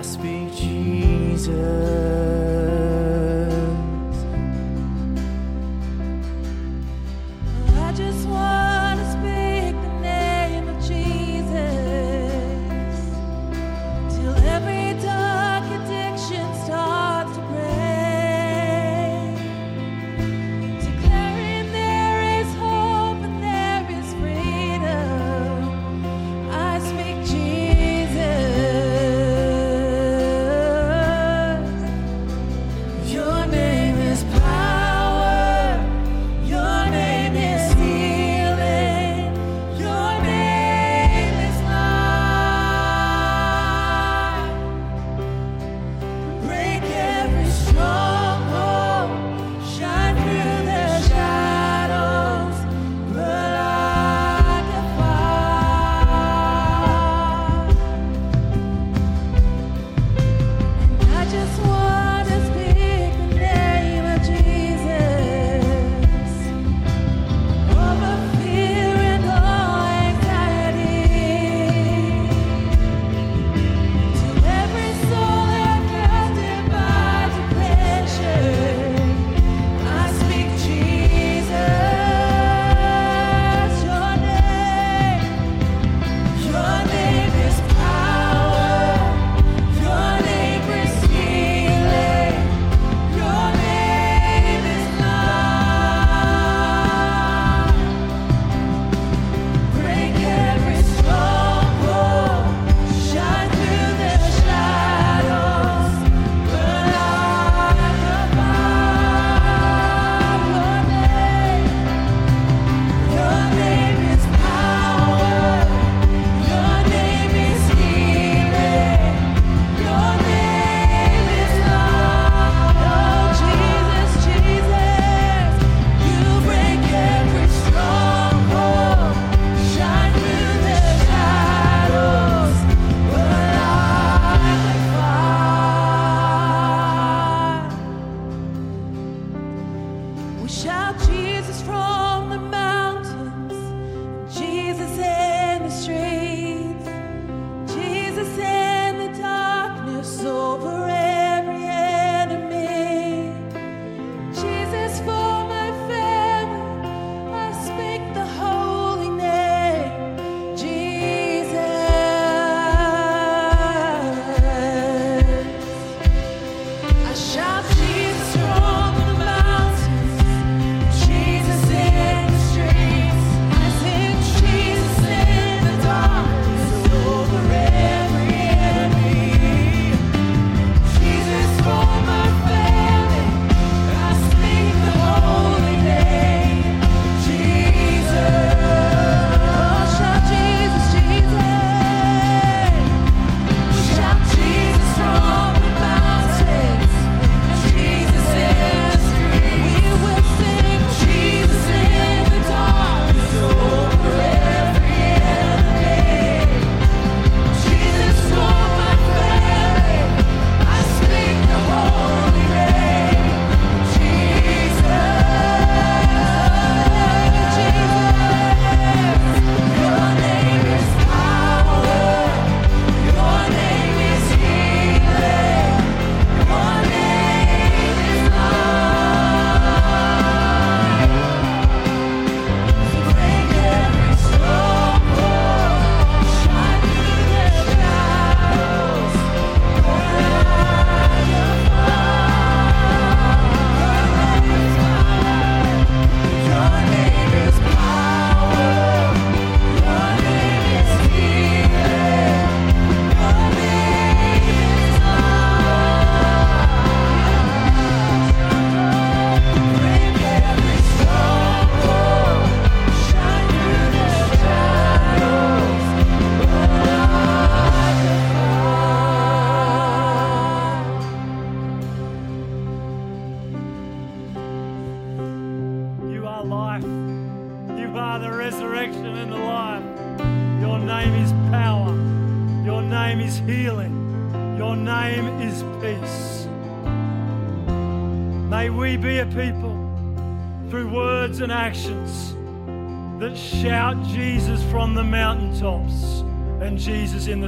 Speak 0.04 0.52
Jesus. 0.54 1.83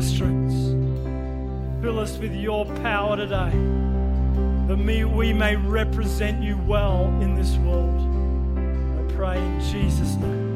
Streets. 0.06 0.54
Fill 1.82 1.98
us 1.98 2.16
with 2.18 2.32
your 2.32 2.64
power 2.82 3.16
today 3.16 3.50
that 4.68 4.78
we 4.78 5.32
may 5.32 5.56
represent 5.56 6.42
you 6.42 6.56
well 6.58 7.06
in 7.20 7.34
this 7.34 7.56
world. 7.56 8.00
I 8.98 9.02
pray 9.14 9.38
in 9.38 9.60
Jesus' 9.60 10.14
name. 10.14 10.46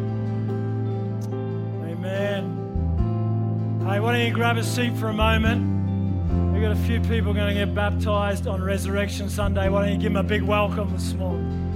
Amen. 1.91 3.81
Hey, 3.87 3.99
why 3.99 4.17
don't 4.17 4.27
you 4.27 4.33
grab 4.33 4.57
a 4.57 4.63
seat 4.63 4.97
for 4.97 5.09
a 5.09 5.13
moment? 5.13 6.53
We've 6.53 6.63
got 6.63 6.73
a 6.73 6.83
few 6.87 7.01
people 7.01 7.35
going 7.35 7.49
to 7.49 7.55
get 7.55 7.75
baptized 7.75 8.47
on 8.47 8.63
Resurrection 8.63 9.29
Sunday. 9.29 9.69
Why 9.69 9.83
don't 9.83 9.95
you 9.95 9.99
give 9.99 10.13
them 10.13 10.25
a 10.25 10.29
big 10.29 10.43
welcome 10.43 10.93
this 10.93 11.13
morning? 11.15 11.70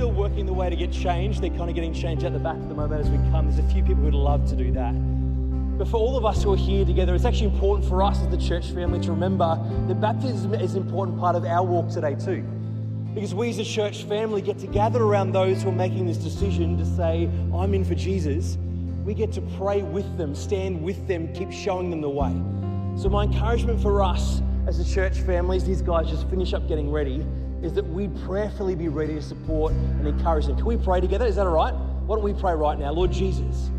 Still 0.00 0.12
working 0.12 0.46
the 0.46 0.52
way 0.54 0.70
to 0.70 0.76
get 0.76 0.90
changed. 0.90 1.42
They're 1.42 1.50
kind 1.50 1.68
of 1.68 1.74
getting 1.74 1.92
changed 1.92 2.24
at 2.24 2.32
the 2.32 2.38
back 2.38 2.56
at 2.56 2.70
the 2.70 2.74
moment 2.74 3.04
as 3.04 3.10
we 3.10 3.18
come. 3.30 3.50
There's 3.50 3.62
a 3.62 3.70
few 3.70 3.82
people 3.82 4.02
who'd 4.02 4.14
love 4.14 4.48
to 4.48 4.56
do 4.56 4.72
that. 4.72 4.92
But 5.76 5.88
for 5.88 5.98
all 5.98 6.16
of 6.16 6.24
us 6.24 6.42
who 6.42 6.54
are 6.54 6.56
here 6.56 6.86
together, 6.86 7.14
it's 7.14 7.26
actually 7.26 7.52
important 7.52 7.86
for 7.86 8.02
us 8.02 8.18
as 8.22 8.28
the 8.28 8.38
church 8.38 8.70
family 8.70 8.98
to 9.00 9.10
remember 9.10 9.62
that 9.88 10.00
baptism 10.00 10.54
is 10.54 10.74
an 10.74 10.80
important 10.80 11.18
part 11.18 11.36
of 11.36 11.44
our 11.44 11.62
walk 11.62 11.90
today, 11.90 12.14
too. 12.14 12.42
Because 13.14 13.34
we 13.34 13.50
as 13.50 13.58
a 13.58 13.64
church 13.64 14.04
family 14.04 14.40
get 14.40 14.58
to 14.60 14.66
gather 14.66 15.02
around 15.02 15.32
those 15.32 15.62
who 15.62 15.68
are 15.68 15.72
making 15.72 16.06
this 16.06 16.16
decision 16.16 16.78
to 16.78 16.86
say, 16.86 17.28
I'm 17.54 17.74
in 17.74 17.84
for 17.84 17.94
Jesus. 17.94 18.56
We 19.04 19.12
get 19.12 19.32
to 19.32 19.42
pray 19.58 19.82
with 19.82 20.16
them, 20.16 20.34
stand 20.34 20.82
with 20.82 21.06
them, 21.08 21.30
keep 21.34 21.52
showing 21.52 21.90
them 21.90 22.00
the 22.00 22.08
way. 22.08 22.32
So, 22.98 23.10
my 23.10 23.24
encouragement 23.24 23.82
for 23.82 24.02
us 24.02 24.40
as 24.66 24.78
a 24.78 24.94
church 24.94 25.18
family, 25.18 25.58
as 25.58 25.66
these 25.66 25.82
guys 25.82 26.08
just 26.08 26.26
finish 26.30 26.54
up 26.54 26.66
getting 26.68 26.90
ready, 26.90 27.22
is 27.62 27.72
that 27.74 27.86
we 27.86 28.08
prayerfully 28.24 28.74
be 28.74 28.88
ready 28.88 29.14
to 29.14 29.22
support 29.22 29.72
and 29.72 30.06
encourage 30.06 30.46
them. 30.46 30.56
Can 30.56 30.64
we 30.64 30.76
pray 30.76 31.00
together? 31.00 31.26
Is 31.26 31.36
that 31.36 31.46
all 31.46 31.52
right? 31.54 31.74
Why 31.74 32.16
don't 32.16 32.24
we 32.24 32.32
pray 32.32 32.54
right 32.54 32.78
now? 32.78 32.90
Lord 32.92 33.12
Jesus, 33.12 33.70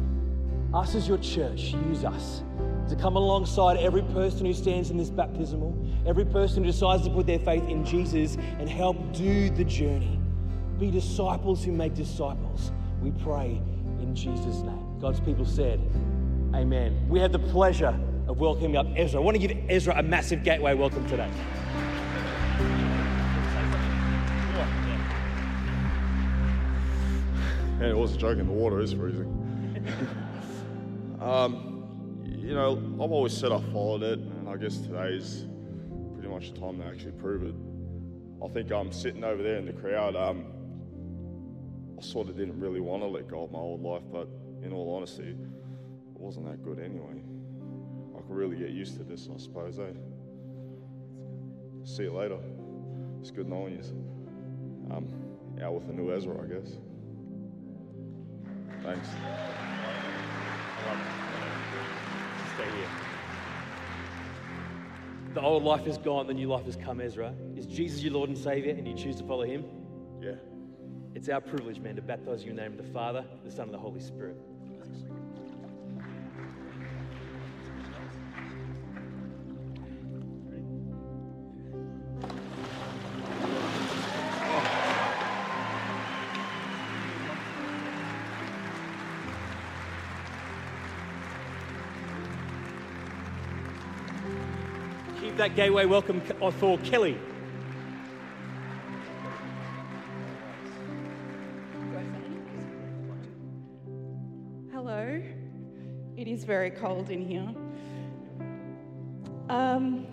us 0.74 0.96
as 0.96 1.08
your 1.08 1.18
church, 1.18 1.74
use 1.88 2.06
us 2.06 2.44
to 2.90 2.96
come 2.96 3.16
alongside 3.16 3.78
every 3.78 4.04
person 4.04 4.46
who 4.46 4.54
stands 4.54 4.90
in 4.90 4.98
this 4.98 5.10
baptismal, 5.10 5.78
every 6.06 6.26
person 6.26 6.64
who 6.64 6.72
decides 6.72 7.04
to 7.04 7.10
put 7.10 7.26
their 7.26 7.40
faith 7.40 7.68
in 7.68 7.84
Jesus 7.86 8.38
and 8.60 8.70
help 8.70 9.14
do 9.14 9.50
the 9.50 9.64
journey. 9.64 10.20
Be 10.78 10.92
disciples 10.92 11.64
who 11.64 11.72
make 11.72 11.94
disciples. 11.94 12.72
We 13.02 13.12
pray 13.12 13.62
in 14.00 14.16
Jesus' 14.16 14.62
name. 14.62 15.00
God's 15.00 15.20
people 15.20 15.46
said, 15.46 15.80
Amen. 16.54 17.08
We 17.08 17.20
have 17.20 17.32
the 17.32 17.40
pleasure 17.40 17.98
of 18.28 18.40
welcoming 18.40 18.78
up 18.78 18.88
Ezra. 18.96 19.20
I 19.20 19.24
want 19.24 19.40
to 19.40 19.48
give 19.48 19.58
Ezra 19.70 19.98
a 19.98 20.04
massive 20.04 20.44
gateway 20.44 20.74
welcome 20.74 21.08
today. 21.08 21.30
And 27.82 27.90
it 27.90 27.98
was 27.98 28.14
a 28.14 28.18
joke, 28.20 28.38
and 28.38 28.48
the 28.48 28.54
water 28.54 28.80
is 28.80 28.94
freezing. 28.94 29.26
um, 31.20 32.22
you 32.24 32.54
know, 32.54 32.74
I've 33.04 33.12
always 33.12 33.36
said 33.36 33.52
I 33.52 33.60
followed 33.74 34.04
it, 34.04 34.20
and 34.20 34.48
I 34.48 34.56
guess 34.56 34.78
today's 34.78 35.48
pretty 36.14 36.30
much 36.30 36.54
the 36.54 36.60
time 36.60 36.78
to 36.78 36.86
actually 36.86 37.14
prove 37.14 37.42
it. 37.42 37.56
I 38.46 38.54
think 38.54 38.72
I'm 38.72 38.92
sitting 38.92 39.24
over 39.24 39.42
there 39.42 39.56
in 39.56 39.66
the 39.66 39.74
crowd. 39.74 40.16
Um, 40.16 40.46
I 41.98 42.04
sort 42.04 42.30
of 42.30 42.38
didn't 42.38 42.60
really 42.60 42.82
want 42.82 43.02
to 43.02 43.08
let 43.08 43.28
go 43.28 43.46
of 43.46 43.52
my 43.52 43.58
old 43.58 43.82
life, 43.82 44.04
but 44.14 44.28
in 44.62 44.74
all 44.74 44.96
honesty, 44.96 45.30
it 45.30 46.20
wasn't 46.20 46.46
that 46.52 46.64
good 46.64 46.78
anyway. 46.78 47.20
I 48.16 48.22
could 48.22 48.36
really 48.36 48.58
get 48.58 48.70
used 48.70 48.96
to 48.98 49.04
this, 49.04 49.28
I 49.34 49.40
suppose, 49.40 49.80
eh? 49.80 49.86
See 51.84 52.04
you 52.04 52.14
later. 52.14 52.38
It's 53.22 53.32
good 53.32 53.50
knowing 53.50 53.74
you. 53.74 54.96
Um, 54.96 55.08
out 55.64 55.74
with 55.74 55.90
a 55.90 55.94
new 55.94 56.16
Ezra, 56.16 56.40
I 56.44 56.46
guess. 56.46 56.78
Thanks. 58.84 59.08
Stay 62.56 62.70
here. 62.76 62.90
The 65.34 65.42
old 65.42 65.64
life 65.64 65.88
is 65.88 65.98
gone, 65.98 66.28
the 66.28 66.34
new 66.34 66.48
life 66.48 66.66
has 66.66 66.76
come, 66.76 67.00
Ezra. 67.00 67.34
Is 67.56 67.66
Jesus 67.66 68.02
your 68.02 68.14
Lord 68.14 68.30
and 68.30 68.38
Savior 68.38 68.74
and 68.74 68.88
you 68.88 68.96
choose 68.96 69.16
to 69.18 69.24
follow 69.24 69.44
him? 69.44 69.66
Yeah. 70.20 70.32
It's 71.14 71.30
our 71.30 71.42
privilege, 71.42 71.80
man, 71.80 71.96
to 71.96 72.02
baptize 72.02 72.44
you 72.44 72.50
in 72.50 72.56
the 72.56 72.64
name 72.64 72.72
of 72.72 72.86
the 72.86 72.92
Father, 72.92 73.24
the 73.46 73.52
Son, 73.52 73.66
and 73.66 73.74
the 73.74 73.78
Holy 73.78 74.02
Spirit. 74.02 74.38
That 95.42 95.56
gateway 95.56 95.88
welcome 95.88 96.22
for 96.60 96.78
Kelly. 96.84 97.18
Hello. 104.72 105.20
It 106.16 106.28
is 106.28 106.44
very 106.44 106.70
cold 106.70 107.10
in 107.10 107.26
here. 107.26 107.50
Um, 109.50 110.06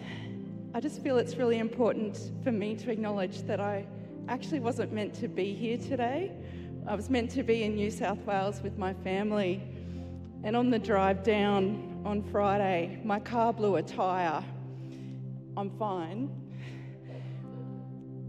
I 0.73 0.81
just 0.81 1.03
feel 1.03 1.19
it's 1.19 1.37
really 1.37 1.59
important 1.59 2.31
for 2.43 2.51
me 2.51 2.75
to 2.77 2.91
acknowledge 2.91 3.43
that 3.43 3.61
I 3.61 3.85
actually 4.31 4.61
wasn't 4.61 4.95
meant 4.95 5.13
to 5.17 5.29
be 5.29 5.53
here 5.53 5.77
today. 5.77 6.33
I 6.87 6.95
was 6.95 7.11
meant 7.11 7.31
to 7.33 7.43
be 7.43 7.65
in 7.65 7.75
New 7.75 7.91
South 7.91 8.25
Wales 8.25 8.63
with 8.63 8.79
my 8.79 8.95
family. 8.95 9.63
And 10.43 10.57
on 10.57 10.71
the 10.71 10.79
drive 10.79 11.23
down 11.23 12.01
on 12.07 12.23
Friday, 12.23 13.03
my 13.05 13.21
car 13.21 13.53
blew 13.53 13.77
a 13.77 13.83
tyre. 13.83 14.43
I'm 15.59 15.77
fine. 15.77 16.31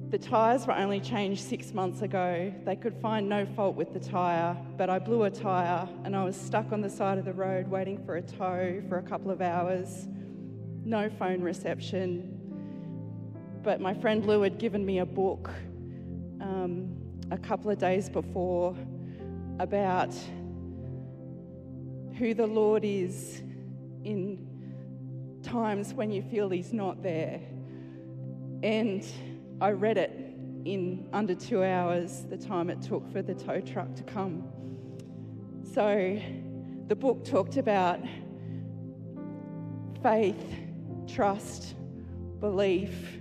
The 0.09 0.17
tyres 0.17 0.65
were 0.65 0.73
only 0.73 0.99
changed 0.99 1.43
six 1.43 1.75
months 1.75 2.01
ago. 2.01 2.51
They 2.65 2.75
could 2.75 2.99
find 2.99 3.29
no 3.29 3.45
fault 3.45 3.75
with 3.75 3.93
the 3.93 3.99
tyre, 3.99 4.57
but 4.77 4.89
I 4.89 4.97
blew 4.97 5.21
a 5.25 5.29
tyre 5.29 5.87
and 6.05 6.15
I 6.15 6.23
was 6.23 6.35
stuck 6.35 6.71
on 6.71 6.81
the 6.81 6.89
side 6.89 7.19
of 7.19 7.25
the 7.25 7.33
road 7.33 7.67
waiting 7.67 8.03
for 8.03 8.15
a 8.15 8.21
tow 8.23 8.81
for 8.89 8.97
a 8.97 9.03
couple 9.03 9.29
of 9.29 9.43
hours. 9.43 10.07
No 10.83 11.07
phone 11.07 11.41
reception. 11.41 12.35
But 13.61 13.79
my 13.79 13.93
friend 13.93 14.25
Lou 14.25 14.41
had 14.41 14.57
given 14.57 14.83
me 14.83 14.97
a 14.97 15.05
book 15.05 15.51
um, 16.41 16.97
a 17.29 17.37
couple 17.37 17.69
of 17.69 17.77
days 17.77 18.09
before 18.09 18.75
about 19.59 20.15
who 22.17 22.33
the 22.33 22.47
Lord 22.47 22.83
is 22.83 23.43
in 24.03 24.48
times 25.49 25.93
when 25.93 26.11
you 26.11 26.21
feel 26.21 26.49
He's 26.49 26.73
not 26.73 27.01
there. 27.01 27.41
And 28.61 29.05
I 29.61 29.71
read 29.71 29.97
it 29.97 30.11
in 30.65 31.07
under 31.13 31.35
two 31.35 31.63
hours, 31.63 32.25
the 32.29 32.37
time 32.37 32.69
it 32.69 32.81
took 32.81 33.09
for 33.11 33.21
the 33.21 33.33
tow 33.33 33.59
truck 33.61 33.95
to 33.95 34.03
come. 34.03 34.47
So 35.73 36.19
the 36.87 36.95
book 36.95 37.23
talked 37.23 37.57
about 37.57 37.99
faith, 40.03 40.43
trust, 41.07 41.75
belief. 42.39 43.17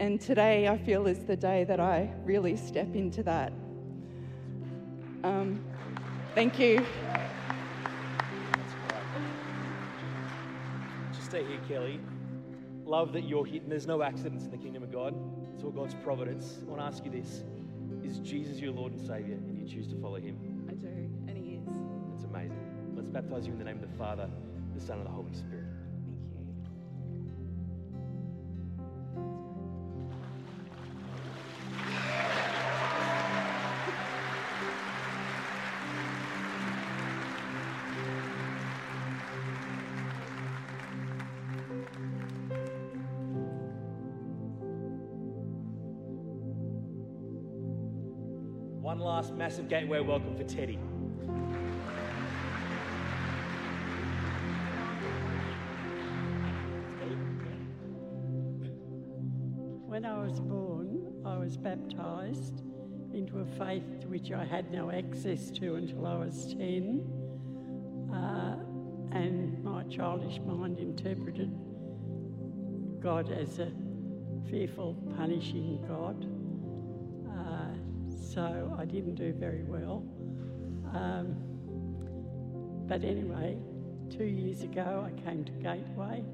And 0.00 0.20
today 0.20 0.68
I 0.68 0.76
feel 0.78 1.06
is 1.06 1.20
the 1.20 1.36
day 1.36 1.64
that 1.64 1.80
I 1.80 2.12
really 2.24 2.56
step 2.56 2.94
into 2.94 3.22
that. 3.22 3.52
Um, 5.22 5.64
thank 6.34 6.58
you. 6.58 6.84
Here, 11.42 11.58
Kelly. 11.68 11.98
Love 12.84 13.12
that 13.12 13.24
you're 13.24 13.44
here. 13.44 13.60
And 13.60 13.70
there's 13.70 13.88
no 13.88 14.02
accidents 14.02 14.44
in 14.44 14.52
the 14.52 14.56
kingdom 14.56 14.84
of 14.84 14.92
God. 14.92 15.16
It's 15.52 15.64
all 15.64 15.72
God's 15.72 15.94
providence. 15.94 16.58
I 16.62 16.70
want 16.70 16.80
to 16.80 16.86
ask 16.86 17.04
you 17.04 17.10
this 17.10 17.42
Is 18.04 18.20
Jesus 18.20 18.60
your 18.60 18.72
Lord 18.72 18.92
and 18.92 19.00
Savior 19.00 19.34
and 19.34 19.58
you 19.58 19.74
choose 19.74 19.88
to 19.88 20.00
follow 20.00 20.16
him? 20.16 20.36
I 20.68 20.74
do, 20.74 20.86
and 20.86 21.36
He 21.36 21.54
is. 21.54 21.76
It's 22.14 22.24
amazing. 22.24 22.92
Let's 22.94 23.08
baptize 23.08 23.46
you 23.46 23.52
in 23.52 23.58
the 23.58 23.64
name 23.64 23.82
of 23.82 23.90
the 23.90 23.98
Father, 23.98 24.30
the 24.76 24.80
Son, 24.80 24.98
and 24.98 25.06
the 25.06 25.10
Holy 25.10 25.34
Spirit. 25.34 25.64
Gateway 49.68 50.00
welcome 50.00 50.36
for 50.36 50.44
Teddy. 50.44 50.74
When 59.86 60.04
I 60.04 60.22
was 60.22 60.38
born, 60.38 61.22
I 61.24 61.38
was 61.38 61.56
baptised 61.56 62.62
into 63.14 63.38
a 63.38 63.46
faith 63.58 64.04
which 64.06 64.32
I 64.32 64.44
had 64.44 64.70
no 64.70 64.90
access 64.90 65.50
to 65.52 65.76
until 65.76 66.06
I 66.06 66.16
was 66.16 66.54
10. 66.54 67.00
Uh, 68.12 68.56
and 69.16 69.64
my 69.64 69.82
childish 69.84 70.40
mind 70.40 70.78
interpreted 70.78 71.50
God 73.00 73.32
as 73.32 73.60
a 73.60 73.72
fearful, 74.50 74.94
punishing 75.16 75.82
God. 75.88 76.43
So 78.34 78.76
I 78.76 78.84
didn't 78.84 79.14
do 79.14 79.32
very 79.32 79.62
well. 79.62 80.04
Um, 80.92 81.36
but 82.88 83.04
anyway, 83.04 83.56
two 84.10 84.24
years 84.24 84.62
ago 84.62 85.06
I 85.06 85.20
came 85.20 85.44
to 85.44 85.52
Gateway 85.52 86.24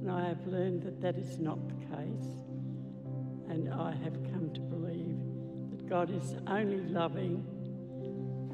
and 0.00 0.10
I 0.10 0.28
have 0.28 0.46
learned 0.46 0.82
that 0.82 1.00
that 1.00 1.16
is 1.16 1.38
not 1.38 1.58
the 1.66 1.96
case. 1.96 2.28
And 3.48 3.72
I 3.72 3.92
have 4.04 4.22
come 4.30 4.50
to 4.52 4.60
believe 4.60 5.16
that 5.70 5.88
God 5.88 6.10
is 6.10 6.34
only 6.46 6.80
loving 6.80 7.42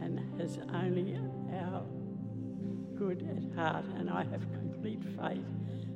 and 0.01 0.21
has 0.41 0.59
only 0.73 1.19
our 1.55 1.83
good 2.95 3.29
at 3.29 3.59
heart. 3.59 3.85
And 3.97 4.09
I 4.09 4.23
have 4.31 4.43
complete 4.53 5.03
faith 5.21 5.45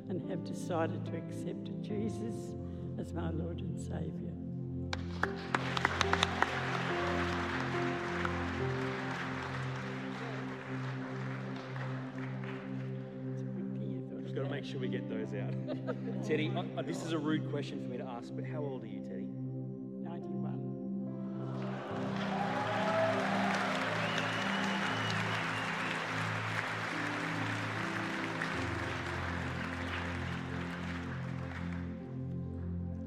and 0.09 0.29
have 0.29 0.43
decided 0.43 1.05
to 1.05 1.15
accept 1.15 1.81
Jesus 1.81 2.35
as 2.99 3.13
my 3.13 3.29
Lord 3.29 3.61
and 3.61 3.79
Saviour. 3.79 4.30
Just 14.23 14.35
got 14.35 14.43
to 14.43 14.49
make 14.49 14.65
sure 14.65 14.79
we 14.79 14.87
get 14.87 15.07
those 15.09 15.33
out. 15.35 15.53
Teddy, 16.27 16.51
this 16.85 17.03
is 17.03 17.11
a 17.11 17.19
rude 17.19 17.49
question 17.51 17.81
for 17.83 17.87
me 17.87 17.97
to 17.97 18.05
ask, 18.05 18.33
but 18.35 18.45
how 18.45 18.59
old 18.59 18.83
are 18.83 18.87
you, 18.87 19.01
Teddy? 19.01 19.27
91. 20.01 20.57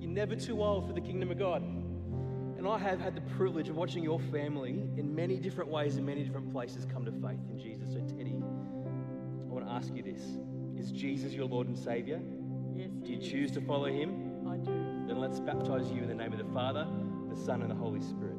You're 0.00 0.10
never 0.10 0.36
too 0.36 0.62
old 0.62 0.86
for 0.86 0.92
the 0.92 1.00
kingdom 1.00 1.32
of 1.32 1.38
God. 1.38 1.83
And 2.64 2.72
I 2.72 2.78
have 2.78 2.98
had 2.98 3.14
the 3.14 3.20
privilege 3.36 3.68
of 3.68 3.76
watching 3.76 4.02
your 4.02 4.18
family 4.18 4.88
in 4.96 5.14
many 5.14 5.36
different 5.36 5.70
ways 5.70 5.98
in 5.98 6.06
many 6.06 6.24
different 6.24 6.50
places 6.50 6.86
come 6.90 7.04
to 7.04 7.12
faith 7.12 7.38
in 7.50 7.58
Jesus. 7.58 7.92
So, 7.92 7.98
Teddy, 8.16 8.42
I 8.42 9.52
want 9.52 9.66
to 9.66 9.70
ask 9.70 9.94
you 9.94 10.02
this 10.02 10.38
Is 10.74 10.90
Jesus 10.90 11.34
your 11.34 11.44
Lord 11.44 11.68
and 11.68 11.78
Savior? 11.78 12.22
Yes. 12.74 12.88
Do 13.02 13.12
you 13.12 13.18
choose 13.18 13.50
to 13.50 13.60
follow 13.60 13.84
him? 13.84 14.48
I 14.48 14.56
do. 14.56 14.72
Then 15.06 15.20
let's 15.20 15.40
baptize 15.40 15.92
you 15.92 16.04
in 16.04 16.08
the 16.08 16.14
name 16.14 16.32
of 16.32 16.38
the 16.38 16.50
Father, 16.54 16.88
the 17.28 17.36
Son, 17.36 17.60
and 17.60 17.70
the 17.70 17.74
Holy 17.74 18.00
Spirit. 18.00 18.38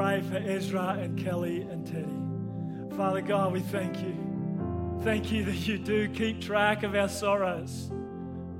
Pray 0.00 0.22
for 0.22 0.38
Ezra 0.38 0.96
and 0.98 1.22
Kelly 1.22 1.60
and 1.60 1.86
Teddy? 1.86 2.96
Father 2.96 3.20
God, 3.20 3.52
we 3.52 3.60
thank 3.60 4.00
you. 4.00 4.16
Thank 5.02 5.30
you 5.30 5.44
that 5.44 5.68
you 5.68 5.76
do 5.76 6.08
keep 6.08 6.40
track 6.40 6.84
of 6.84 6.94
our 6.94 7.06
sorrows. 7.06 7.92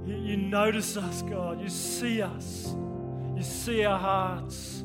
You, 0.04 0.16
you 0.16 0.36
notice 0.36 0.98
us, 0.98 1.22
God. 1.22 1.58
You 1.62 1.70
see 1.70 2.20
us. 2.20 2.74
You 3.34 3.42
see 3.42 3.86
our 3.86 3.98
hearts. 3.98 4.84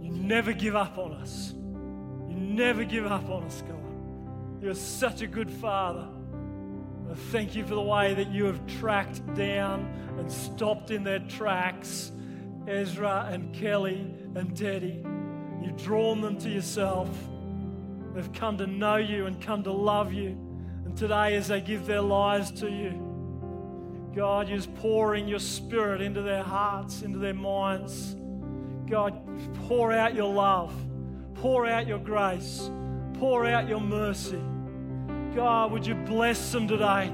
You 0.00 0.12
never 0.12 0.52
give 0.52 0.76
up 0.76 0.98
on 0.98 1.14
us. 1.14 1.52
You 1.52 2.36
never 2.36 2.84
give 2.84 3.06
up 3.06 3.28
on 3.28 3.42
us, 3.42 3.60
God. 3.66 4.62
You're 4.62 4.74
such 4.74 5.20
a 5.20 5.26
good 5.26 5.50
Father. 5.50 6.06
I 7.10 7.14
thank 7.32 7.56
you 7.56 7.66
for 7.66 7.74
the 7.74 7.82
way 7.82 8.14
that 8.14 8.30
you 8.30 8.44
have 8.44 8.64
tracked 8.78 9.34
down 9.34 9.92
and 10.16 10.30
stopped 10.30 10.92
in 10.92 11.02
their 11.02 11.18
tracks 11.18 12.12
Ezra 12.68 13.30
and 13.32 13.52
Kelly 13.52 14.14
and 14.36 14.56
Teddy. 14.56 15.04
You've 15.62 15.76
drawn 15.76 16.20
them 16.20 16.38
to 16.38 16.48
yourself. 16.48 17.08
They've 18.14 18.32
come 18.32 18.58
to 18.58 18.66
know 18.66 18.96
you 18.96 19.26
and 19.26 19.40
come 19.40 19.62
to 19.64 19.72
love 19.72 20.12
you. 20.12 20.36
And 20.84 20.96
today, 20.96 21.36
as 21.36 21.48
they 21.48 21.60
give 21.60 21.86
their 21.86 22.00
lives 22.00 22.50
to 22.60 22.70
you, 22.70 23.06
God, 24.14 24.48
you're 24.48 24.60
pouring 24.62 25.28
your 25.28 25.38
spirit 25.38 26.00
into 26.00 26.22
their 26.22 26.42
hearts, 26.42 27.02
into 27.02 27.18
their 27.18 27.34
minds. 27.34 28.16
God, 28.88 29.20
pour 29.68 29.92
out 29.92 30.14
your 30.14 30.32
love, 30.32 30.74
pour 31.34 31.66
out 31.66 31.86
your 31.86 32.00
grace, 32.00 32.70
pour 33.14 33.46
out 33.46 33.68
your 33.68 33.80
mercy. 33.80 34.40
God, 35.36 35.70
would 35.70 35.86
you 35.86 35.94
bless 35.94 36.50
them 36.50 36.66
today? 36.66 37.12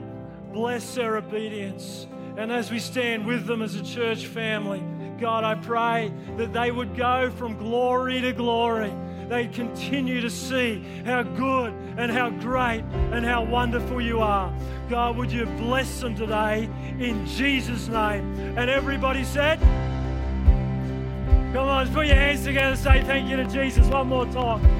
Bless 0.53 0.95
their 0.95 1.19
obedience. 1.19 2.07
And 2.39 2.51
as 2.51 2.71
we 2.71 2.79
stand 2.79 3.27
with 3.27 3.47
them 3.47 3.61
as 3.61 3.75
a 3.75 3.83
church 3.85 4.27
family, 4.27 4.83
God, 5.21 5.45
I 5.45 5.55
pray 5.55 6.13
that 6.37 6.53
they 6.53 6.71
would 6.71 6.97
go 6.97 7.31
from 7.31 7.57
glory 7.57 8.21
to 8.21 8.33
glory. 8.33 8.93
They'd 9.29 9.53
continue 9.53 10.21
to 10.21 10.31
see 10.31 10.85
how 11.05 11.23
good 11.23 11.73
and 11.97 12.13
how 12.13 12.31
great 12.31 12.85
and 13.13 13.25
how 13.25 13.45
wonderful 13.45 14.01
you 14.01 14.21
are. 14.21 14.53
God, 14.89 15.17
would 15.17 15.33
you 15.33 15.47
bless 15.47 16.01
them 16.01 16.15
today 16.15 16.69
in 16.99 17.27
Jesus' 17.27 17.89
name? 17.89 18.39
And 18.57 18.71
everybody 18.71 19.25
said, 19.25 19.59
Come 21.53 21.69
on, 21.69 21.93
put 21.93 22.07
your 22.07 22.17
hands 22.17 22.45
together 22.45 22.73
and 22.73 22.79
say 22.79 23.03
thank 23.05 23.29
you 23.29 23.37
to 23.37 23.47
Jesus 23.47 23.87
one 23.89 24.09
more 24.09 24.27
time. 24.27 24.76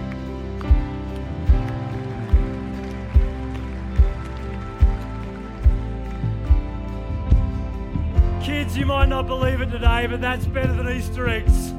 Kids, 8.57 8.75
you 8.75 8.87
might 8.87 9.11
not 9.11 9.27
believe 9.27 9.61
it 9.61 9.71
today, 9.71 10.07
but 10.07 10.23
that's 10.23 10.47
better 10.47 10.73
than 10.73 10.89
Easter 10.89 11.29
eggs. 11.29 11.75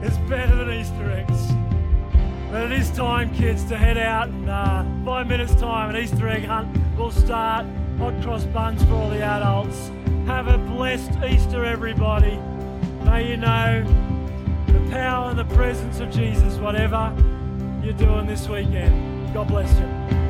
It's 0.00 0.16
better 0.26 0.56
than 0.56 0.72
Easter 0.72 1.10
eggs. 1.12 1.52
But 2.50 2.62
it 2.62 2.72
is 2.72 2.90
time, 2.92 3.34
kids, 3.34 3.62
to 3.64 3.76
head 3.76 3.98
out 3.98 4.28
and 4.28 4.48
uh, 4.48 4.86
five 5.04 5.26
minutes' 5.26 5.54
time, 5.54 5.94
an 5.94 6.02
Easter 6.02 6.26
egg 6.28 6.46
hunt 6.46 6.74
will 6.96 7.10
start. 7.10 7.66
Hot 7.98 8.22
cross 8.22 8.44
buns 8.44 8.82
for 8.84 8.94
all 8.94 9.10
the 9.10 9.22
adults. 9.22 9.90
Have 10.24 10.48
a 10.48 10.56
blessed 10.56 11.12
Easter, 11.28 11.62
everybody. 11.66 12.38
May 13.04 13.28
you 13.28 13.36
know 13.36 13.84
the 14.68 14.90
power 14.90 15.28
and 15.28 15.38
the 15.38 15.54
presence 15.54 16.00
of 16.00 16.10
Jesus, 16.10 16.56
whatever 16.56 17.12
you're 17.84 17.92
doing 17.92 18.26
this 18.26 18.48
weekend. 18.48 19.34
God 19.34 19.48
bless 19.48 19.70
you. 19.78 20.21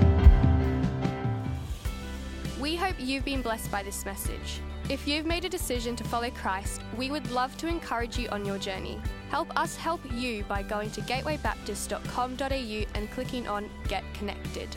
You've 3.03 3.24
been 3.24 3.42
blessed 3.42 3.70
by 3.70 3.82
this 3.82 4.05
message. 4.05 4.61
If 4.88 5.07
you've 5.07 5.26
made 5.26 5.44
a 5.44 5.48
decision 5.48 5.94
to 5.96 6.05
follow 6.05 6.30
Christ, 6.30 6.82
we 6.96 7.11
would 7.11 7.30
love 7.30 7.57
to 7.59 7.66
encourage 7.66 8.18
you 8.18 8.28
on 8.30 8.44
your 8.44 8.59
journey. 8.59 9.00
Help 9.30 9.57
us 9.59 9.76
help 9.76 10.00
you 10.12 10.44
by 10.44 10.62
going 10.62 10.90
to 10.92 11.00
gatewaybaptist.com.au 11.03 12.98
and 12.98 13.11
clicking 13.11 13.48
on 13.48 13.70
Get 13.88 14.05
Connected. 14.14 14.68